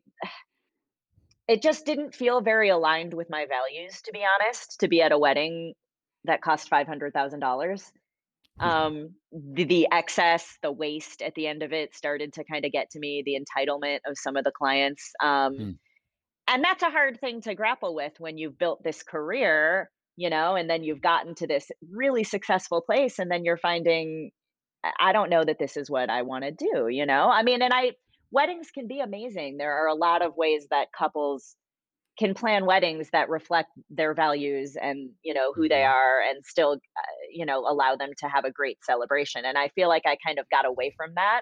It 1.47 1.61
just 1.61 1.85
didn't 1.85 2.15
feel 2.15 2.41
very 2.41 2.69
aligned 2.69 3.13
with 3.13 3.29
my 3.29 3.45
values, 3.45 4.01
to 4.03 4.11
be 4.11 4.25
honest, 4.25 4.79
to 4.79 4.87
be 4.87 5.01
at 5.01 5.11
a 5.11 5.17
wedding 5.17 5.73
that 6.25 6.41
cost 6.41 6.69
$500,000. 6.69 7.91
Um, 8.59 9.15
the, 9.31 9.65
the 9.65 9.87
excess, 9.91 10.57
the 10.61 10.71
waste 10.71 11.21
at 11.21 11.35
the 11.35 11.47
end 11.47 11.63
of 11.63 11.73
it 11.73 11.95
started 11.95 12.33
to 12.33 12.43
kind 12.45 12.65
of 12.65 12.71
get 12.71 12.91
to 12.91 12.99
me, 12.99 13.23
the 13.25 13.37
entitlement 13.39 13.99
of 14.07 14.17
some 14.17 14.37
of 14.37 14.43
the 14.43 14.51
clients. 14.51 15.11
Um, 15.21 15.53
Hmm. 15.57 15.71
and 16.47 16.63
that's 16.63 16.83
a 16.83 16.89
hard 16.89 17.19
thing 17.19 17.41
to 17.41 17.55
grapple 17.55 17.95
with 17.95 18.13
when 18.19 18.37
you've 18.37 18.57
built 18.57 18.83
this 18.83 19.03
career 19.03 19.89
you 20.15 20.29
know 20.29 20.55
and 20.55 20.69
then 20.69 20.83
you've 20.83 21.01
gotten 21.01 21.35
to 21.35 21.47
this 21.47 21.71
really 21.91 22.23
successful 22.23 22.81
place 22.81 23.19
and 23.19 23.31
then 23.31 23.45
you're 23.45 23.57
finding 23.57 24.31
i 24.99 25.11
don't 25.11 25.29
know 25.29 25.43
that 25.43 25.59
this 25.59 25.77
is 25.77 25.89
what 25.89 26.09
i 26.09 26.21
want 26.21 26.43
to 26.43 26.51
do 26.51 26.87
you 26.87 27.05
know 27.05 27.29
i 27.29 27.43
mean 27.43 27.61
and 27.61 27.73
i 27.73 27.91
weddings 28.31 28.71
can 28.71 28.87
be 28.87 28.99
amazing 28.99 29.57
there 29.57 29.73
are 29.73 29.87
a 29.87 29.95
lot 29.95 30.21
of 30.21 30.35
ways 30.35 30.67
that 30.69 30.87
couples 30.97 31.55
can 32.19 32.33
plan 32.35 32.65
weddings 32.65 33.09
that 33.11 33.29
reflect 33.29 33.69
their 33.89 34.13
values 34.13 34.75
and 34.81 35.11
you 35.23 35.33
know 35.33 35.53
who 35.53 35.67
they 35.69 35.83
hmm 35.83 35.87
are 35.87 36.21
and 36.21 36.45
still 36.45 36.73
uh, 36.73 37.01
you 37.31 37.45
know 37.45 37.59
allow 37.61 37.95
them 37.95 38.11
to 38.17 38.27
have 38.27 38.45
a 38.45 38.51
great 38.51 38.77
celebration 38.83 39.45
and 39.45 39.57
i 39.57 39.69
feel 39.69 39.89
like 39.89 40.03
i 40.05 40.17
kind 40.25 40.39
of 40.39 40.49
got 40.49 40.65
away 40.65 40.93
from 40.97 41.13
that 41.15 41.41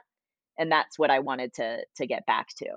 and 0.60 0.72
that's 0.72 1.00
what 1.00 1.12
i 1.12 1.20
wanted 1.20 1.54
to 1.54 1.80
to 1.96 2.08
get 2.08 2.26
back 2.26 2.48
to 2.58 2.68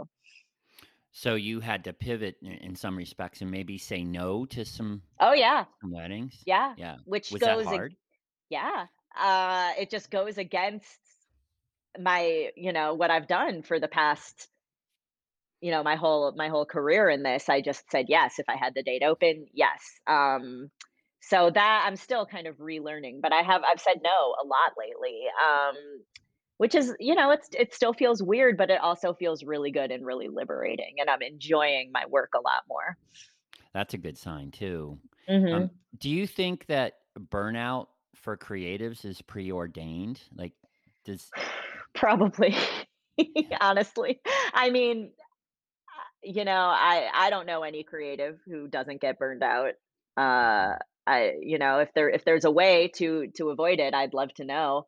So 1.13 1.35
you 1.37 1.61
had 1.61 1.85
to 1.85 1.93
pivot 1.93 2.37
in, 2.43 2.75
some 2.77 2.99
respects 2.99 3.41
and 3.41 3.51
maybe 3.51 3.79
say 3.79 4.05
no 4.05 4.45
to 4.47 4.65
some 4.65 5.03
oh 5.21 5.33
yeah 5.33 5.65
some 5.81 5.91
weddings. 5.93 6.47
yeah 6.47 6.75
Yeah. 6.77 6.99
which 7.05 7.31
Was 7.31 7.43
that 7.45 7.57
goes 7.57 7.65
hard? 7.65 7.97
Yeah, 8.51 8.87
uh, 9.19 9.73
it 9.79 9.91
just 9.91 10.11
goes 10.11 10.39
against 10.39 10.99
my, 11.99 12.51
you 12.57 12.73
know, 12.73 12.95
what 12.95 13.11
I've 13.11 13.27
done 13.29 13.63
for 13.63 13.79
the 13.79 13.89
past, 13.89 14.49
you 15.61 15.71
know, 15.71 15.83
my 15.83 15.97
whole 15.97 16.33
my 16.37 16.49
whole 16.49 16.67
career 16.67 17.09
in 17.09 17.23
this. 17.23 17.49
I 17.49 17.61
just 17.61 17.91
said 17.91 18.07
yes 18.09 18.39
if 18.39 18.49
I 18.49 18.57
had 18.57 18.75
the 18.75 18.83
date 18.83 19.03
open, 19.03 19.47
yes. 19.53 19.81
Um, 20.07 20.71
so 21.21 21.51
that 21.51 21.85
I'm 21.87 21.97
still 21.97 22.27
kind 22.27 22.47
of 22.47 22.57
relearning, 22.59 23.21
but 23.23 23.33
I 23.33 23.43
have 23.43 23.63
I've 23.65 23.81
said 23.81 24.01
no 24.03 24.35
a 24.43 24.47
lot 24.47 24.73
lately. 24.79 25.23
Um, 25.43 26.05
which 26.59 26.75
is, 26.75 26.95
you 27.01 27.15
know, 27.15 27.31
it's 27.33 27.49
it 27.59 27.75
still 27.75 27.93
feels 27.95 28.23
weird, 28.23 28.57
but 28.57 28.71
it 28.71 28.81
also 28.81 29.15
feels 29.15 29.45
really 29.45 29.73
good 29.73 29.91
and 29.91 30.07
really 30.07 30.29
liberating, 30.29 30.97
and 31.01 31.11
I'm 31.11 31.23
enjoying 31.23 31.93
my 31.93 32.07
work 32.07 32.31
a 32.37 32.41
lot 32.41 32.63
more. 32.69 32.97
That's 33.73 33.95
a 33.95 33.99
good 33.99 34.17
sign 34.17 34.51
too. 34.51 35.01
Um, 35.51 35.63
hmm 35.63 35.67
do 35.99 36.11
you 36.11 36.27
think 36.27 36.67
that 36.67 36.95
burnout 37.19 37.87
for 38.25 38.37
creatives 38.39 39.05
is 39.05 39.23
preordained? 39.23 40.23
Like, 40.35 40.55
does 41.05 41.35
Probably, 41.95 42.57
honestly. 43.61 44.21
I 44.53 44.71
mean, 44.71 45.13
You 46.23 46.45
know, 46.45 46.53
I 46.53 47.11
I 47.13 47.31
don't 47.31 47.47
know 47.47 47.63
any 47.63 47.85
creative 47.85 48.41
who 48.47 48.67
doesn't 48.69 49.01
get 49.01 49.19
burned 49.19 49.43
out. 49.43 49.75
Uh, 50.17 50.77
I 51.07 51.35
you 51.41 51.59
know, 51.59 51.81
if 51.81 51.93
there 51.95 52.09
if 52.09 52.25
there's 52.25 52.45
a 52.47 52.51
way 52.51 52.89
to 52.97 53.29
to 53.37 53.51
avoid 53.51 53.79
it, 53.79 53.93
I'd 53.95 54.15
love 54.15 54.33
to 54.35 54.45
know. 54.45 54.87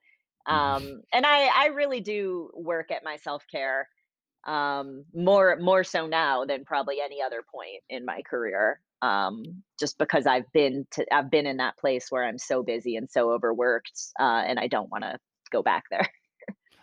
Mhm. 0.50 0.76
Um, 0.76 1.02
and 1.12 1.26
I 1.26 1.48
I 1.64 1.66
really 1.68 2.00
do 2.00 2.50
work 2.54 2.90
at 2.90 3.04
my 3.04 3.16
self-care 3.16 3.88
um 4.46 5.04
more 5.14 5.56
more 5.58 5.84
so 5.84 6.06
now 6.06 6.44
than 6.46 6.64
probably 6.64 7.00
any 7.00 7.22
other 7.22 7.44
point 7.52 7.82
in 7.90 8.04
my 8.06 8.22
career. 8.22 8.80
Um, 9.02 9.62
just 9.78 9.98
because 9.98 10.26
I've 10.26 10.50
been 10.52 10.86
to 10.92 11.06
I've 11.14 11.30
been 11.30 11.46
in 11.46 11.58
that 11.58 11.76
place 11.78 12.06
where 12.10 12.24
I'm 12.24 12.38
so 12.38 12.62
busy 12.62 12.96
and 12.96 13.10
so 13.10 13.30
overworked, 13.30 13.92
uh, 14.18 14.42
and 14.46 14.58
I 14.58 14.68
don't 14.68 14.90
want 14.90 15.04
to 15.04 15.18
go 15.52 15.62
back 15.62 15.84
there. 15.90 16.08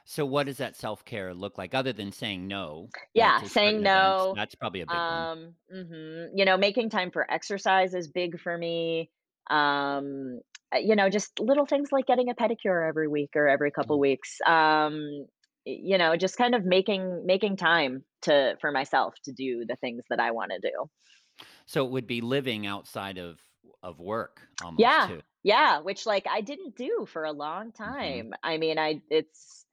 So 0.05 0.25
what 0.25 0.45
does 0.45 0.57
that 0.57 0.75
self-care 0.77 1.33
look 1.33 1.57
like 1.57 1.73
other 1.73 1.91
than 1.93 2.11
saying 2.13 2.47
no, 2.47 2.93
Yeah, 3.13 3.41
saying 3.43 3.81
certain 3.81 3.83
events? 3.83 4.29
no, 4.31 4.33
That's 4.33 4.55
probably 4.55 4.81
a 4.81 4.87
big 4.87 5.03
one. 5.07 5.27
Um, 5.27 5.55
mhm, 5.73 6.29
you 6.35 6.45
know, 6.45 6.57
making 6.57 6.89
time 6.91 7.11
for 7.11 7.31
exercise 7.31 7.95
is 7.95 8.09
big 8.09 8.39
for 8.39 8.57
me. 8.57 9.11
Um, 9.49 10.41
uh, 10.75 10.79
you 10.79 10.95
know, 10.95 11.09
just 11.09 11.39
little 11.39 11.65
things 11.65 11.91
like 11.91 12.07
getting 12.07 12.29
a 12.29 12.35
pedicure 12.35 12.87
every 12.87 13.07
week 13.07 13.31
or 13.35 13.47
every 13.49 13.71
couple 13.71 13.97
Mm. 13.97 14.01
weeks. 14.01 14.39
Um, 14.47 15.27
you 15.65 15.97
know, 15.97 16.17
just 16.17 16.37
kind 16.37 16.55
of 16.55 16.65
making 16.65 17.25
making 17.25 17.57
time 17.57 18.05
to 18.23 18.57
for 18.61 18.71
myself 18.71 19.15
to 19.25 19.33
do 19.33 19.65
the 19.67 19.77
things 19.77 20.03
that 20.09 20.19
I 20.21 20.31
want 20.31 20.51
to 20.51 20.59
do. 20.61 20.89
So 21.65 21.85
it 21.85 21.91
would 21.91 22.07
be 22.07 22.21
living 22.21 22.65
outside 22.65 23.17
of 23.17 23.41
of 23.81 23.99
work 23.99 24.47
almost 24.59 25.01
Yeah. 25.01 25.11
too. 25.11 25.21
Yeah, 25.43 25.79
which 25.79 26.05
like 26.05 26.25
I 26.27 26.39
didn't 26.41 26.75
do 26.75 27.05
for 27.05 27.25
a 27.25 27.33
long 27.33 27.73
Mhm. 27.85 28.23
time. 28.23 28.33
I 28.43 28.57
mean, 28.57 28.79
I 28.79 29.01
it's 29.09 29.65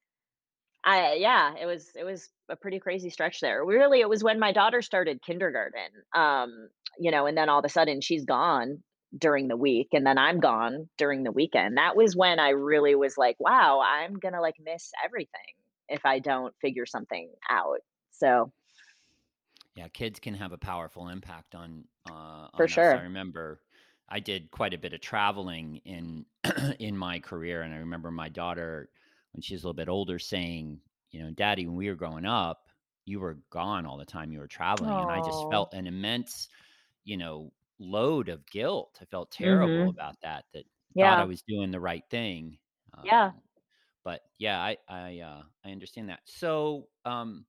I 0.85 1.15
yeah, 1.15 1.55
it 1.57 1.67
was 1.67 1.91
it 1.97 2.05
was 2.05 2.31
a 2.49 2.57
pretty 2.57 2.81
crazy 2.81 3.11
stretch 3.11 3.41
there. 3.41 3.65
Really, 3.65 4.01
it 4.01 4.09
was 4.09 4.25
when 4.25 4.41
my 4.41 4.53
daughter 4.53 4.83
started 4.83 5.23
kindergarten, 5.23 5.91
um, 6.15 6.71
you 6.99 7.11
know, 7.11 7.27
and 7.27 7.37
then 7.39 7.49
all 7.49 7.61
of 7.61 7.65
a 7.67 7.71
sudden 7.71 8.01
she's 8.01 8.25
gone 8.25 8.83
during 9.19 9.49
the 9.49 9.57
week 9.57 9.89
and 9.93 10.07
then 10.07 10.19
I'm 10.19 10.41
gone 10.41 10.91
during 10.99 11.25
the 11.25 11.33
weekend. 11.33 11.77
That 11.79 11.97
was 11.97 12.17
when 12.17 12.41
I 12.41 12.51
really 12.51 12.95
was 12.97 13.19
like, 13.19 13.37
wow, 13.41 13.81
I'm 13.81 14.15
going 14.15 14.35
to 14.35 14.41
like 14.43 14.57
miss 14.61 14.93
everything 15.05 15.55
if 15.89 16.07
I 16.07 16.19
don't 16.21 16.55
figure 16.61 16.87
something 16.87 17.33
out. 17.51 17.81
So, 18.11 18.53
yeah, 19.81 19.89
kids 19.89 20.21
can 20.21 20.35
have 20.35 20.53
a 20.53 20.59
powerful 20.59 21.09
impact 21.09 21.55
on 21.55 21.85
uh 22.07 22.49
for 22.57 22.67
on 22.67 22.73
us. 22.73 22.95
I 22.95 23.03
remember 23.03 23.63
I 24.09 24.21
did 24.21 24.51
quite 24.51 24.75
a 24.75 24.79
bit 24.79 24.93
of 24.93 25.01
traveling 25.01 25.77
in 25.85 26.27
in 26.79 26.97
my 26.97 27.21
career 27.21 27.63
and 27.63 27.75
I 27.75 27.79
remember 27.79 28.11
my 28.11 28.29
daughter 28.29 28.91
when 29.33 29.43
she 29.43 29.55
was 29.55 29.65
a 29.65 29.67
little 29.67 29.75
bit 29.77 29.89
older 29.89 30.19
saying, 30.19 30.81
you 31.13 31.23
know, 31.23 31.31
"Daddy, 31.33 31.67
when 31.67 31.77
we 31.77 31.89
were 31.89 31.95
growing 31.97 32.27
up, 32.27 32.69
you 33.07 33.21
were 33.21 33.37
gone 33.51 33.87
all 33.87 33.97
the 33.99 34.05
time. 34.07 34.33
You 34.33 34.41
were 34.41 34.49
traveling." 34.49 35.01
And 35.01 35.11
I 35.11 35.21
just 35.21 35.49
felt 35.49 35.75
an 35.75 35.87
immense, 35.87 36.49
you 37.05 37.17
know, 37.19 37.53
load 37.81 38.29
of 38.31 38.47
guilt. 38.47 38.99
I 39.03 39.07
felt 39.07 39.33
terrible 39.33 39.89
Mhm. 39.89 39.91
about 39.91 40.17
that, 40.23 40.47
that 40.55 40.67
thought 41.01 41.21
I 41.21 41.25
was 41.27 41.43
doing 41.43 41.71
the 41.73 41.81
right 41.81 42.05
thing. 42.11 42.59
Yeah. 43.03 43.33
Um, 43.33 43.43
but 44.05 44.23
yeah, 44.39 44.61
I 44.61 44.77
I 44.89 45.21
uh, 45.21 45.43
I 45.65 45.71
understand 45.73 46.09
that. 46.11 46.21
So 46.27 46.89
um, 47.05 47.47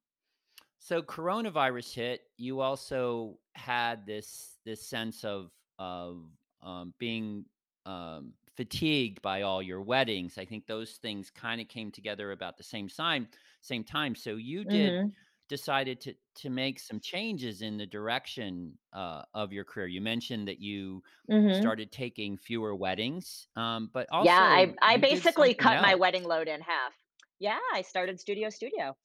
so 0.82 1.04
coronavirus 1.04 1.94
hit. 1.94 2.22
You 2.38 2.60
also 2.62 3.40
had 3.54 4.06
this 4.08 4.58
this 4.66 4.86
sense 4.86 5.24
of 5.24 5.52
of 5.80 6.28
um, 6.62 6.94
being 6.98 7.46
um, 7.86 8.34
fatigued 8.56 9.22
by 9.22 9.44
all 9.44 9.62
your 9.62 9.82
weddings. 9.82 10.38
I 10.40 10.46
think 10.46 10.66
those 10.68 10.98
things 10.98 11.30
kind 11.30 11.62
of 11.62 11.68
came 11.68 11.92
together 11.92 12.32
about 12.32 12.58
the 12.58 12.64
same 12.64 12.88
time. 12.88 13.28
Same 13.62 13.84
time. 13.84 14.16
So 14.16 14.36
you 14.38 14.66
did 14.66 15.00
Mhm. 15.00 15.16
decided 15.50 16.02
to 16.02 16.16
to 16.36 16.50
make 16.50 16.80
some 16.80 17.00
changes 17.00 17.62
in 17.62 17.78
the 17.78 17.86
direction 17.86 18.78
uh, 18.94 19.24
of 19.36 19.54
your 19.54 19.66
career. 19.66 19.88
You 19.88 20.02
mentioned 20.02 20.48
that 20.48 20.60
you 20.60 21.04
Mhm. 21.28 21.72
started 21.72 21.92
taking 21.92 22.38
fewer 22.38 22.76
weddings, 22.76 23.48
um, 23.56 23.90
but 23.94 24.10
also 24.12 24.42
Yeah, 24.42 24.42
I 24.42 24.76
I 24.82 24.98
basically 24.98 25.54
cut 25.54 25.80
my 25.80 25.96
wedding 25.96 26.24
load 26.24 26.48
in 26.48 26.62
half. 26.62 26.94
Yeah, 27.40 27.60
I 27.74 27.82
started 27.82 28.20
Studio 28.20 28.50
Studio. 28.50 28.98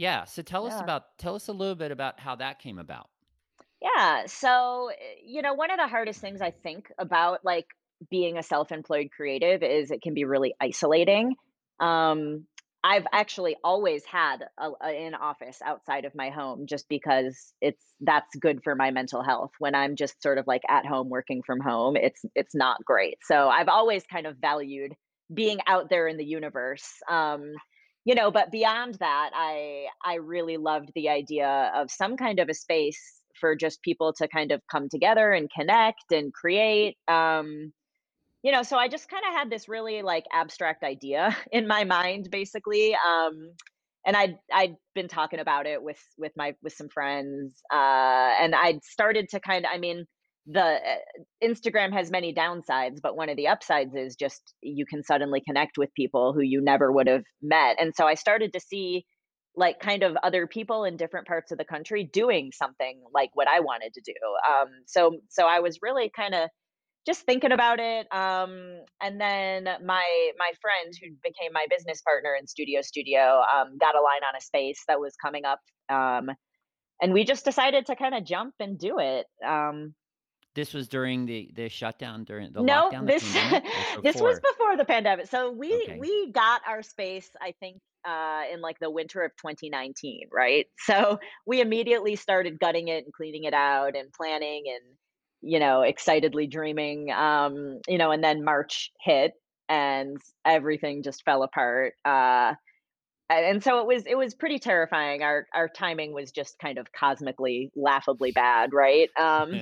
Yeah. 0.00 0.24
So 0.24 0.40
tell 0.40 0.66
us 0.66 0.80
Yeah. 0.80 0.80
about 0.80 1.18
tell 1.18 1.34
us 1.34 1.48
a 1.48 1.52
little 1.52 1.74
bit 1.74 1.92
about 1.92 2.20
how 2.20 2.34
that 2.36 2.58
came 2.58 2.78
about. 2.78 3.10
Yeah. 3.82 4.26
So, 4.26 4.90
eh, 4.90 5.20
you 5.24 5.42
know, 5.42 5.54
one 5.54 5.70
of 5.70 5.78
the 5.78 5.88
hardest 5.88 6.20
things 6.20 6.40
I 6.40 6.50
think 6.50 6.90
about 6.98 7.44
like 7.44 7.66
being 8.10 8.38
a 8.38 8.42
self-employed 8.42 9.10
creative 9.14 9.62
is 9.62 9.90
it 9.90 10.00
can 10.02 10.14
be 10.14 10.24
really 10.24 10.54
isolating. 10.60 11.36
Um, 11.80 12.46
I've 12.82 13.06
actually 13.12 13.56
always 13.62 14.06
had 14.06 14.38
a, 14.58 14.70
a, 14.82 14.88
an 14.88 15.14
office 15.14 15.58
outside 15.62 16.06
of 16.06 16.14
my 16.14 16.30
home 16.30 16.66
just 16.66 16.88
because 16.88 17.52
it's 17.60 17.84
that's 18.00 18.34
good 18.36 18.62
for 18.64 18.74
my 18.74 18.90
mental 18.90 19.22
health. 19.22 19.50
When 19.58 19.74
I'm 19.74 19.96
just 19.96 20.22
sort 20.22 20.38
of 20.38 20.46
like 20.46 20.62
at 20.66 20.86
home 20.86 21.10
working 21.10 21.42
from 21.42 21.60
home, 21.60 21.96
it's 21.96 22.24
it's 22.34 22.54
not 22.54 22.82
great. 22.86 23.18
So 23.22 23.50
I've 23.50 23.68
always 23.68 24.02
kind 24.10 24.26
of 24.26 24.38
valued 24.38 24.94
being 25.32 25.58
out 25.66 25.90
there 25.90 26.08
in 26.08 26.16
the 26.16 26.24
universe. 26.24 26.88
Um, 27.08 27.52
you 28.10 28.16
know, 28.16 28.32
but 28.32 28.50
beyond 28.50 28.96
that, 28.96 29.30
I 29.34 29.86
I 30.04 30.14
really 30.14 30.56
loved 30.56 30.90
the 30.96 31.08
idea 31.08 31.70
of 31.76 31.92
some 31.92 32.16
kind 32.16 32.40
of 32.40 32.48
a 32.48 32.54
space 32.54 33.00
for 33.38 33.54
just 33.54 33.82
people 33.82 34.12
to 34.14 34.26
kind 34.26 34.50
of 34.50 34.60
come 34.68 34.88
together 34.88 35.30
and 35.30 35.48
connect 35.56 36.10
and 36.10 36.34
create. 36.34 36.96
Um, 37.06 37.72
you 38.42 38.50
know, 38.50 38.64
so 38.64 38.76
I 38.76 38.88
just 38.88 39.08
kind 39.08 39.22
of 39.28 39.32
had 39.32 39.48
this 39.48 39.68
really 39.68 40.02
like 40.02 40.24
abstract 40.32 40.82
idea 40.82 41.36
in 41.52 41.68
my 41.68 41.84
mind, 41.84 42.30
basically. 42.32 42.96
Um, 42.96 43.52
and 44.04 44.16
I'd 44.16 44.38
I'd 44.52 44.74
been 44.96 45.06
talking 45.06 45.38
about 45.38 45.66
it 45.66 45.80
with 45.80 46.02
with 46.18 46.32
my 46.36 46.56
with 46.64 46.72
some 46.72 46.88
friends, 46.88 47.62
uh, 47.72 48.34
and 48.40 48.56
I'd 48.56 48.82
started 48.82 49.28
to 49.28 49.38
kind 49.38 49.64
of. 49.64 49.70
I 49.72 49.78
mean, 49.78 50.04
the 50.46 50.60
uh, 50.60 50.78
Instagram 51.42 51.92
has 51.92 52.10
many 52.10 52.34
downsides, 52.34 53.00
but 53.02 53.16
one 53.16 53.28
of 53.28 53.36
the 53.36 53.48
upsides 53.48 53.94
is 53.94 54.16
just 54.16 54.54
you 54.62 54.86
can 54.86 55.02
suddenly 55.02 55.40
connect 55.46 55.78
with 55.78 55.92
people 55.94 56.32
who 56.32 56.40
you 56.40 56.60
never 56.62 56.90
would 56.90 57.06
have 57.06 57.24
met. 57.42 57.76
And 57.78 57.94
so 57.94 58.06
I 58.06 58.14
started 58.14 58.52
to 58.54 58.60
see 58.60 59.04
like 59.56 59.80
kind 59.80 60.02
of 60.02 60.16
other 60.22 60.46
people 60.46 60.84
in 60.84 60.96
different 60.96 61.26
parts 61.26 61.50
of 61.52 61.58
the 61.58 61.64
country 61.64 62.08
doing 62.12 62.52
something 62.54 63.02
like 63.12 63.30
what 63.34 63.48
I 63.48 63.60
wanted 63.60 63.92
to 63.94 64.00
do. 64.04 64.12
Um, 64.48 64.68
so 64.86 65.18
so 65.28 65.46
I 65.46 65.60
was 65.60 65.78
really 65.82 66.10
kind 66.14 66.34
of 66.34 66.48
just 67.06 67.22
thinking 67.22 67.52
about 67.52 67.80
it 67.80 68.06
um 68.12 68.78
and 69.00 69.20
then 69.20 69.64
my 69.64 70.30
my 70.38 70.52
friend 70.60 70.92
who 71.02 71.08
became 71.22 71.50
my 71.52 71.66
business 71.70 72.02
partner 72.02 72.36
in 72.38 72.46
studio 72.46 72.82
studio 72.82 73.40
um 73.40 73.78
got 73.78 73.94
a 73.94 74.02
line 74.02 74.22
on 74.28 74.36
a 74.36 74.40
space 74.40 74.82
that 74.86 75.00
was 75.00 75.14
coming 75.16 75.44
up 75.44 75.60
um 75.88 76.30
and 77.00 77.14
we 77.14 77.24
just 77.24 77.44
decided 77.44 77.86
to 77.86 77.96
kind 77.96 78.14
of 78.14 78.24
jump 78.24 78.54
and 78.60 78.78
do 78.78 78.98
it 78.98 79.26
um 79.46 79.94
This 80.54 80.74
was 80.74 80.88
during 80.88 81.26
the 81.26 81.50
the 81.54 81.68
shutdown, 81.68 82.24
during 82.24 82.52
the 82.52 82.62
no 82.62 82.90
lockdown, 82.90 83.06
this 83.06 83.22
this 84.02 84.16
was 84.16 84.38
before? 84.38 84.40
before 84.52 84.76
the 84.76 84.84
pandemic 84.84 85.26
so 85.26 85.50
we 85.50 85.72
Okay. 85.72 85.98
we 86.00 86.32
got 86.32 86.60
our 86.66 86.82
space 86.82 87.30
i 87.40 87.52
think 87.60 87.78
uh 88.06 88.42
in 88.52 88.60
like 88.60 88.78
the 88.80 88.90
winter 88.90 89.22
of 89.22 89.30
2019 89.36 90.28
right 90.32 90.66
so 90.78 91.18
we 91.46 91.60
immediately 91.60 92.16
started 92.16 92.58
gutting 92.58 92.88
it 92.88 93.04
and 93.04 93.12
cleaning 93.12 93.44
it 93.44 93.54
out 93.54 93.96
and 93.96 94.12
planning 94.12 94.64
and 94.66 94.96
you 95.42 95.58
know 95.58 95.82
excitedly 95.82 96.46
dreaming 96.46 97.10
um 97.10 97.80
you 97.88 97.98
know 97.98 98.10
and 98.10 98.22
then 98.24 98.44
march 98.44 98.90
hit 99.00 99.32
and 99.68 100.16
everything 100.44 101.02
just 101.02 101.24
fell 101.24 101.42
apart 101.42 101.94
uh 102.04 102.54
and 103.28 103.62
so 103.62 103.78
it 103.80 103.86
was 103.86 104.02
it 104.06 104.16
was 104.16 104.34
pretty 104.34 104.58
terrifying 104.58 105.22
our 105.22 105.46
our 105.54 105.68
timing 105.68 106.12
was 106.12 106.32
just 106.32 106.58
kind 106.58 106.78
of 106.78 106.90
cosmically 106.92 107.70
laughably 107.76 108.32
bad 108.32 108.70
right 108.72 109.08
um 109.20 109.52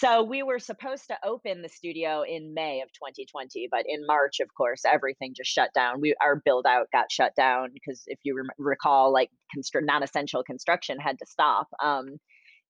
so 0.00 0.22
we 0.22 0.42
were 0.42 0.58
supposed 0.58 1.06
to 1.08 1.18
open 1.24 1.60
the 1.62 1.68
studio 1.68 2.22
in 2.22 2.54
May 2.54 2.80
of 2.80 2.88
2020, 2.92 3.68
but 3.70 3.84
in 3.86 4.06
March, 4.06 4.40
of 4.40 4.48
course, 4.56 4.82
everything 4.86 5.34
just 5.36 5.50
shut 5.50 5.70
down. 5.74 6.00
We 6.00 6.14
our 6.22 6.36
build 6.42 6.64
out 6.66 6.86
got 6.92 7.12
shut 7.12 7.34
down 7.36 7.70
because 7.74 8.02
if 8.06 8.18
you 8.24 8.36
rem- 8.36 8.48
recall, 8.58 9.12
like 9.12 9.30
constru- 9.56 9.84
non-essential 9.84 10.44
construction 10.44 10.98
had 10.98 11.18
to 11.18 11.26
stop. 11.26 11.66
Um, 11.82 12.16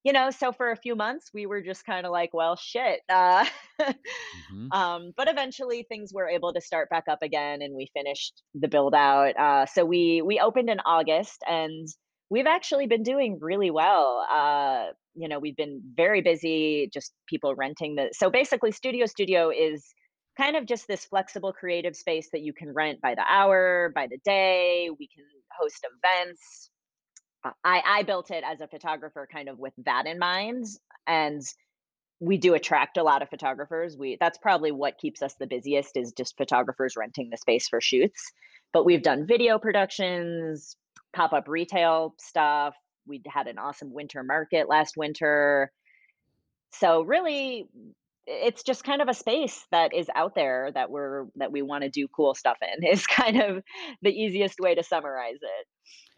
you 0.04 0.12
know, 0.12 0.30
so 0.30 0.50
for 0.50 0.72
a 0.72 0.76
few 0.76 0.96
months 0.96 1.30
we 1.32 1.46
were 1.46 1.62
just 1.62 1.84
kind 1.86 2.06
of 2.06 2.10
like, 2.12 2.30
well, 2.32 2.56
shit. 2.56 3.00
Uh, 3.08 3.46
Mhm. 4.52 4.72
um, 4.72 5.12
but 5.16 5.28
eventually 5.28 5.84
things 5.88 6.12
were 6.12 6.28
able 6.28 6.52
to 6.52 6.60
start 6.60 6.90
back 6.90 7.04
up 7.08 7.22
again, 7.22 7.62
and 7.62 7.74
we 7.74 7.88
finished 7.94 8.42
the 8.54 8.68
build 8.68 8.94
out. 8.94 9.36
Uh, 9.36 9.66
so 9.66 9.84
we 9.84 10.22
we 10.22 10.40
opened 10.40 10.68
in 10.70 10.80
August, 10.80 11.42
and 11.48 11.86
we've 12.32 12.46
actually 12.46 12.86
been 12.86 13.02
doing 13.02 13.38
really 13.40 13.70
well. 13.70 14.26
Uh, 14.30 14.86
you 15.14 15.28
know, 15.28 15.38
we've 15.38 15.56
been 15.56 15.82
very 15.96 16.22
busy, 16.22 16.88
just 16.92 17.12
people 17.28 17.54
renting 17.54 17.96
the. 17.96 18.10
So 18.12 18.30
basically, 18.30 18.72
Studio 18.72 19.06
Studio 19.06 19.50
is 19.50 19.86
kind 20.36 20.56
of 20.56 20.66
just 20.66 20.88
this 20.88 21.04
flexible 21.04 21.52
creative 21.52 21.94
space 21.94 22.28
that 22.32 22.40
you 22.40 22.52
can 22.52 22.72
rent 22.72 23.00
by 23.02 23.14
the 23.14 23.24
hour, 23.28 23.92
by 23.94 24.06
the 24.06 24.18
day. 24.24 24.88
We 24.98 25.08
can 25.14 25.24
host 25.60 25.84
events 25.84 26.70
uh, 27.44 27.50
I 27.64 27.82
I 27.84 28.02
built 28.02 28.30
it 28.30 28.44
as 28.46 28.60
a 28.60 28.68
photographer 28.68 29.28
kind 29.30 29.48
of 29.48 29.58
with 29.58 29.74
that 29.84 30.06
in 30.06 30.18
mind, 30.18 30.66
and 31.06 31.42
we 32.20 32.38
do 32.38 32.54
attract 32.54 32.96
a 32.96 33.02
lot 33.02 33.22
of 33.22 33.28
photographers. 33.28 33.96
We 33.96 34.16
that's 34.20 34.38
probably 34.38 34.72
what 34.72 34.98
keeps 34.98 35.22
us 35.22 35.34
the 35.38 35.46
busiest 35.46 35.96
is 35.96 36.12
just 36.16 36.36
photographers 36.36 36.94
renting 36.96 37.30
the 37.30 37.36
space 37.36 37.68
for 37.68 37.80
shoots. 37.80 38.32
But 38.72 38.84
we've 38.86 39.02
done 39.02 39.26
video 39.26 39.58
productions, 39.58 40.76
pop-up 41.14 41.48
retail 41.48 42.14
stuff. 42.18 42.74
We 43.06 43.22
had 43.26 43.46
an 43.48 43.58
awesome 43.58 43.92
winter 43.92 44.22
market 44.22 44.68
last 44.68 44.96
winter. 44.96 45.72
So 46.72 47.02
really 47.02 47.68
it's 48.26 48.62
just 48.62 48.84
kind 48.84 49.02
of 49.02 49.08
a 49.08 49.14
space 49.14 49.66
that 49.72 49.92
is 49.92 50.08
out 50.14 50.34
there 50.36 50.70
that 50.72 50.90
we're 50.90 51.26
that 51.34 51.50
we 51.50 51.60
want 51.60 51.82
to 51.82 51.90
do 51.90 52.06
cool 52.08 52.34
stuff 52.34 52.56
in 52.62 52.84
is 52.86 53.06
kind 53.06 53.40
of 53.40 53.62
the 54.02 54.10
easiest 54.10 54.60
way 54.60 54.74
to 54.74 54.82
summarize 54.82 55.38
it. 55.42 55.66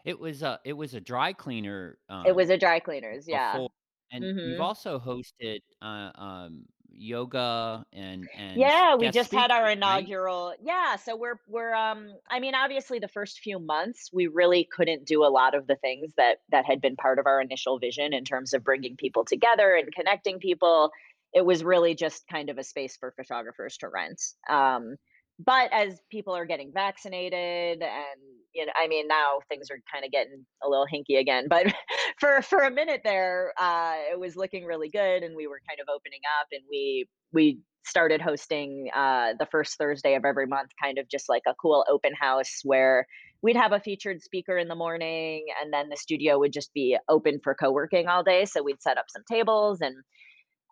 It 0.04 0.18
was 0.18 0.42
a 0.42 0.60
it 0.64 0.74
was 0.74 0.94
a 0.94 1.00
dry 1.00 1.32
cleaner, 1.32 1.98
It 2.24 2.34
was 2.34 2.50
um, 2.50 2.50
a 2.50 2.58
dry 2.58 2.80
cleaners, 2.80 3.28
yeah. 3.28 3.58
before 3.58 3.70
and 4.10 4.32
you've 4.42 4.58
Mhm. 4.58 4.60
also 4.60 4.98
hosted, 5.00 5.60
uh, 5.82 6.12
um, 6.16 6.66
yoga 6.96 7.84
and 7.92 8.28
and 8.34 8.72
Yeah, 8.72 8.94
we 8.94 9.10
just 9.10 9.32
had 9.32 9.50
our 9.50 9.68
speakers, 9.68 9.80
right? 9.84 10.08
inaugural 10.08 10.54
yeah, 10.60 10.96
so 10.96 11.16
we're 11.16 11.40
we're, 11.46 11.74
um 11.74 12.14
I 12.30 12.38
mean, 12.40 12.54
obviously, 12.54 12.98
the 13.00 13.08
first 13.08 13.40
few 13.40 13.58
months, 13.58 14.10
we 14.12 14.28
really 14.28 14.68
couldn't 14.70 15.04
do 15.04 15.24
a 15.24 15.28
lot 15.28 15.54
of 15.54 15.66
the 15.66 15.76
things 15.76 16.12
that 16.16 16.38
that 16.50 16.64
had 16.64 16.80
been 16.80 16.96
part 16.96 17.18
of 17.18 17.26
our 17.26 17.40
initial 17.40 17.78
vision 17.78 18.12
in 18.12 18.24
terms 18.24 18.54
of 18.54 18.62
bringing 18.62 18.96
people 18.96 19.24
together 19.24 19.74
and 19.74 19.92
connecting 19.92 20.38
people. 20.38 20.90
It 21.32 21.44
was 21.44 21.64
really 21.64 21.94
just 21.96 22.28
kind 22.28 22.48
of 22.48 22.58
a 22.58 22.62
space 22.64 22.96
for 22.96 23.12
photographers 23.16 23.76
to 23.78 23.88
rent. 23.88 24.22
Um, 24.48 24.96
but 25.38 25.72
as 25.72 26.00
people 26.10 26.34
are 26.34 26.46
getting 26.46 26.72
vaccinated 26.72 27.82
and, 27.82 28.20
you 28.54 28.64
know 28.66 28.72
I 28.76 28.86
mean, 28.88 29.08
now 29.08 29.40
things 29.48 29.68
are 29.70 29.78
kinda 29.92 30.08
getting 30.08 30.46
a 30.62 30.68
little 30.68 30.86
hinky 30.86 31.18
again, 31.18 31.46
but 31.48 31.66
for 32.20 32.40
for 32.42 32.60
a 32.60 32.70
minute 32.70 33.00
there, 33.04 33.52
uh, 33.58 33.96
it 34.12 34.18
was 34.18 34.36
looking 34.36 34.64
really 34.64 34.88
good, 34.90 35.22
and 35.24 35.34
we 35.36 35.46
were 35.48 35.60
kind 35.68 35.80
of 35.80 35.88
opening 35.92 36.20
up, 36.40 36.46
and 36.52 36.62
we 36.70 37.08
we 37.32 37.60
started 37.84 38.20
hosting 38.20 38.88
uh, 38.94 39.34
the 39.38 39.46
first 39.50 39.76
Thursday 39.76 40.14
of 40.14 40.24
every 40.24 40.46
month, 40.46 40.70
kind 40.82 40.98
of 40.98 41.08
just 41.08 41.28
like 41.28 41.42
a 41.46 41.54
cool 41.60 41.84
open 41.90 42.12
house 42.14 42.60
where 42.64 43.06
we'd 43.42 43.56
have 43.56 43.72
a 43.72 43.80
featured 43.80 44.22
speaker 44.22 44.56
in 44.56 44.68
the 44.68 44.74
morning 44.74 45.44
and 45.62 45.70
then 45.72 45.90
the 45.90 45.96
studio 45.96 46.38
would 46.38 46.52
just 46.52 46.72
be 46.72 46.96
open 47.10 47.38
for 47.44 47.54
co-working 47.54 48.08
all 48.08 48.22
day 48.22 48.46
so 48.46 48.62
we'd 48.62 48.80
set 48.80 48.96
up 48.96 49.04
some 49.10 49.22
tables 49.30 49.82
and 49.82 49.94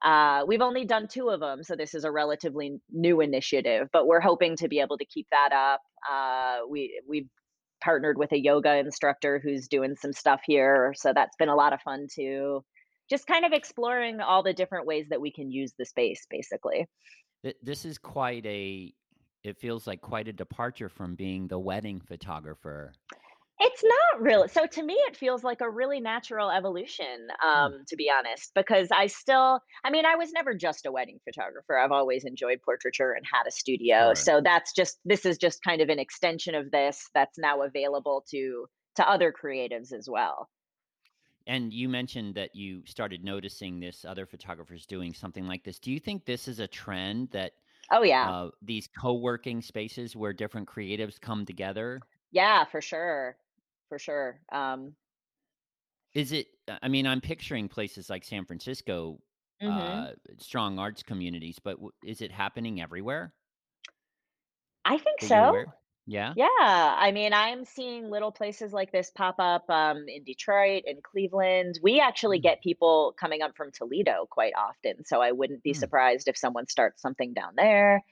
uh, 0.05 0.43
we've 0.47 0.61
only 0.61 0.85
done 0.85 1.07
two 1.09 1.29
of 1.29 1.41
them 1.41 1.63
so 1.63 1.77
this 1.77 1.95
is 1.95 2.05
a 2.05 2.11
relatively 2.11 2.81
new 2.91 3.21
initiative 3.21 3.89
but 3.93 4.07
we're 4.07 4.21
hoping 4.21 4.57
to 4.57 4.69
be 4.69 4.81
able 4.81 4.99
to 4.99 5.05
keep 5.05 5.27
that 5.31 5.53
up 5.53 5.81
uh, 6.11 6.67
we 6.69 7.01
we've 7.09 7.29
partnered 7.83 8.17
with 8.17 8.31
a 8.33 8.39
yoga 8.39 8.77
instructor 8.77 9.41
who's 9.43 9.67
doing 9.67 9.97
some 9.97 10.13
stuff 10.13 10.41
here 10.47 10.93
so 10.97 11.13
that's 11.13 11.37
been 11.37 11.49
a 11.49 11.57
lot 11.57 11.73
of 11.73 11.81
fun 11.81 12.07
too 12.13 12.63
just 13.11 13.27
kind 13.27 13.45
of 13.45 13.53
exploring 13.53 14.21
all 14.21 14.43
the 14.43 14.53
different 14.53 14.87
ways 14.87 15.07
that 15.11 15.21
we 15.21 15.33
can 15.33 15.51
use 15.51 15.73
the 15.79 15.85
space 15.85 16.27
basically 16.31 16.87
This 17.63 17.85
is 17.85 17.99
quite 17.99 18.47
a. 18.47 18.93
It 19.43 19.59
feels 19.59 19.87
like 19.89 20.01
quite 20.01 20.29
a 20.29 20.33
departure 20.33 20.89
from 20.89 21.17
being 21.17 21.49
the 21.49 21.59
wedding 21.59 22.01
photographer. 22.01 22.93
It's 23.65 23.85
not 23.85 24.21
really. 24.21 24.49
So 24.49 24.67
to 24.67 24.83
me, 24.83 24.95
it 24.95 25.17
feels 25.17 25.45
like 25.45 25.61
a 25.61 25.71
really 25.71 26.01
natural 26.01 26.51
evolution, 26.51 27.29
Hmm, 27.55 27.73
um, 27.73 27.85
to 27.89 27.97
be 27.97 28.11
honest, 28.11 28.53
because 28.55 28.89
I 28.91 29.07
still, 29.07 29.61
I 29.85 29.91
mean, 29.91 30.05
I 30.05 30.17
was 30.17 30.33
never 30.33 30.55
just 30.55 30.85
a 30.85 30.91
wedding 30.91 31.21
photographer. 31.25 31.79
I've 31.79 31.93
always 31.93 32.25
enjoyed 32.25 32.61
portraiture 32.65 33.13
and 33.13 33.25
had 33.31 33.47
a 33.47 33.53
studio. 33.53 34.15
sure. 34.15 34.15
So 34.15 34.41
that's 34.43 34.73
just, 34.75 34.99
this 35.05 35.25
is 35.25 35.39
just 35.39 35.63
kind 35.63 35.81
of 35.81 35.91
an 35.91 35.99
extension 36.01 36.55
of 36.57 36.71
this 36.73 37.09
that's 37.15 37.39
now 37.39 37.63
available 37.63 38.25
to 38.31 38.67
to 38.97 39.09
other 39.09 39.33
creatives 39.33 39.91
as 39.93 40.07
well. 40.11 40.51
And 41.47 41.73
you 41.73 41.89
mentioned 41.89 42.35
that 42.37 42.55
you 42.55 42.85
started 42.87 43.25
noticing 43.25 43.81
this 43.81 44.05
other 44.05 44.27
photographers 44.27 44.87
doing 44.87 45.13
something 45.15 45.47
like 45.47 45.65
this. 45.65 45.79
Do 45.81 45.91
you 45.93 45.99
think 46.01 46.25
this 46.25 46.47
is 46.49 46.59
a 46.61 46.69
trend 46.69 47.31
that 47.33 47.55
Oh 47.91 48.03
yeah. 48.03 48.33
uh, 48.33 48.51
these 48.63 48.89
co-working 48.89 49.63
spaces 49.63 50.17
where 50.17 50.33
different 50.35 50.69
creatives 50.69 51.21
come 51.21 51.47
together? 51.47 52.07
Yeah, 52.33 52.65
for 52.65 52.81
sure. 52.81 53.39
For 53.93 53.99
sure. 53.99 54.41
Um, 54.51 54.97
Is 56.15 56.33
it? 56.33 56.49
uh, 56.69 56.79
I 56.83 56.89
mean, 56.89 57.07
I'm 57.07 57.21
picturing 57.21 57.69
places 57.69 58.11
like 58.11 58.25
San 58.25 58.45
Francisco, 58.45 59.23
mhm. 59.61 60.05
uh, 60.05 60.13
strong 60.39 60.79
arts 60.79 61.03
communities, 61.03 61.59
but 61.59 61.73
w- 61.73 61.93
is 62.05 62.21
it 62.21 62.33
happening 62.33 62.81
everywhere 62.81 63.35
I 64.85 64.99
think 64.99 65.21
you're 65.21 65.23
so. 65.23 65.73
Yeah. 66.07 66.35
Yeah, 66.35 66.49
I 66.51 67.13
mean, 67.13 67.33
I'm 67.35 67.65
seeing 67.65 68.11
little 68.11 68.33
places 68.33 68.73
like 68.73 68.93
this 68.93 69.11
pop 69.11 69.37
up 69.39 69.69
um, 69.71 70.09
in 70.09 70.25
Detroit, 70.25 70.85
in 70.87 71.03
Cleveland. 71.03 71.81
We 71.83 72.01
actually 72.01 72.39
Mm, 72.39 72.41
get 72.41 72.63
people 72.63 73.15
coming 73.19 73.43
up 73.43 73.57
from 73.57 73.73
Toledo 73.73 74.27
quite 74.31 74.55
often, 74.57 75.05
so 75.05 75.23
I 75.23 75.33
wouldn't 75.33 75.63
be 75.63 75.73
mm, 75.73 75.73
surprised 75.75 76.29
if 76.29 76.37
someone 76.39 76.69
starts 76.69 77.03
something 77.03 77.35
down 77.35 77.55
there. 77.57 78.03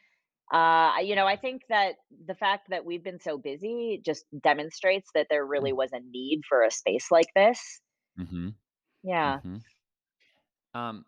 Uh, 0.51 0.95
you 1.03 1.15
know, 1.15 1.27
I 1.27 1.37
think 1.37 1.63
that 1.69 1.97
the 2.27 2.35
fact 2.35 2.71
that 2.71 2.85
we've 2.85 3.05
been 3.05 3.21
so 3.21 3.39
busy 3.39 4.01
just 4.05 4.25
demonstrates 4.43 5.11
that 5.15 5.29
there 5.31 5.47
mm, 5.47 5.51
really 5.51 5.73
was 5.73 5.93
a 5.93 6.01
need 6.01 6.43
for 6.49 6.65
a 6.65 6.71
space 6.71 7.11
like 7.11 7.29
this. 7.37 7.81
mm-hmm. 8.19 8.49
Yeah. 9.03 9.39
Mm-hmm. 9.39 9.57
Um, 10.81 11.05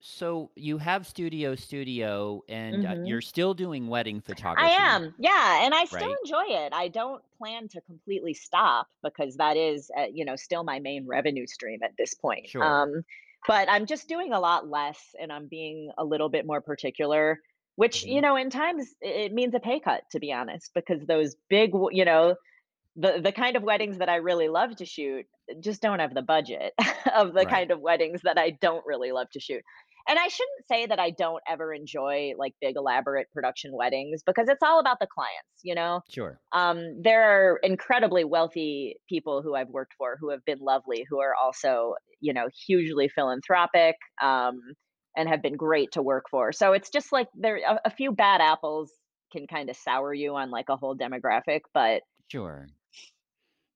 so 0.00 0.50
you 0.54 0.78
have 0.78 1.06
Studio 1.06 1.54
Studio, 1.54 2.42
and 2.48 2.86
uh, 2.86 2.94
hmm 2.94 3.06
you're 3.06 3.20
still 3.20 3.54
doing 3.54 3.88
wedding 3.88 4.20
photography. 4.20 4.68
I 4.68 4.94
am. 4.94 5.14
Yeah, 5.18 5.64
and 5.64 5.74
I 5.74 5.84
still 5.84 6.00
right? 6.00 6.16
enjoy 6.24 6.44
it. 6.48 6.72
I 6.72 6.88
don't 6.88 7.22
plan 7.38 7.68
to 7.68 7.80
completely 7.82 8.34
stop 8.34 8.88
because 9.02 9.36
that 9.36 9.56
is, 9.56 9.90
uh, 9.98 10.06
you 10.12 10.24
know, 10.24 10.36
still 10.36 10.64
my 10.64 10.78
main 10.78 11.06
revenue 11.06 11.46
stream 11.46 11.80
at 11.82 11.92
this 11.98 12.14
point. 12.14 12.48
Sure. 12.48 12.62
Um, 12.62 13.04
but 13.46 13.68
I'm 13.70 13.86
just 13.86 14.08
doing 14.08 14.32
a 14.32 14.40
lot 14.40 14.68
less 14.68 15.14
and 15.20 15.32
I'm 15.32 15.46
being 15.46 15.90
a 15.98 16.04
little 16.04 16.28
bit 16.28 16.46
more 16.46 16.60
particular, 16.60 17.40
which, 17.76 18.02
Mm-hmm. 18.02 18.06
you 18.06 18.20
know, 18.20 18.36
in 18.36 18.50
times 18.50 18.94
it 19.00 19.32
means 19.32 19.54
a 19.54 19.60
pay 19.60 19.80
cut, 19.80 20.04
to 20.12 20.20
be 20.20 20.32
honest, 20.32 20.72
because 20.74 21.06
those 21.06 21.36
big, 21.48 21.70
you 21.92 22.04
know, 22.04 22.36
the 22.96 23.20
the 23.22 23.32
kind 23.32 23.56
of 23.56 23.62
weddings 23.62 23.98
that 23.98 24.08
I 24.08 24.16
really 24.16 24.48
love 24.48 24.76
to 24.76 24.86
shoot 24.86 25.26
just 25.60 25.82
don't 25.82 25.98
have 26.00 26.14
the 26.14 26.22
budget 26.22 26.72
of 27.14 27.34
the 27.34 27.46
Right. 27.46 27.46
kind 27.46 27.70
of 27.70 27.80
weddings 27.80 28.22
that 28.24 28.38
I 28.38 28.50
don't 28.50 28.84
really 28.86 29.12
love 29.12 29.28
to 29.32 29.40
shoot. 29.40 29.62
And 30.08 30.18
I 30.18 30.28
shouldn't 30.28 30.66
say 30.70 30.86
that 30.86 31.00
I 31.00 31.10
don't 31.10 31.42
ever 31.48 31.72
enjoy 31.74 32.32
like 32.38 32.54
big 32.60 32.76
elaborate 32.76 33.26
production 33.32 33.72
weddings 33.74 34.22
because 34.24 34.48
it's 34.48 34.62
all 34.62 34.78
about 34.80 34.98
the 35.00 35.08
clients, 35.12 35.60
you 35.62 35.74
know. 35.74 36.00
Sure. 36.08 36.40
Um, 36.52 37.02
there 37.02 37.22
are 37.24 37.56
incredibly 37.62 38.24
wealthy 38.24 38.96
people 39.08 39.42
who 39.42 39.54
I've 39.56 39.68
worked 39.68 39.94
for 39.98 40.16
who 40.20 40.30
have 40.30 40.44
been 40.44 40.58
lovely, 40.60 41.04
who 41.08 41.20
are 41.20 41.34
also, 41.34 41.94
you 42.20 42.32
know, 42.32 42.48
hugely 42.66 43.08
philanthropic, 43.08 43.96
um, 44.22 44.60
and 45.16 45.28
have 45.28 45.42
been 45.42 45.56
great 45.56 45.92
to 45.92 46.02
work 46.02 46.26
for. 46.30 46.52
So 46.52 46.72
it's 46.72 46.90
just 46.90 47.12
like 47.12 47.28
there 47.34 47.56
a, 47.56 47.80
a 47.86 47.90
few 47.90 48.12
bad 48.12 48.40
apples 48.40 48.90
can 49.32 49.46
kind 49.46 49.70
of 49.70 49.76
sour 49.76 50.14
you 50.14 50.36
on 50.36 50.50
like 50.50 50.68
a 50.68 50.76
whole 50.76 50.96
demographic, 50.96 51.62
but 51.74 52.02
Sure. 52.28 52.66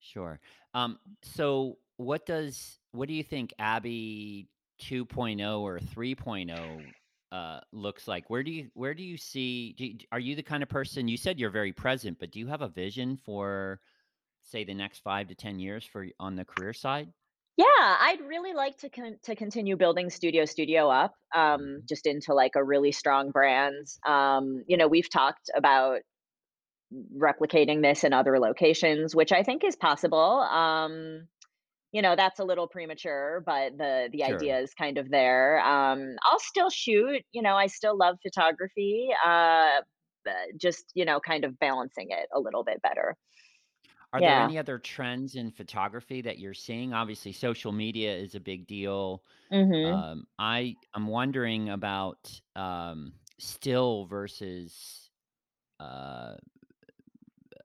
Sure. 0.01 0.41
Um, 0.75 0.99
so 1.23 1.79
what 1.97 2.27
does 2.27 2.79
what 2.93 3.09
do 3.09 3.15
you 3.15 3.23
think 3.23 3.53
Abby 3.59 4.49
2.0 4.83 5.61
or 5.61 5.79
3.0 5.79 6.81
uh 7.33 7.61
looks 7.73 8.09
like? 8.09 8.29
Where 8.29 8.43
do 8.43 8.51
you 8.51 8.71
where 8.75 8.95
do 8.95 9.03
you 9.03 9.17
see 9.17 9.75
do 9.77 9.87
you, 9.87 9.99
are 10.11 10.19
you 10.19 10.35
the 10.35 10.43
kind 10.43 10.63
of 10.63 10.69
person 10.69 11.09
you 11.09 11.17
said 11.17 11.39
you're 11.39 11.51
very 11.51 11.73
present, 11.73 12.19
but 12.19 12.33
do 12.33 12.39
you 12.39 12.47
have 12.49 12.63
a 12.63 12.69
vision 12.69 13.17
for 13.17 13.81
say 14.43 14.65
the 14.65 14.75
next 14.75 15.01
5 15.01 15.29
to 15.29 15.35
10 15.35 15.59
years 15.59 15.85
for 15.85 16.07
on 16.19 16.37
the 16.37 16.45
career 16.45 16.73
side? 16.73 17.13
Yeah, 17.61 17.67
I'd 18.01 18.21
really 18.21 18.53
like 18.55 18.79
to 18.79 18.89
con 18.89 19.19
to 19.25 19.35
continue 19.37 19.77
building 19.77 20.09
Studio 20.09 20.45
Studio 20.45 20.89
up, 20.89 21.15
um, 21.35 21.83
Mhm. 21.83 21.89
just 21.89 22.07
into 22.07 22.33
like 22.33 22.53
a 22.55 22.65
really 22.65 22.93
strong 22.93 23.33
brand. 23.33 23.87
Um, 24.07 24.63
you 24.67 24.77
know, 24.77 24.89
we've 24.89 25.11
talked 25.11 25.51
about 25.55 26.01
replicating 27.17 27.83
this 27.83 28.05
in 28.05 28.13
other 28.13 28.39
locations, 28.39 29.15
which 29.15 29.33
I 29.33 29.43
think 29.43 29.63
is 29.65 29.77
possible. 29.77 30.19
Um, 30.41 31.29
you 31.93 32.03
know, 32.03 32.17
that's 32.17 32.41
a 32.41 32.45
little 32.45 32.69
premature, 32.69 33.43
but 33.47 33.79
the 33.79 34.11
the 34.13 34.25
Sure. 34.25 34.51
idea 34.51 34.61
is 34.61 34.75
kind 34.75 34.99
of 34.99 35.11
there. 35.11 35.61
Um, 35.61 36.17
I'll 36.25 36.41
still 36.41 36.71
shoot, 36.71 37.23
you 37.33 37.43
know, 37.43 37.57
I 37.57 37.69
still 37.69 37.97
love 37.99 38.19
photography. 38.23 39.11
Uh, 39.27 39.83
just, 40.61 40.93
you 40.95 41.05
know, 41.05 41.21
kind 41.21 41.45
of 41.45 41.59
balancing 41.59 42.09
it 42.11 42.29
a 42.35 42.41
little 42.41 42.65
bit 42.65 42.83
better. 42.83 43.17
Are 44.13 44.23
there 44.23 44.39
any 44.39 44.59
other 44.59 44.79
trends 44.79 45.37
in 45.37 45.53
photography 45.53 46.21
that 46.23 46.39
you're 46.39 46.55
seeing? 46.55 46.93
Obviously, 46.93 47.33
social 47.33 47.71
media 47.73 48.17
is 48.17 48.35
a 48.35 48.41
big 48.41 48.67
deal. 48.67 49.25
Mhm. 49.51 50.03
Um, 50.03 50.27
I 50.39 50.79
I'm 50.95 51.09
wondering 51.09 51.71
about 51.71 52.41
um, 52.57 53.15
still 53.39 54.07
versus 54.07 55.11
uh, 55.81 56.37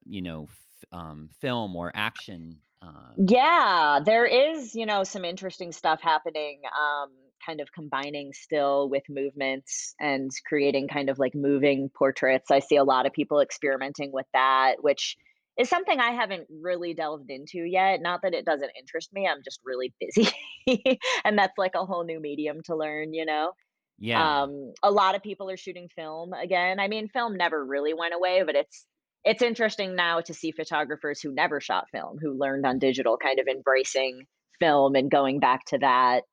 you 0.05 0.21
know 0.21 0.43
f- 0.43 0.85
um, 0.91 1.29
film 1.39 1.75
or 1.75 1.91
action. 1.95 2.61
Uh, 2.81 3.15
Yeah, 3.17 3.99
there 4.05 4.25
is, 4.25 4.75
you 4.75 4.85
know, 4.85 5.03
some 5.03 5.23
interesting 5.23 5.71
stuff 5.71 6.01
happening, 6.01 6.61
um, 6.77 7.11
kind 7.45 7.61
of 7.61 7.71
combining 7.71 8.33
still 8.33 8.89
with 8.89 9.03
movements 9.07 9.95
and 9.99 10.31
creating 10.45 10.89
kind 10.89 11.09
of 11.09 11.17
like 11.17 11.33
moving 11.33 11.89
portraits. 11.89 12.51
I 12.51 12.59
see 12.59 12.75
a 12.75 12.83
lot 12.83 13.05
of 13.05 13.13
people 13.13 13.39
experimenting 13.39 14.11
with 14.11 14.25
that, 14.33 14.83
which 14.83 15.15
is 15.57 15.69
something 15.69 15.99
I 15.99 16.11
haven't 16.11 16.47
really 16.49 16.93
delved 16.93 17.29
into 17.29 17.59
yet. 17.59 18.01
Not 18.01 18.21
that 18.23 18.33
it 18.33 18.45
doesn't 18.45 18.71
interest 18.79 19.13
me, 19.13 19.27
I'm 19.27 19.41
just 19.43 19.59
really 19.65 19.93
busy. 19.99 20.29
And 21.25 21.37
that's 21.37 21.57
like 21.57 21.73
a 21.75 21.85
whole 21.85 22.03
new 22.03 22.19
medium 22.19 22.61
to 22.65 22.75
learn, 22.75 23.13
you 23.13 23.25
know? 23.25 23.51
yeah, 23.99 24.43
Um, 24.43 24.73
a 24.83 24.91
lot 24.91 25.15
of 25.15 25.23
people 25.23 25.49
are 25.49 25.57
shooting 25.57 25.89
film 25.95 26.33
again. 26.33 26.79
I 26.79 26.87
mean, 26.87 27.07
film 27.07 27.37
never 27.37 27.63
really 27.65 27.93
went 27.93 28.13
away, 28.13 28.43
but 28.43 28.55
it's 28.55 28.85
it's 29.23 29.41
interesting 29.41 29.95
now 29.95 30.21
to 30.21 30.33
see 30.33 30.51
photographers 30.51 31.21
who 31.21 31.31
never 31.33 31.59
shot 31.61 31.85
film, 31.91 32.17
who 32.21 32.37
learned 32.37 32.65
on 32.65 32.79
digital, 32.79 33.17
kind 33.17 33.39
of 33.39 33.47
embracing 33.47 34.25
film 34.59 34.95
and 34.95 35.09
going 35.11 35.39
back 35.39 35.65
to 35.67 35.77
that. 35.79 36.23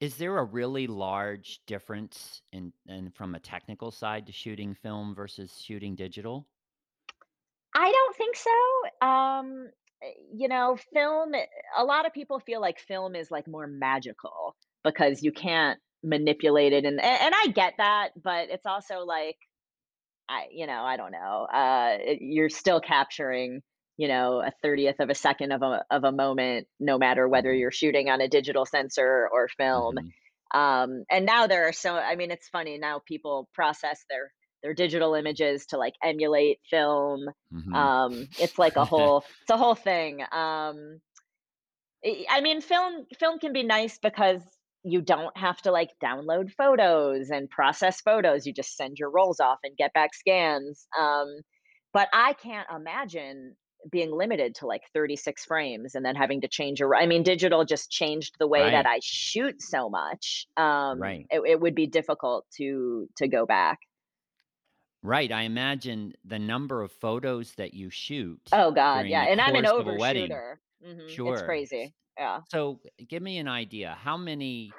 is 0.00 0.16
there 0.16 0.38
a 0.38 0.44
really 0.44 0.86
large 0.86 1.60
difference 1.66 2.42
in 2.52 2.72
in 2.86 3.10
from 3.10 3.34
a 3.34 3.40
technical 3.40 3.90
side 3.90 4.26
to 4.26 4.32
shooting 4.32 4.74
film 4.74 5.14
versus 5.14 5.60
shooting 5.60 5.94
digital? 5.94 6.46
I 7.74 7.90
don't 7.90 8.16
think 8.16 8.36
so. 8.36 9.06
Um, 9.06 9.70
eh, 10.02 10.12
you 10.32 10.48
know, 10.48 10.76
film, 10.92 11.34
eh, 11.34 11.46
a 11.76 11.84
lot 11.84 12.06
of 12.06 12.12
people 12.12 12.38
feel 12.40 12.60
like 12.60 12.78
film 12.78 13.14
is 13.16 13.30
like 13.30 13.46
more 13.48 13.66
magical 13.66 14.56
because 14.84 15.22
you 15.22 15.32
can't 15.32 15.80
manipulate 16.02 16.72
it 16.74 16.84
and 16.84 17.00
and 17.00 17.34
I 17.34 17.48
get 17.48 17.74
that, 17.78 18.10
but 18.22 18.50
it's 18.50 18.66
also 18.66 19.00
like 19.00 19.36
I 20.28 20.48
you 20.52 20.66
know, 20.66 20.82
I 20.84 20.96
don't 20.96 21.12
know. 21.12 21.46
Uh, 21.52 21.98
you're 22.20 22.50
still 22.50 22.80
capturing, 22.80 23.62
you 23.96 24.08
know, 24.08 24.40
a 24.42 24.52
30th 24.62 25.00
of 25.00 25.10
a 25.10 25.14
second 25.14 25.52
of 25.52 25.62
a 25.62 25.84
of 25.90 26.04
a 26.04 26.12
moment, 26.12 26.68
no 26.80 26.98
matter 26.98 27.28
whether 27.28 27.52
hmm 27.52 27.54
you're 27.54 27.70
shooting 27.72 28.10
on 28.10 28.20
a 28.20 28.28
digital 28.28 28.66
sensor 28.66 29.28
or 29.32 29.48
film. 29.48 29.96
hmm 29.96 30.14
Um, 30.54 31.04
and 31.10 31.26
now 31.26 31.46
there 31.46 31.68
are 31.68 31.72
so 31.72 31.96
I 31.96 32.16
mean, 32.16 32.30
it's 32.30 32.48
funny 32.48 32.78
now 32.78 33.00
people 33.06 33.48
process 33.54 34.04
their 34.10 34.32
their 34.64 34.74
digital 34.74 35.14
images 35.14 35.66
to 35.68 35.78
like 35.78 35.94
emulate 36.02 36.60
film. 36.70 37.28
hmm 37.50 37.86
Um, 37.86 38.28
it's 38.38 38.58
like 38.58 38.76
a 38.76 38.84
whole 38.86 39.26
it's 39.42 39.50
a 39.50 39.58
whole 39.58 39.76
thing. 39.76 40.22
Um, 40.32 41.00
I 42.04 42.26
I 42.28 42.40
mean, 42.40 42.60
film 42.60 43.06
film 43.18 43.38
can 43.38 43.52
be 43.52 43.62
nice 43.62 43.98
because 43.98 44.42
you 44.82 45.00
don't 45.00 45.36
have 45.36 45.60
to 45.62 45.72
like 45.72 45.90
download 46.02 46.52
photos 46.52 47.30
and 47.30 47.48
process 47.48 48.00
photos. 48.00 48.46
You 48.46 48.52
just 48.52 48.76
send 48.76 48.98
your 48.98 49.10
rolls 49.10 49.40
off 49.40 49.58
and 49.64 49.76
get 49.76 49.92
back 49.94 50.14
scans. 50.14 50.86
Um, 50.98 51.28
but 51.92 52.08
I 52.12 52.34
can't 52.34 52.68
imagine 52.74 53.56
being 53.90 54.10
limited 54.12 54.54
to 54.56 54.66
like 54.66 54.82
36 54.94 55.44
frames 55.44 55.94
and 55.94 56.04
then 56.04 56.16
having 56.16 56.40
to 56.42 56.48
change 56.48 56.80
your 56.80 56.94
I 56.96 57.06
mean 57.06 57.22
digital 57.22 57.64
just 57.64 57.90
changed 57.90 58.34
the 58.38 58.48
way 58.48 58.70
Right. 58.70 58.70
that 58.70 58.86
I 58.86 59.00
shoot 59.02 59.60
so 59.60 59.90
much. 59.90 60.46
Um 60.56 60.98
Right. 60.98 61.28
it, 61.30 61.42
it 61.46 61.60
would 61.60 61.74
be 61.74 61.86
difficult 61.86 62.46
to 62.56 63.08
to 63.18 63.28
go 63.28 63.46
back. 63.46 63.80
Right. 65.04 65.30
I 65.30 65.42
imagine 65.42 66.14
the 66.24 66.38
number 66.40 66.82
of 66.82 66.90
photos 66.90 67.54
that 67.56 67.74
you 67.74 67.90
shoot 67.90 68.50
Oh 68.52 68.70
god, 68.72 69.06
yeah. 69.06 69.24
And 69.24 69.40
I'm 69.40 69.54
an 69.56 69.64
course 69.64 69.72
of 69.78 69.86
a 69.86 69.92
wedding. 69.92 70.30
overshooter. 70.30 70.60
hmm 70.82 71.00
It's 71.00 71.14
Sure. 71.14 71.36
S- 71.36 71.42
crazy. 71.42 71.94
Yeah. 72.18 72.40
So, 72.48 72.80
give 73.08 73.22
me 73.22 73.38
an 73.38 73.48
idea. 73.48 73.94
How 73.94 74.16
many, 74.16 74.78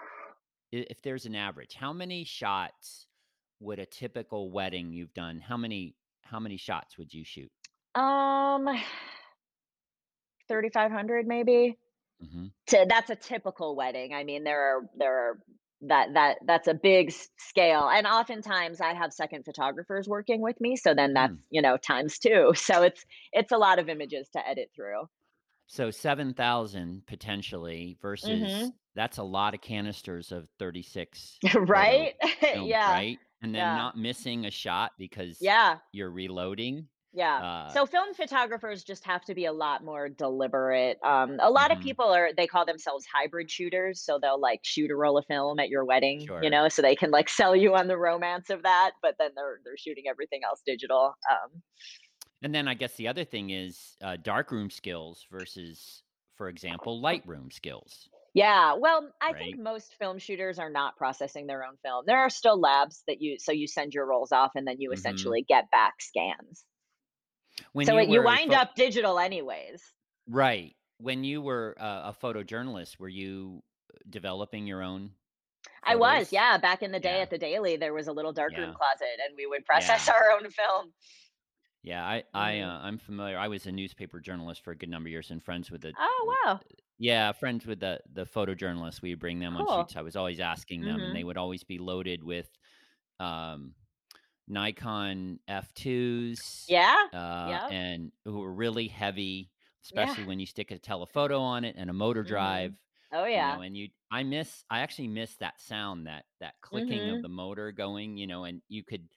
if 0.72 1.02
there's 1.04 1.26
an 1.26 1.36
average, 1.36 1.76
how 1.76 1.94
many 1.94 2.24
shots 2.26 3.08
would 3.60 3.80
a 3.80 3.86
typical 3.86 4.52
wedding 4.52 4.94
you've 4.94 5.14
done? 5.14 5.40
How 5.42 5.58
many, 5.58 5.98
how 6.24 6.40
many 6.40 6.58
shots 6.58 6.98
would 6.98 7.14
you 7.14 7.24
shoot? 7.26 7.52
Um 7.96 8.68
3500 10.48 11.28
maybe. 11.28 11.78
hmm 12.22 12.48
To, 12.68 12.86
that's 12.90 13.10
a 13.10 13.16
typical 13.16 13.76
wedding. 13.76 14.14
I 14.14 14.24
mean 14.24 14.44
there 14.44 14.62
are 14.62 14.90
there 14.98 15.16
are 15.18 15.40
that 15.82 16.14
that 16.14 16.38
that's 16.46 16.68
a 16.68 16.74
big 16.74 17.12
scale 17.38 17.90
and 17.90 18.08
oftentimes 18.08 18.82
I 18.82 18.94
have 18.94 19.14
second 19.14 19.44
photographers 19.46 20.08
working 20.08 20.42
with 20.42 20.60
me 20.62 20.76
so 20.78 20.94
then 20.94 21.14
that's, 21.14 21.36
Mm. 21.36 21.46
you 21.50 21.62
know, 21.62 21.78
times 21.78 22.18
2. 22.20 22.54
So 22.56 22.82
it's 22.84 23.06
it's 23.34 23.52
a 23.52 23.58
lot 23.58 23.80
of 23.80 23.90
images 23.90 24.30
to 24.32 24.48
edit 24.48 24.72
through. 24.76 25.08
So 25.68 25.90
7,000 25.92 27.06
potentially 27.08 27.98
versus 28.02 28.54
Mhm. 28.54 28.76
that's 28.94 29.18
a 29.18 29.24
lot 29.24 29.54
of 29.54 29.62
canisters 29.62 30.32
of 30.32 30.48
36 30.60 31.42
photo 31.74 32.08
right? 32.08 32.16
film, 32.52 32.68
yeah. 32.68 32.86
right? 32.86 33.20
And 33.42 33.54
then 33.54 33.74
Yeah. 33.74 33.76
not 33.76 33.98
missing 33.98 34.46
a 34.46 34.52
shot 34.52 34.94
because 34.98 35.38
Yeah. 35.40 35.80
you're 35.92 36.12
reloading. 36.12 36.90
Yeah. 37.16 37.43
Uh, 37.43 37.68
So 37.68 37.86
film 37.86 38.13
photographers 38.13 38.84
just 38.84 39.05
have 39.05 39.24
to 39.26 39.34
be 39.34 39.45
a 39.45 39.53
lot 39.53 39.86
more 39.86 40.09
deliberate. 40.09 40.97
Um, 41.01 41.38
a 41.39 41.49
lot 41.49 41.72
of 41.72 41.80
mhm, 41.80 41.80
people 41.80 42.05
are 42.13 42.34
they 42.34 42.45
call 42.45 42.66
themselves 42.66 43.05
hybrid 43.05 43.49
shooters, 43.49 44.01
so 44.03 44.20
they'll 44.20 44.39
like 44.39 44.59
shoot 44.63 44.91
a 44.91 44.95
roll 44.97 45.18
of 45.18 45.26
film 45.26 45.57
at 45.59 45.70
your 45.70 45.86
wedding, 45.86 46.34
you 46.39 46.49
know, 46.49 46.68
so 46.68 46.82
they 46.82 46.95
can 46.95 47.11
like 47.11 47.30
sell 47.39 47.55
you 47.55 47.74
on 47.74 47.88
the 47.88 47.97
romance 47.97 48.49
of 48.49 48.63
that, 48.63 48.91
but 49.01 49.16
then 49.18 49.32
they're 49.36 49.61
they're 49.63 49.78
shooting 49.78 50.05
everything 50.09 50.41
else 50.43 50.61
digital. 50.66 51.13
Um, 51.32 51.63
And 52.41 52.53
then 52.53 52.68
I 52.68 52.74
guess 52.74 52.95
the 52.95 53.07
other 53.07 53.26
thing 53.26 53.49
is 53.49 53.97
uh, 54.01 54.18
darkroom 54.18 54.70
skills 54.70 55.26
versus, 55.30 56.03
for 56.36 56.47
example, 56.49 57.01
Lightroom 57.01 57.51
skills, 57.51 58.09
yeah, 58.34 58.74
well, 58.74 59.13
I 59.22 59.34
think 59.34 59.57
most 59.57 59.95
film 59.95 60.20
shooters 60.20 60.59
are 60.59 60.70
not 60.70 60.97
processing 60.97 61.47
their 61.47 61.63
own 61.63 61.78
film. 61.82 62.03
There 62.05 62.18
are 62.20 62.30
still 62.30 62.59
labs 62.59 63.01
that 63.07 63.22
you 63.22 63.38
so 63.39 63.51
you 63.53 63.66
send 63.68 63.93
your 63.93 64.05
rolls 64.05 64.32
off 64.34 64.51
and 64.55 64.68
then 64.68 64.82
you 64.82 64.91
hmm 64.91 65.32
essentially 65.32 65.43
get 65.47 65.72
back 65.72 65.93
scans. 66.01 66.66
When 67.74 67.89
So 67.89 67.97
you 67.97 67.99
it, 67.99 68.10
you 68.10 68.22
wind 68.22 68.51
pho- 68.51 68.53
up 68.53 68.76
digital 68.76 69.18
anyways. 69.18 69.93
right, 70.28 70.76
when 70.97 71.24
you 71.24 71.41
were 71.41 71.76
a, 71.78 72.10
a 72.10 72.18
photojournalist, 72.20 72.99
were 72.99 73.10
you 73.10 73.64
uh, 73.93 73.97
developing 74.10 74.68
your 74.68 74.82
own 74.82 75.12
I 75.84 75.95
was, 75.95 76.34
yeah. 76.34 76.58
Back 76.58 76.82
in 76.84 76.91
the 76.91 76.99
day 76.99 77.22
Yeah, 77.22 77.22
at 77.22 77.30
the 77.30 77.38
Daily, 77.38 77.78
there 77.78 77.93
was 77.93 78.08
a 78.08 78.14
little 78.14 78.34
darkroom 78.34 78.74
yeah, 78.74 78.74
closet, 78.74 79.20
and 79.26 79.36
we 79.38 79.45
would 79.45 79.66
process 79.66 80.08
yeah. 80.08 80.10
our 80.10 80.32
own 80.32 80.49
film. 80.51 80.93
Yeah, 81.84 82.03
I 82.06 82.24
I 82.34 82.60
hmm 82.60 82.62
uh, 82.62 82.80
I'm 82.82 82.97
familiar. 82.97 83.38
I 83.38 83.47
was 83.47 83.66
a 83.68 83.72
newspaper 83.72 84.20
journalist 84.20 84.62
for 84.64 84.72
a 84.72 84.76
good 84.76 84.89
number 84.89 85.08
of 85.08 85.12
years 85.12 85.30
and 85.32 85.43
friends 85.43 85.70
with 85.70 85.82
the 85.82 85.95
Oh 85.97 86.38
wow, 86.45 86.62
yeah, 86.97 87.32
friends 87.34 87.66
with 87.66 87.80
the 87.80 87.99
the 88.12 88.26
photojournalists. 88.26 89.01
We'd 89.01 89.20
bring 89.20 89.39
them 89.39 89.58
on 89.58 89.66
shoots. 89.68 89.95
I 89.95 90.01
was 90.01 90.16
always 90.16 90.39
asking 90.39 90.86
them 90.86 91.03
and 91.03 91.14
hmm 91.14 91.16
they 91.16 91.24
would 91.24 91.38
always 91.38 91.64
be 91.64 91.78
loaded 91.80 92.24
with 92.24 92.49
um 93.20 93.76
Nikon 94.48 95.39
F2s 95.48 96.68
Yeah, 96.68 97.08
uh 97.14 97.18
yep, 97.43 97.64
and 97.70 98.12
who 98.26 98.39
were 98.39 98.54
really 98.54 98.88
heavy, 98.88 99.52
yeah. 99.89 100.16
especially 100.16 100.24
when 100.24 100.39
you 100.39 100.46
stick 100.46 100.72
a 100.72 100.80
telephoto 100.80 101.39
on 101.41 101.64
it 101.66 101.76
and 101.78 101.89
a 101.89 101.93
motor 101.93 102.24
hmm 102.24 102.24
drive, 102.24 102.76
Oh 103.12 103.26
you 103.34 103.43
yeah. 103.43 103.58
know, 103.58 103.62
and 103.62 103.78
you 103.78 103.89
I 104.12 104.24
miss 104.24 104.64
I 104.70 104.80
actually 104.82 105.10
miss 105.10 105.38
that 105.38 105.60
sound, 105.62 106.08
that 106.08 106.26
that 106.39 106.56
clicking 106.62 107.10
of 107.10 107.20
hmm 107.20 107.24
the 107.24 107.30
motor 107.30 107.72
going, 107.72 108.18
you 108.18 108.28
know, 108.28 108.46
and 108.46 108.62
you 108.70 108.84
could 108.84 109.10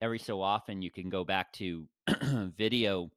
every 0.00 0.18
so 0.18 0.40
often 0.42 0.82
you 0.82 0.90
can 0.90 1.08
go 1.10 1.24
back 1.24 1.52
to 1.54 1.88
video 2.56 3.10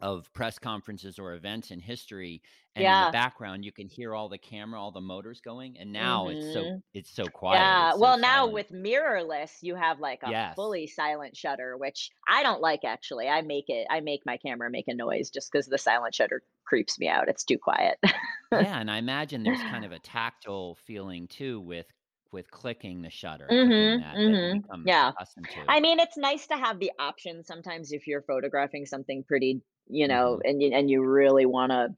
of 0.00 0.32
press 0.34 0.58
conferences 0.58 1.18
or 1.18 1.34
events 1.34 1.70
in 1.70 1.80
history 1.80 2.42
and 2.76 2.88
in 2.88 2.98
the 2.98 3.06
Yeah. 3.06 3.14
background 3.20 3.64
you 3.64 3.72
can 3.72 3.88
hear 3.88 4.14
all 4.14 4.28
the 4.28 4.38
camera 4.38 4.80
all 4.80 4.92
the 4.92 5.00
motors 5.00 5.40
going 5.40 5.78
and 5.78 5.92
now 5.92 6.28
it's 6.28 6.46
so 6.46 6.72
it's 6.94 7.10
so 7.10 7.30
quiet 7.30 7.88
Yeah. 7.88 7.92
so 7.92 7.94
Well, 7.94 8.18
now 8.18 8.46
silent 8.46 8.48
with 8.48 8.70
mirrorless, 8.70 9.58
you 9.62 9.74
have 9.74 10.00
like 10.00 10.22
a 10.22 10.34
yes 10.34 10.56
fully 10.56 10.86
silent 10.86 11.36
shutter, 11.36 11.76
which 11.76 12.10
I 12.28 12.42
don't 12.42 12.60
like 12.60 12.84
actually. 12.84 13.28
I 13.28 13.42
make 13.42 13.66
it. 13.68 13.86
I 13.90 14.00
make 14.00 14.22
my 14.26 14.36
camera 14.38 14.70
make 14.70 14.88
a 14.88 14.94
noise 14.94 15.30
just 15.30 15.50
because 15.52 15.66
the 15.66 15.78
silent 15.78 16.14
shutter 16.14 16.42
creeps 16.64 16.98
me 16.98 17.08
out. 17.08 17.28
It's 17.28 17.44
too 17.44 17.58
quiet. 17.58 17.98
yeah 18.52 18.78
and 18.80 18.90
i 18.90 18.98
imagine 18.98 19.42
there's 19.42 19.62
kind 19.62 19.84
of 19.84 19.92
a 19.92 19.98
tactile 19.98 20.74
feeling 20.74 21.26
too 21.28 21.60
with 21.60 21.86
with 22.32 22.50
clicking 22.50 23.02
the 23.02 23.10
shutter 23.10 23.54
clicking 23.56 23.96
hmm 23.96 23.98
that 23.98 24.20
that 24.24 24.38
you 24.40 24.48
hmm 24.48 24.58
become 24.62 24.86
Yeah. 24.86 25.12
I 25.68 25.80
mean, 25.80 25.98
it's 26.00 26.16
nice 26.16 26.46
to 26.48 26.56
have 26.56 26.78
the 26.78 26.92
option 26.98 27.42
sometimes 27.44 27.92
if 27.92 28.06
you're 28.06 28.22
photographing 28.22 28.86
something 28.86 29.24
pretty, 29.24 29.62
you 29.86 30.08
know, 30.08 30.38
hmm 30.38 30.44
and 30.44 30.62
you 30.62 30.70
and 30.72 30.90
you 30.90 31.02
really 31.04 31.46
want 31.46 31.72
to 31.72 31.94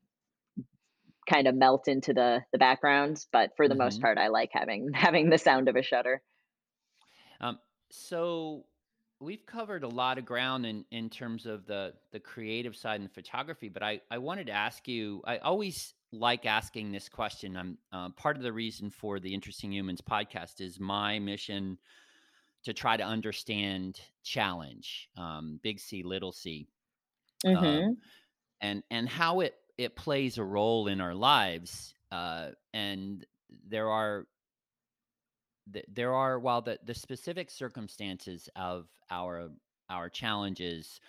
kind 1.29 1.49
of 1.49 1.55
melt 1.55 1.89
into 1.89 2.13
the 2.15 2.45
the 2.53 2.59
backgrounds, 2.59 3.29
but 3.33 3.53
for 3.57 3.69
the 3.69 3.75
most 3.75 4.01
hmm 4.01 4.03
part 4.03 4.19
I 4.19 4.29
like 4.29 4.51
having 4.53 4.91
having 4.95 5.31
the 5.31 5.39
sound 5.39 5.69
of 5.69 5.77
a 5.77 5.83
shutter. 5.83 6.23
Um, 7.41 7.59
so 7.91 8.65
we've 9.21 9.45
covered 9.47 9.83
a 9.83 9.89
lot 9.89 10.19
of 10.19 10.25
ground 10.25 10.67
in 10.67 10.85
in 10.91 11.11
terms 11.11 11.47
of 11.47 11.67
the 11.67 11.95
the 12.13 12.21
creative 12.21 12.77
side 12.77 13.01
and 13.01 13.13
photography, 13.13 13.69
but 13.69 13.83
I 13.83 14.01
I 14.11 14.19
wanted 14.19 14.47
to 14.47 14.53
ask 14.53 14.87
you. 14.89 15.23
I 15.25 15.39
always 15.39 15.95
like 16.13 16.47
asking 16.47 16.93
this 16.93 17.09
question. 17.09 17.57
I'm 17.57 17.79
uh, 17.93 18.11
part 18.11 18.37
of 18.37 18.43
the 18.43 18.53
reason 18.53 18.91
for 18.91 19.21
the 19.21 19.33
Interesting 19.33 19.73
Humans 19.73 20.01
podcast 20.01 20.61
is 20.61 20.79
my 20.81 21.19
mission 21.19 21.79
to 22.65 22.75
try 22.75 22.97
to 22.97 23.05
understand 23.05 24.01
challenge, 24.25 25.09
um, 25.17 25.61
big 25.63 25.81
C, 25.81 26.03
little 26.03 26.33
c, 26.33 26.69
um, 27.55 27.85
Mhm. 27.85 27.97
and 28.61 28.83
and 28.91 29.09
how 29.09 29.41
it 29.41 29.55
it 29.79 29.97
plays 29.97 30.39
a 30.39 30.45
role 30.45 30.89
in 30.89 31.01
our 31.01 31.15
lives. 31.15 31.95
Uh, 32.11 32.53
and 32.73 33.27
there 33.51 33.91
are 33.91 34.27
there 35.89 36.15
are 36.15 36.39
while 36.39 36.63
the, 36.63 36.79
the 36.85 36.95
specific 36.95 37.51
circumstances 37.51 38.49
of 38.55 38.89
our 39.11 39.51
our 39.91 40.09
challenges 40.09 41.01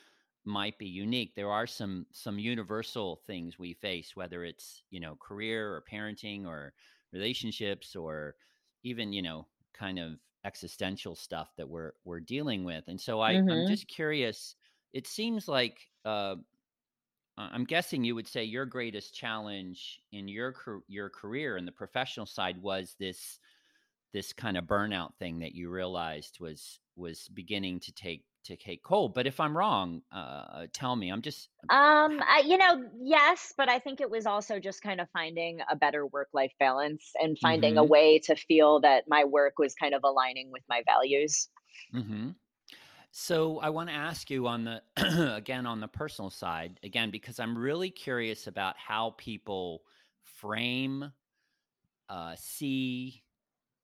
might 0.46 0.80
be 0.80 0.88
unique 0.88 1.36
there 1.36 1.52
are 1.52 1.68
some 1.68 2.08
some 2.12 2.40
universal 2.40 3.18
things 3.18 3.60
we 3.60 3.74
face 3.74 4.16
whether 4.16 4.44
it's 4.44 4.84
you 4.90 5.00
know 5.00 5.16
career 5.18 5.74
or 5.76 5.84
parenting 5.92 6.46
or 6.48 6.74
relationships 7.14 7.96
or 7.96 8.36
even 8.84 9.14
you 9.14 9.22
know 9.22 9.48
kind 9.74 10.00
of 10.00 10.20
existential 10.46 11.16
stuff 11.16 11.54
that 11.58 11.70
we're 11.70 11.94
we're 12.06 12.20
dealing 12.22 12.64
with 12.64 12.86
and 12.88 13.02
so 13.02 13.22
i 13.22 13.40
i'm 13.50 13.64
Mhm. 13.64 13.66
just 13.66 13.88
curious 13.88 14.56
it 14.94 15.06
seems 15.08 15.48
like 15.48 15.90
uh 16.06 16.36
I'm 17.38 17.66
guessing 17.66 18.04
you 18.04 18.16
would 18.16 18.28
say 18.28 18.44
your 18.44 18.66
greatest 18.66 19.14
challenge 19.14 20.02
in 20.12 20.28
your 20.28 20.56
your 20.88 21.10
career 21.10 21.58
and 21.58 21.68
the 21.68 21.72
professional 21.72 22.26
side 22.26 22.62
was 22.62 22.96
this 23.00 23.40
this 24.14 24.34
kind 24.34 24.58
of 24.58 24.66
burnout 24.66 25.16
thing 25.20 25.40
that 25.40 25.54
you 25.54 25.70
realized 25.70 26.40
was 26.40 26.80
was 26.96 27.28
beginning 27.30 27.80
to 27.82 27.94
take 27.94 28.24
to 28.46 28.56
take 28.56 28.86
hold. 28.86 29.14
But 29.14 29.28
if 29.28 29.40
I'm 29.40 29.58
wrong, 29.58 30.02
uh, 30.12 30.68
tell 30.74 30.96
me. 30.96 31.10
I'm 31.10 31.22
just 31.22 31.50
Um, 31.70 32.22
I, 32.26 32.44
you 32.46 32.58
know, 32.58 32.90
yes, 33.02 33.54
but 33.58 33.68
I 33.68 33.80
think 33.80 34.00
it 34.00 34.10
was 34.10 34.26
also 34.26 34.58
just 34.60 34.82
kind 34.82 35.02
of 35.02 35.10
finding 35.12 35.60
a 35.70 35.76
better 35.76 36.06
work-life 36.08 36.54
balance 36.60 37.12
and 37.22 37.38
finding 37.38 37.78
a 37.78 37.84
mm-hmm, 37.84 37.90
way 37.90 38.20
to 38.20 38.36
feel 38.38 38.80
that 38.82 39.04
my 39.10 39.26
work 39.26 39.60
was 39.60 39.76
kind 39.76 39.94
of 39.94 40.02
aligning 40.06 40.50
with 40.52 40.64
my 40.70 40.82
values. 40.86 41.50
mm-hmm. 41.94 42.30
So 43.20 43.58
I 43.58 43.70
want 43.70 43.90
to 43.90 43.96
ask 43.96 44.30
you 44.30 44.46
on 44.46 44.64
the 44.64 44.84
again 45.36 45.66
on 45.66 45.80
the 45.80 45.88
personal 45.88 46.30
side 46.30 46.80
again 46.84 47.10
because 47.10 47.40
I'm 47.40 47.58
really 47.58 47.90
curious 47.90 48.46
about 48.46 48.78
how 48.78 49.16
people 49.18 49.86
frame, 50.22 51.12
uh, 52.10 52.36
see, 52.38 53.24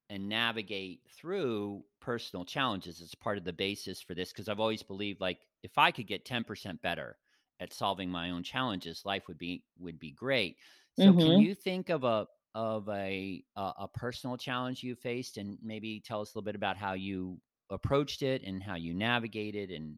and 0.10 0.30
navigate 0.30 1.08
through 1.10 1.86
personal 2.02 2.46
challenges 2.46 3.02
as 3.02 3.16
part 3.16 3.38
of 3.40 3.46
the 3.46 3.54
basis 3.54 4.02
for 4.02 4.16
this 4.16 4.32
because 4.34 4.50
I've 4.50 4.60
always 4.62 4.84
believed 4.84 5.22
like 5.22 5.48
if 5.64 5.78
I 5.78 5.92
could 5.92 6.08
get 6.08 6.26
10% 6.26 6.82
better 6.82 7.20
at 7.60 7.74
solving 7.74 8.10
my 8.10 8.32
own 8.32 8.44
challenges 8.44 9.06
life 9.06 9.28
would 9.28 9.40
be 9.40 9.66
would 9.80 10.00
be 10.00 10.12
great. 10.12 10.58
So 10.94 11.16
can 11.16 11.36
Mhm. 11.36 11.38
you 11.38 11.56
think 11.56 11.90
of 11.90 12.04
a 12.04 12.28
of 12.56 12.90
a 12.90 13.46
a, 13.56 13.74
a 13.80 13.90
personal 13.90 14.38
challenge 14.38 14.84
you 14.84 14.96
faced 14.96 15.38
and 15.38 15.60
maybe 15.62 16.02
tell 16.02 16.22
us 16.22 16.36
a 16.36 16.38
little 16.38 16.46
bit 16.46 16.56
about 16.56 16.78
how 16.78 16.94
you 16.94 17.42
approached 17.74 18.22
it 18.22 18.44
and 18.44 18.64
how 18.64 18.76
you 18.76 18.94
navigated 18.94 19.72
and 19.72 19.98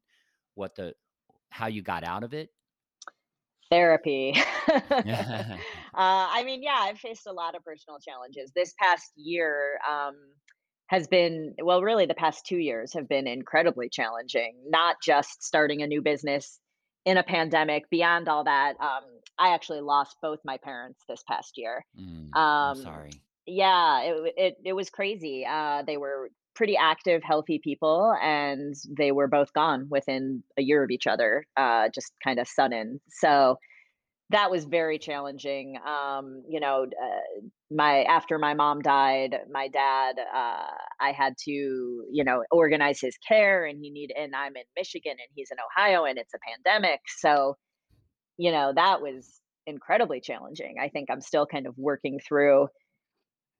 what 0.56 0.76
the 0.76 0.94
how 1.50 1.68
you 1.68 1.82
got 1.82 2.04
out 2.04 2.24
of 2.24 2.34
it? 2.34 2.50
Therapy. 3.72 4.34
uh, 4.70 5.58
I 5.94 6.44
mean, 6.46 6.64
yeah, 6.64 6.78
I've 6.80 7.00
faced 7.00 7.28
a 7.28 7.34
lot 7.34 7.56
of 7.56 7.64
personal 7.64 8.00
challenges. 8.00 8.52
This 8.56 8.74
past 8.80 9.12
year, 9.16 9.80
um, 9.90 10.16
has 10.88 11.08
been 11.08 11.56
well 11.64 11.82
really 11.82 12.06
the 12.06 12.14
past 12.14 12.46
2 12.46 12.58
years 12.58 12.94
have 12.94 13.08
been 13.08 13.28
incredibly 13.28 13.90
challenging 13.90 14.56
not 14.68 14.98
just 15.04 15.44
starting 15.44 15.82
a 15.82 15.88
new 15.88 16.02
business 16.02 16.60
in 17.06 17.18
a 17.18 17.24
pandemic 17.24 17.90
beyond 17.90 18.28
all 18.28 18.44
that 18.44 18.76
um, 18.80 19.04
i 19.40 19.54
actually 19.54 19.82
lost 19.82 20.16
both 20.22 20.40
my 20.46 20.58
parents 20.58 21.00
this 21.08 21.24
past 21.28 21.58
year 21.58 21.86
Mm, 22.00 22.30
I'm 22.36 22.40
um, 22.40 22.84
sorry. 22.84 23.12
yeah 23.46 24.02
it, 24.02 24.34
it, 24.38 24.56
it 24.66 24.74
was 24.74 24.90
crazy 24.90 25.46
uh, 25.50 25.84
they 25.86 25.98
were 25.98 26.30
pretty 26.56 26.78
active 26.78 27.22
healthy 27.24 27.60
people 27.64 28.16
and 28.22 28.74
they 28.98 29.12
were 29.12 29.28
both 29.28 29.52
gone 29.54 29.88
within 29.90 30.42
a 30.58 30.62
year 30.62 30.84
of 30.84 30.90
each 30.90 31.08
other 31.08 31.46
uh, 31.58 31.90
just 31.94 32.14
kind 32.24 32.40
of 32.40 32.48
sudden 32.48 33.00
so 33.10 33.58
that 34.32 34.50
was 34.50 34.66
very 34.66 34.98
challenging. 34.98 35.78
Um, 35.86 36.44
you 36.50 36.60
know, 36.60 36.84
uh, 36.84 37.42
my 37.70 38.04
after 38.04 38.40
my 38.40 38.54
mom 38.54 38.82
died, 38.82 39.36
my 39.52 39.68
dad, 39.68 40.16
uh, 40.20 40.72
I 41.00 41.12
had 41.12 41.36
to, 41.46 41.52
you 41.52 42.24
know, 42.24 42.44
organize 42.52 43.00
his 43.00 43.18
care, 43.28 43.66
and 43.66 43.78
he 43.80 43.92
need, 43.92 44.12
and 44.18 44.36
I'm 44.36 44.56
in 44.56 44.64
Michigan, 44.76 45.12
and 45.12 45.28
he's 45.36 45.50
in 45.52 45.58
Ohio, 45.60 46.06
and 46.06 46.18
it's 46.18 46.34
a 46.34 46.40
pandemic, 46.40 47.02
so 47.20 47.56
you 48.38 48.52
know 48.52 48.74
that 48.76 49.02
was 49.02 49.42
incredibly 49.68 50.22
challenging. 50.22 50.76
I 50.82 50.90
think 50.90 51.10
I'm 51.12 51.22
still 51.22 51.46
kind 51.46 51.68
of 51.68 51.76
working 51.78 52.20
through 52.28 52.68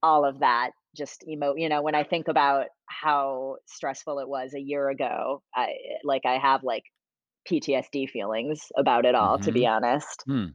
all 0.02 0.26
of 0.26 0.40
that. 0.40 0.72
Just 0.96 1.28
emo, 1.28 1.56
you 1.56 1.70
know, 1.70 1.82
when 1.82 1.96
I 1.96 2.04
think 2.04 2.28
about 2.28 2.68
how 2.88 3.58
stressful 3.68 4.20
it 4.20 4.30
was 4.30 4.54
a 4.54 4.62
year 4.62 4.90
ago, 4.90 5.44
I 5.56 5.76
like 6.04 6.26
I 6.26 6.38
have 6.40 6.64
like 6.64 6.84
PTSD 7.46 8.08
feelings 8.08 8.72
about 8.78 9.06
it 9.06 9.16
all, 9.16 9.40
to 9.40 9.52
be 9.52 9.66
hmm 9.66 9.68
honest. 9.68 10.26
Hmm. 10.26 10.48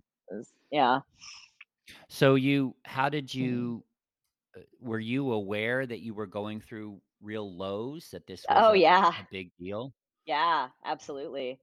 Yeah. 0.71 1.01
So 2.09 2.35
you, 2.35 2.77
how 2.85 3.09
did 3.09 3.35
Mm. 3.41 3.71
you, 3.71 3.85
uh, 4.57 4.63
were 4.81 5.01
you 5.01 5.33
aware 5.33 5.87
that 5.87 6.01
you 6.01 6.15
were 6.15 6.27
going 6.29 6.61
through 6.61 7.03
real 7.21 7.57
lows, 7.57 8.11
that 8.13 8.27
this 8.27 8.49
was 8.51 8.69
Oh, 8.69 8.73
a, 8.73 8.75
yeah. 8.75 9.15
a 9.19 9.25
big 9.25 9.53
deal? 9.59 9.95
Yeah, 10.27 10.69
absolutely. 10.85 11.61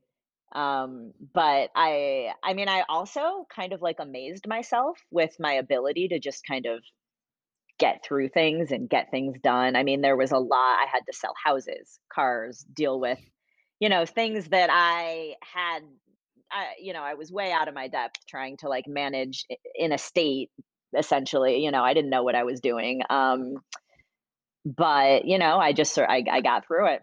Um, 0.53 1.13
but 1.33 1.71
I 1.75 2.33
I 2.43 2.53
mean, 2.53 2.69
I 2.69 2.83
also 2.89 3.45
kind 3.49 3.73
of, 3.73 3.81
like, 3.81 3.97
amazed 3.99 4.47
myself 4.47 4.99
with 5.11 5.35
my 5.39 5.53
ability 5.53 6.09
to 6.09 6.19
just 6.19 6.45
kind 6.47 6.65
of 6.67 6.83
get 7.79 8.03
through 8.03 8.29
things 8.29 8.71
and 8.71 8.89
get 8.89 9.11
things 9.11 9.37
done. 9.43 9.75
I 9.75 9.83
mean, 9.83 10.01
there 10.01 10.17
was 10.17 10.31
a 10.31 10.37
lot 10.37 10.79
I 10.79 10.85
had 10.91 11.01
to 11.07 11.13
sell 11.13 11.33
houses, 11.43 11.99
cars, 12.11 12.65
deal 12.73 12.99
with, 12.99 13.19
you 13.79 13.89
know, 13.89 14.05
things 14.05 14.47
that 14.49 14.69
I 14.71 15.35
had 15.41 15.81
I 16.51 16.75
you 16.81 16.93
know, 16.93 17.01
I 17.03 17.15
was 17.15 17.31
way 17.31 17.51
out 17.51 17.67
of 17.67 17.73
my 17.73 17.87
depth 17.87 18.25
trying 18.27 18.57
to, 18.57 18.69
like, 18.69 18.87
manage 18.87 19.45
in 19.75 19.91
a 19.91 19.97
state, 19.97 20.49
essentially, 20.97 21.63
you 21.63 21.71
know, 21.71 21.83
I 21.83 21.93
didn't 21.93 22.09
know 22.09 22.23
what 22.23 22.35
I 22.35 22.43
was 22.43 22.61
doing. 22.61 23.01
Um, 23.09 23.55
but, 24.65 25.25
you 25.25 25.37
know, 25.37 25.57
I 25.57 25.73
just 25.73 25.97
I 25.97 26.23
I 26.31 26.41
got 26.41 26.65
through 26.65 26.87
it. 26.93 27.01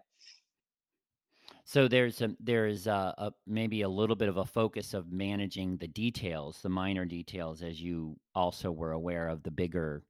So 1.67 1.89
there's 1.89 2.21
a 2.21 2.31
there's 2.41 2.87
a, 2.87 3.15
a 3.19 3.33
maybe 3.47 3.83
a 3.83 3.89
little 3.89 4.17
bit 4.17 4.29
of 4.29 4.37
a 4.37 4.45
focus 4.45 4.95
of 4.95 5.11
managing 5.11 5.79
the 5.79 5.89
details, 5.89 6.61
the 6.63 6.69
minor 6.69 7.05
details, 7.05 7.63
as 7.63 7.81
you 7.81 8.19
also 8.35 8.71
were 8.71 8.93
aware 8.93 9.29
of 9.29 9.43
the 9.43 9.51
bigger 9.51 10.03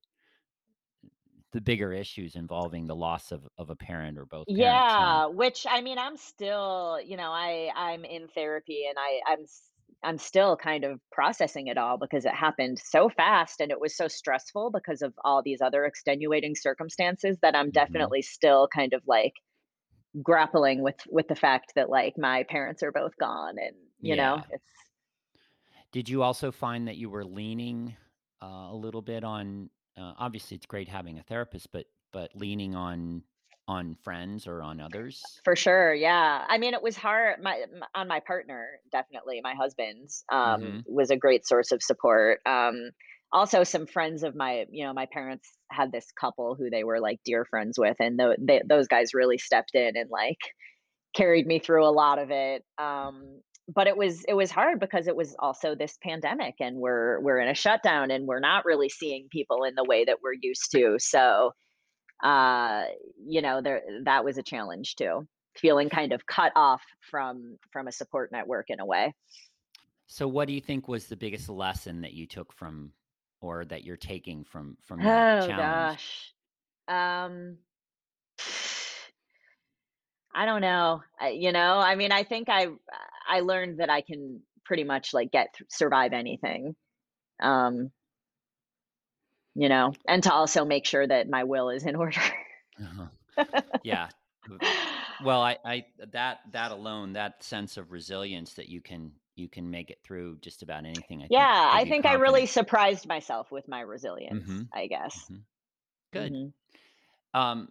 the 1.55 1.63
bigger 1.63 1.93
issues 1.95 2.37
involving 2.37 2.87
the 2.89 2.97
loss 2.97 3.33
of, 3.33 3.49
of 3.59 3.71
a 3.71 3.77
parent 3.77 4.19
or 4.19 4.27
both? 4.27 4.47
Yeah, 4.47 5.27
which 5.27 5.67
I 5.69 5.81
mean, 5.81 5.99
I'm 5.99 6.17
still, 6.17 7.01
you 7.01 7.17
know, 7.17 7.31
I 7.33 7.71
I'm 7.75 8.05
in 8.05 8.29
therapy 8.29 8.85
and 8.87 8.97
I 8.99 9.21
I'm 9.27 9.47
I'm 10.03 10.19
still 10.19 10.57
kind 10.57 10.85
of 10.85 11.01
processing 11.13 11.69
it 11.69 11.79
all 11.79 11.97
because 11.99 12.27
it 12.27 12.35
happened 12.35 12.79
so 12.79 13.09
fast 13.09 13.61
and 13.61 13.71
it 13.71 13.81
was 13.81 13.97
so 13.97 14.07
stressful 14.09 14.71
because 14.71 15.01
of 15.01 15.15
all 15.25 15.43
these 15.43 15.63
other 15.63 15.87
extenuating 15.87 16.57
circumstances 16.57 17.39
that 17.41 17.57
I'm 17.57 17.71
hmm 17.73 18.07
definitely 18.11 18.21
still 18.23 18.69
kind 18.69 18.93
of 18.93 19.03
like 19.07 19.33
grappling 20.23 20.83
with 20.83 20.97
with 21.09 21.29
the 21.29 21.37
fact 21.37 21.75
that 21.77 21.91
like 21.91 22.15
my 22.19 22.45
parents 22.45 22.83
are 22.83 22.93
both 22.93 23.17
gone 23.19 23.57
and 23.59 23.77
you 24.03 24.17
know, 24.17 24.45
it's 24.51 24.71
Did 25.93 26.09
you 26.09 26.23
also 26.23 26.51
find 26.51 26.89
that 26.89 26.97
you 26.97 27.09
were 27.09 27.25
leaning 27.25 27.97
uh, 28.43 28.69
a 28.71 28.75
little 28.75 29.03
bit 29.03 29.25
on? 29.25 29.71
Uh, 29.97 30.15
obviously, 30.19 30.57
it's 30.57 30.67
great 30.67 30.89
having 30.89 31.19
a 31.19 31.23
therapist, 31.23 31.71
but 31.73 31.87
but 32.13 32.35
leaning 32.35 32.75
on 32.75 33.25
on 33.69 33.95
friends 33.95 34.47
or 34.47 34.63
on 34.63 34.81
others. 34.81 35.43
For 35.45 35.55
sure, 35.57 35.93
yeah. 35.95 36.47
I 36.49 36.57
mean, 36.57 36.73
it 36.73 36.83
was 36.83 36.97
hard 36.97 37.43
my 37.43 37.59
m 37.59 37.83
on 37.95 38.09
my 38.09 38.21
partner, 38.21 38.81
definitely, 38.91 39.41
my 39.43 39.55
husband's 39.55 40.25
um, 40.33 40.61
hmm 40.61 40.85
was 40.87 41.11
a 41.11 41.17
great 41.19 41.47
source 41.47 41.71
of 41.71 41.83
support. 41.83 42.41
Um, 42.47 42.91
also 43.33 43.63
some 43.63 43.87
friends 43.87 44.23
of 44.23 44.35
my 44.35 44.65
you 44.71 44.85
know, 44.87 44.95
my 44.95 45.07
parents 45.13 45.51
had 45.71 45.93
this 45.93 46.11
couple 46.19 46.55
who 46.55 46.71
they 46.71 46.83
were, 46.85 46.99
like, 47.01 47.21
dear 47.27 47.45
friends 47.45 47.79
with, 47.79 47.97
and 48.01 48.19
tho 48.19 48.35
they 48.41 48.63
those 48.67 48.89
guys 48.89 49.13
really 49.13 49.37
stepped 49.39 49.75
in 49.75 49.97
and, 49.99 50.09
like, 50.11 50.39
carried 51.15 51.47
me 51.47 51.59
through 51.61 51.87
a 51.87 51.91
lot 51.93 52.19
of 52.19 52.31
it. 52.31 52.65
Um, 52.79 53.43
but 53.69 53.87
it 53.87 53.97
was 53.97 54.25
it 54.29 54.35
was 54.35 54.51
hard 54.51 54.81
because 54.81 55.07
it 55.07 55.17
was 55.17 55.35
also 55.39 55.75
this 55.75 55.99
pandemic, 56.03 56.55
and 56.61 56.77
we're 56.77 57.21
we're 57.21 57.39
in 57.39 57.49
a 57.49 57.55
shutdown, 57.55 58.11
and 58.11 58.27
we're 58.27 58.41
not 58.41 58.65
really 58.65 58.89
seeing 58.89 59.29
people 59.31 59.65
in 59.65 59.75
the 59.75 59.85
way 59.85 60.05
that 60.05 60.19
we're 60.23 60.35
used 60.41 60.71
to, 60.73 60.97
so 60.99 61.53
uh, 62.23 62.85
you 63.27 63.43
know, 63.43 63.61
there 63.61 63.83
that 64.05 64.25
was 64.25 64.39
a 64.39 64.43
challenge 64.43 64.97
too. 64.97 65.29
Feeling 65.57 65.89
kind 65.89 66.13
of 66.13 66.27
cut 66.27 66.53
off 66.57 66.83
from 67.11 67.59
from 67.71 67.87
a 67.87 67.93
support 67.93 68.33
network 68.33 68.71
in 68.71 68.81
a 68.81 68.87
way. 68.87 69.15
So, 70.07 70.27
what 70.27 70.49
do 70.49 70.55
you 70.55 70.61
think 70.61 70.89
was 70.89 71.07
the 71.07 71.17
biggest 71.17 71.49
lesson 71.49 72.01
that 72.01 72.15
you 72.15 72.27
took 72.27 72.53
from, 72.53 72.93
or 73.41 73.65
that 73.67 73.85
you're 73.85 73.97
taking 73.97 74.45
from 74.45 74.77
from 74.83 75.01
that 75.01 75.05
challenge? 75.05 75.45
Oh 75.45 75.49
challenge? 75.49 75.99
gosh. 76.89 77.25
Um 77.29 77.59
I 80.37 80.47
don't 80.47 80.63
know. 80.63 81.01
I, 81.21 81.29
you 81.29 81.53
know, 81.53 81.79
I 81.79 81.95
mean, 81.95 82.11
I 82.11 82.25
think 82.25 82.49
I 82.49 82.67
I 83.29 83.41
learned 83.41 83.81
that 83.81 83.91
I 83.91 84.03
can 84.03 84.41
pretty 84.65 84.85
much 84.85 85.15
like 85.15 85.31
get 85.31 85.55
th- 85.55 85.71
survive 85.71 86.13
anything. 86.13 86.75
Um, 87.41 87.91
you 89.55 89.69
know, 89.69 89.93
and 90.07 90.23
to 90.25 90.33
also 90.33 90.65
make 90.65 90.85
sure 90.85 91.07
that 91.07 91.29
my 91.29 91.45
will 91.45 91.71
is 91.71 91.85
in 91.85 91.97
order. 91.97 92.21
Uh-huh. 92.81 93.07
Yeah. 93.85 94.09
Well, 95.25 95.43
I, 95.43 95.59
I 95.65 95.85
that 96.13 96.41
that 96.53 96.71
alone, 96.71 97.13
that 97.15 97.43
sense 97.43 97.77
of 97.77 97.93
resilience 97.93 98.55
that 98.55 98.69
you 98.69 98.81
can 98.81 99.13
you 99.37 99.49
can 99.49 99.71
make 99.71 99.91
it 99.91 99.99
through 100.03 100.39
just 100.41 100.63
about 100.63 100.85
anything, 100.85 101.23
I 101.23 101.29
yeah, 101.29 101.69
give 101.71 101.81
I 101.81 101.85
think 101.85 102.07
I 102.07 102.15
really 102.15 102.47
surprised 102.47 103.07
myself 103.07 103.51
with 103.51 103.67
my 103.69 103.81
resilience, 103.81 104.45
hmm 104.45 104.63
I 104.73 104.87
guess. 104.87 105.27
hmm 105.29 105.37
Good. 106.13 106.33
hmm 106.33 107.39
Um, 107.39 107.69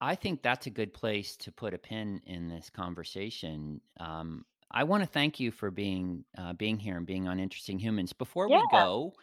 I 0.00 0.14
think 0.14 0.42
that's 0.42 0.66
a 0.66 0.70
good 0.70 0.92
place 0.92 1.36
to 1.38 1.52
put 1.52 1.74
a 1.74 1.78
pin 1.78 2.20
in 2.26 2.48
this 2.48 2.70
conversation. 2.70 3.80
Um, 3.98 4.44
I 4.74 4.82
want 4.84 5.04
to 5.04 5.08
thank 5.08 5.38
you 5.38 5.52
for 5.52 5.70
being 5.70 6.24
uh, 6.36 6.52
being 6.52 6.78
here 6.78 6.96
and 6.96 7.06
being 7.06 7.28
on 7.28 7.38
Interesting 7.38 7.78
Humans. 7.78 8.12
Before 8.12 8.48
we 8.48 8.60
go, 8.72 9.14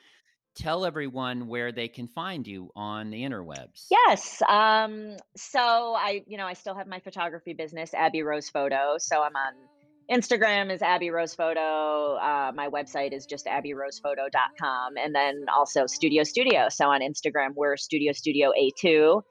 tell 0.55 0.85
everyone 0.85 1.47
where 1.47 1.73
they 1.73 1.89
can 1.89 2.07
find 2.07 2.47
you 2.47 2.71
on 2.73 3.09
the 3.09 3.21
interwebs. 3.21 3.87
Yes. 3.91 4.41
Um, 4.47 5.17
so 5.35 5.59
I, 5.59 6.23
you 6.25 6.37
know, 6.37 6.45
I 6.45 6.53
still 6.53 6.73
have 6.75 6.87
my 6.87 6.99
photography 6.99 7.53
business, 7.53 7.93
Abby 7.93 8.23
Rose 8.23 8.49
Photo. 8.49 8.95
So 8.97 9.21
I'm 9.21 9.35
on 9.35 9.53
Instagram 10.09 10.71
is 10.71 10.81
Abby 10.81 11.09
Rose 11.09 11.35
Photo. 11.35 12.15
Uh, 12.15 12.51
my 12.53 12.69
website 12.69 13.13
is 13.13 13.25
just 13.25 13.45
abbyrosephoto.com. 13.45 14.97
And 14.97 15.13
then 15.13 15.45
also 15.53 15.85
Studio 15.85 16.23
Studio. 16.23 16.67
So 16.69 16.89
on 16.89 17.01
Instagram, 17.01 17.55
we're 17.55 17.77
Studio 17.77 18.11
Studio 18.11 18.51
A2. 18.57 19.21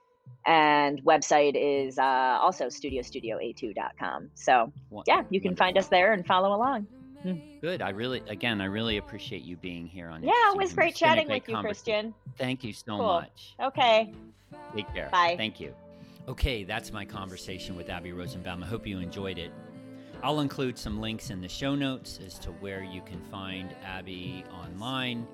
And 0.47 1.05
website 1.05 1.53
is 1.55 1.99
uh, 1.99 2.03
also 2.41 2.68
studio 2.68 3.03
studio 3.03 3.39
a2.com. 3.39 4.31
So 4.35 4.72
yeah, 5.07 5.22
you 5.31 5.41
can 5.41 5.55
find 5.55 5.76
us 5.76 5.89
there 5.89 6.12
and 6.12 6.26
follow 6.26 6.55
along. 6.57 6.87
Mm. 7.24 7.61
Good. 7.61 7.83
I 7.83 7.91
really, 7.91 8.22
again, 8.28 8.61
I 8.61 8.64
really 8.64 8.97
appreciate 8.97 9.43
you 9.43 9.57
being 9.57 9.87
here 9.87 10.09
on 10.09 10.22
Yeah, 10.22 10.33
it 10.53 10.57
was 10.57 10.72
great 10.72 10.93
It's 10.93 11.01
been 11.01 11.09
a 11.09 11.11
chatting 11.11 11.26
great 11.26 11.43
with 11.43 11.49
you. 11.51 11.61
Christian. 11.61 12.14
Thank 12.39 12.64
you 12.64 12.72
so 12.72 12.97
Cool. 12.97 13.07
much. 13.07 13.55
Okay. 13.62 14.12
Take 14.74 14.93
care. 14.95 15.11
Bye. 15.12 15.35
Thank 15.37 15.61
you. 15.61 15.74
Okay, 16.28 16.64
that's 16.64 16.93
my 16.93 17.05
conversation 17.05 17.76
with 17.76 17.91
Abby 17.91 18.12
Rosenbaum. 18.12 18.62
I 18.62 18.66
hope 18.66 18.87
you 18.87 18.99
enjoyed 19.01 19.39
it. 19.39 19.53
I'll 20.22 20.41
include 20.41 20.78
some 20.78 21.01
links 21.01 21.31
in 21.31 21.41
the 21.41 21.49
show 21.49 21.74
notes 21.74 22.20
as 22.24 22.39
to 22.41 22.51
where 22.53 22.83
you 22.83 23.03
can 23.03 23.20
find 23.31 23.74
Abby 23.85 24.45
online. 24.53 25.26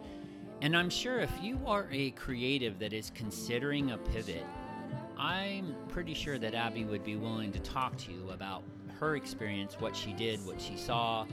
And 0.62 0.76
I'm 0.76 0.90
sure 0.90 1.18
if 1.20 1.30
you 1.42 1.60
are 1.66 1.86
a 1.92 2.10
creative 2.12 2.78
that 2.78 2.92
is 2.92 3.10
considering 3.14 3.90
a 3.92 3.98
pivot, 3.98 4.44
I'm 5.18 5.74
pretty 5.88 6.14
sure 6.14 6.38
that 6.38 6.54
Abby 6.54 6.84
would 6.84 7.04
be 7.04 7.16
willing 7.16 7.52
to 7.52 7.58
talk 7.60 7.96
to 7.98 8.12
you 8.12 8.30
about 8.30 8.62
her 9.00 9.16
experience, 9.16 9.76
what 9.78 9.96
she 9.96 10.12
did, 10.12 10.44
what 10.46 10.60
she 10.60 10.76
saw, 10.76 11.26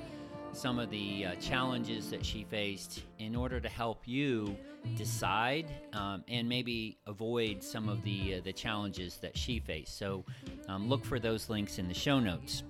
some 0.53 0.79
of 0.79 0.89
the 0.89 1.25
uh, 1.25 1.35
challenges 1.35 2.09
that 2.11 2.25
she 2.25 2.43
faced 2.43 3.03
in 3.19 3.35
order 3.35 3.59
to 3.59 3.69
help 3.69 4.07
you 4.07 4.55
decide 4.95 5.65
um, 5.93 6.23
and 6.27 6.47
maybe 6.47 6.97
avoid 7.07 7.63
some 7.63 7.89
of 7.89 8.03
the 8.03 8.35
uh, 8.35 8.41
the 8.43 8.53
challenges 8.53 9.17
that 9.17 9.37
she 9.37 9.59
faced. 9.59 9.97
So 9.97 10.23
um, 10.67 10.87
look 10.87 11.03
for 11.03 11.19
those 11.19 11.49
links 11.49 11.79
in 11.79 11.87
the 11.87 11.93
show 11.93 12.19
notes. 12.19 12.63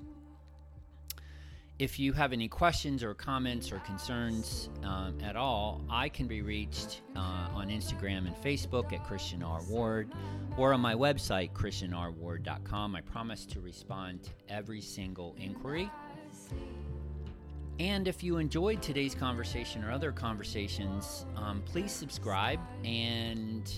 If 1.80 1.98
you 1.98 2.14
have 2.14 2.34
any 2.34 2.48
questions 2.48 3.04
or 3.04 3.16
comments 3.16 3.72
or 3.72 3.80
concerns 3.80 4.70
um, 4.84 5.18
at 5.24 5.36
all, 5.36 5.82
I 5.90 6.08
can 6.08 6.28
be 6.28 6.44
reached 6.44 7.02
uh, 7.16 7.48
on 7.52 7.70
Instagram 7.70 8.28
and 8.28 8.36
Facebook 8.36 8.94
at 8.94 9.04
Christian 9.04 9.42
R. 9.42 9.60
Ward 9.64 10.12
or 10.56 10.72
on 10.74 10.82
my 10.82 10.94
website, 10.94 11.52
ChristianRWard.com. 11.54 12.96
I 12.96 13.02
promise 13.02 13.48
to 13.48 13.60
respond 13.60 14.22
to 14.24 14.30
every 14.50 14.82
single 14.82 15.36
inquiry. 15.40 15.90
And 17.80 18.08
if 18.08 18.24
you 18.24 18.38
enjoyed 18.38 18.84
today's 18.84 19.16
conversation 19.16 19.84
or 19.84 19.92
other 19.92 20.12
conversations, 20.12 21.26
um, 21.36 21.64
please 21.66 21.92
subscribe 21.92 22.60
and 22.86 23.72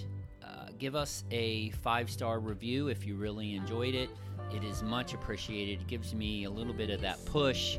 uh, 0.43 0.67
give 0.77 0.95
us 0.95 1.23
a 1.31 1.69
five 1.69 2.09
star 2.09 2.39
review 2.39 2.89
if 2.89 3.07
you 3.07 3.15
really 3.15 3.55
enjoyed 3.55 3.95
it. 3.95 4.09
It 4.53 4.63
is 4.63 4.83
much 4.83 5.13
appreciated. 5.13 5.81
It 5.81 5.87
gives 5.87 6.13
me 6.13 6.45
a 6.45 6.49
little 6.49 6.73
bit 6.73 6.89
of 6.89 7.01
that 7.01 7.23
push 7.25 7.77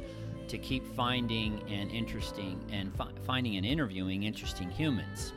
to 0.49 0.59
keep 0.59 0.87
finding 0.95 1.63
and 1.69 1.91
interesting 1.91 2.65
and 2.71 2.95
fi- 2.95 3.11
finding 3.25 3.57
and 3.57 3.67
interviewing 3.67 4.23
interesting 4.25 4.71
humans. 4.71 5.33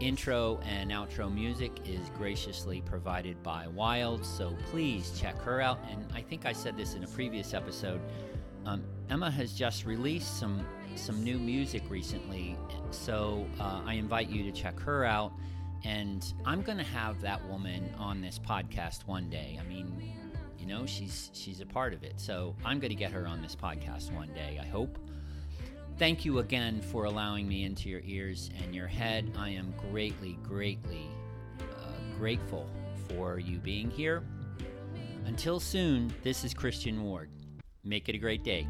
Intro 0.00 0.60
and 0.64 0.90
outro 0.90 1.32
music 1.32 1.72
is 1.86 2.10
graciously 2.18 2.82
provided 2.82 3.42
by 3.42 3.66
Wild, 3.68 4.26
so 4.26 4.54
please 4.70 5.18
check 5.18 5.40
her 5.40 5.60
out. 5.60 5.78
And 5.90 6.06
I 6.14 6.20
think 6.20 6.44
I 6.44 6.52
said 6.52 6.76
this 6.76 6.94
in 6.94 7.04
a 7.04 7.06
previous 7.08 7.54
episode. 7.54 8.00
Um, 8.66 8.84
Emma 9.08 9.30
has 9.30 9.52
just 9.54 9.86
released 9.86 10.38
some 10.38 10.66
some 10.96 11.22
new 11.22 11.38
music 11.38 11.82
recently, 11.90 12.56
so 12.90 13.46
uh, 13.60 13.82
I 13.84 13.94
invite 13.94 14.30
you 14.30 14.42
to 14.44 14.52
check 14.52 14.80
her 14.80 15.04
out. 15.04 15.32
And 15.86 16.34
I'm 16.44 16.62
going 16.62 16.78
to 16.78 16.84
have 16.84 17.20
that 17.20 17.46
woman 17.46 17.94
on 17.96 18.20
this 18.20 18.40
podcast 18.40 19.06
one 19.06 19.30
day. 19.30 19.56
I 19.60 19.68
mean, 19.68 20.12
you 20.58 20.66
know, 20.66 20.84
she's 20.84 21.30
she's 21.32 21.60
a 21.60 21.66
part 21.66 21.94
of 21.94 22.02
it, 22.02 22.14
so 22.16 22.56
I'm 22.64 22.80
going 22.80 22.90
to 22.90 22.96
get 22.96 23.12
her 23.12 23.24
on 23.24 23.40
this 23.40 23.54
podcast 23.54 24.12
one 24.12 24.28
day. 24.34 24.58
I 24.60 24.66
hope. 24.66 24.98
Thank 25.96 26.24
you 26.24 26.40
again 26.40 26.82
for 26.82 27.04
allowing 27.04 27.46
me 27.46 27.64
into 27.64 27.88
your 27.88 28.02
ears 28.04 28.50
and 28.62 28.74
your 28.74 28.88
head. 28.88 29.32
I 29.38 29.50
am 29.50 29.72
greatly, 29.90 30.38
greatly 30.42 31.06
uh, 31.60 32.18
grateful 32.18 32.68
for 33.08 33.38
you 33.38 33.58
being 33.58 33.88
here. 33.88 34.24
Until 35.24 35.60
soon, 35.60 36.12
this 36.22 36.44
is 36.44 36.52
Christian 36.52 37.04
Ward. 37.04 37.30
Make 37.84 38.08
it 38.08 38.16
a 38.16 38.18
great 38.18 38.42
day. 38.42 38.66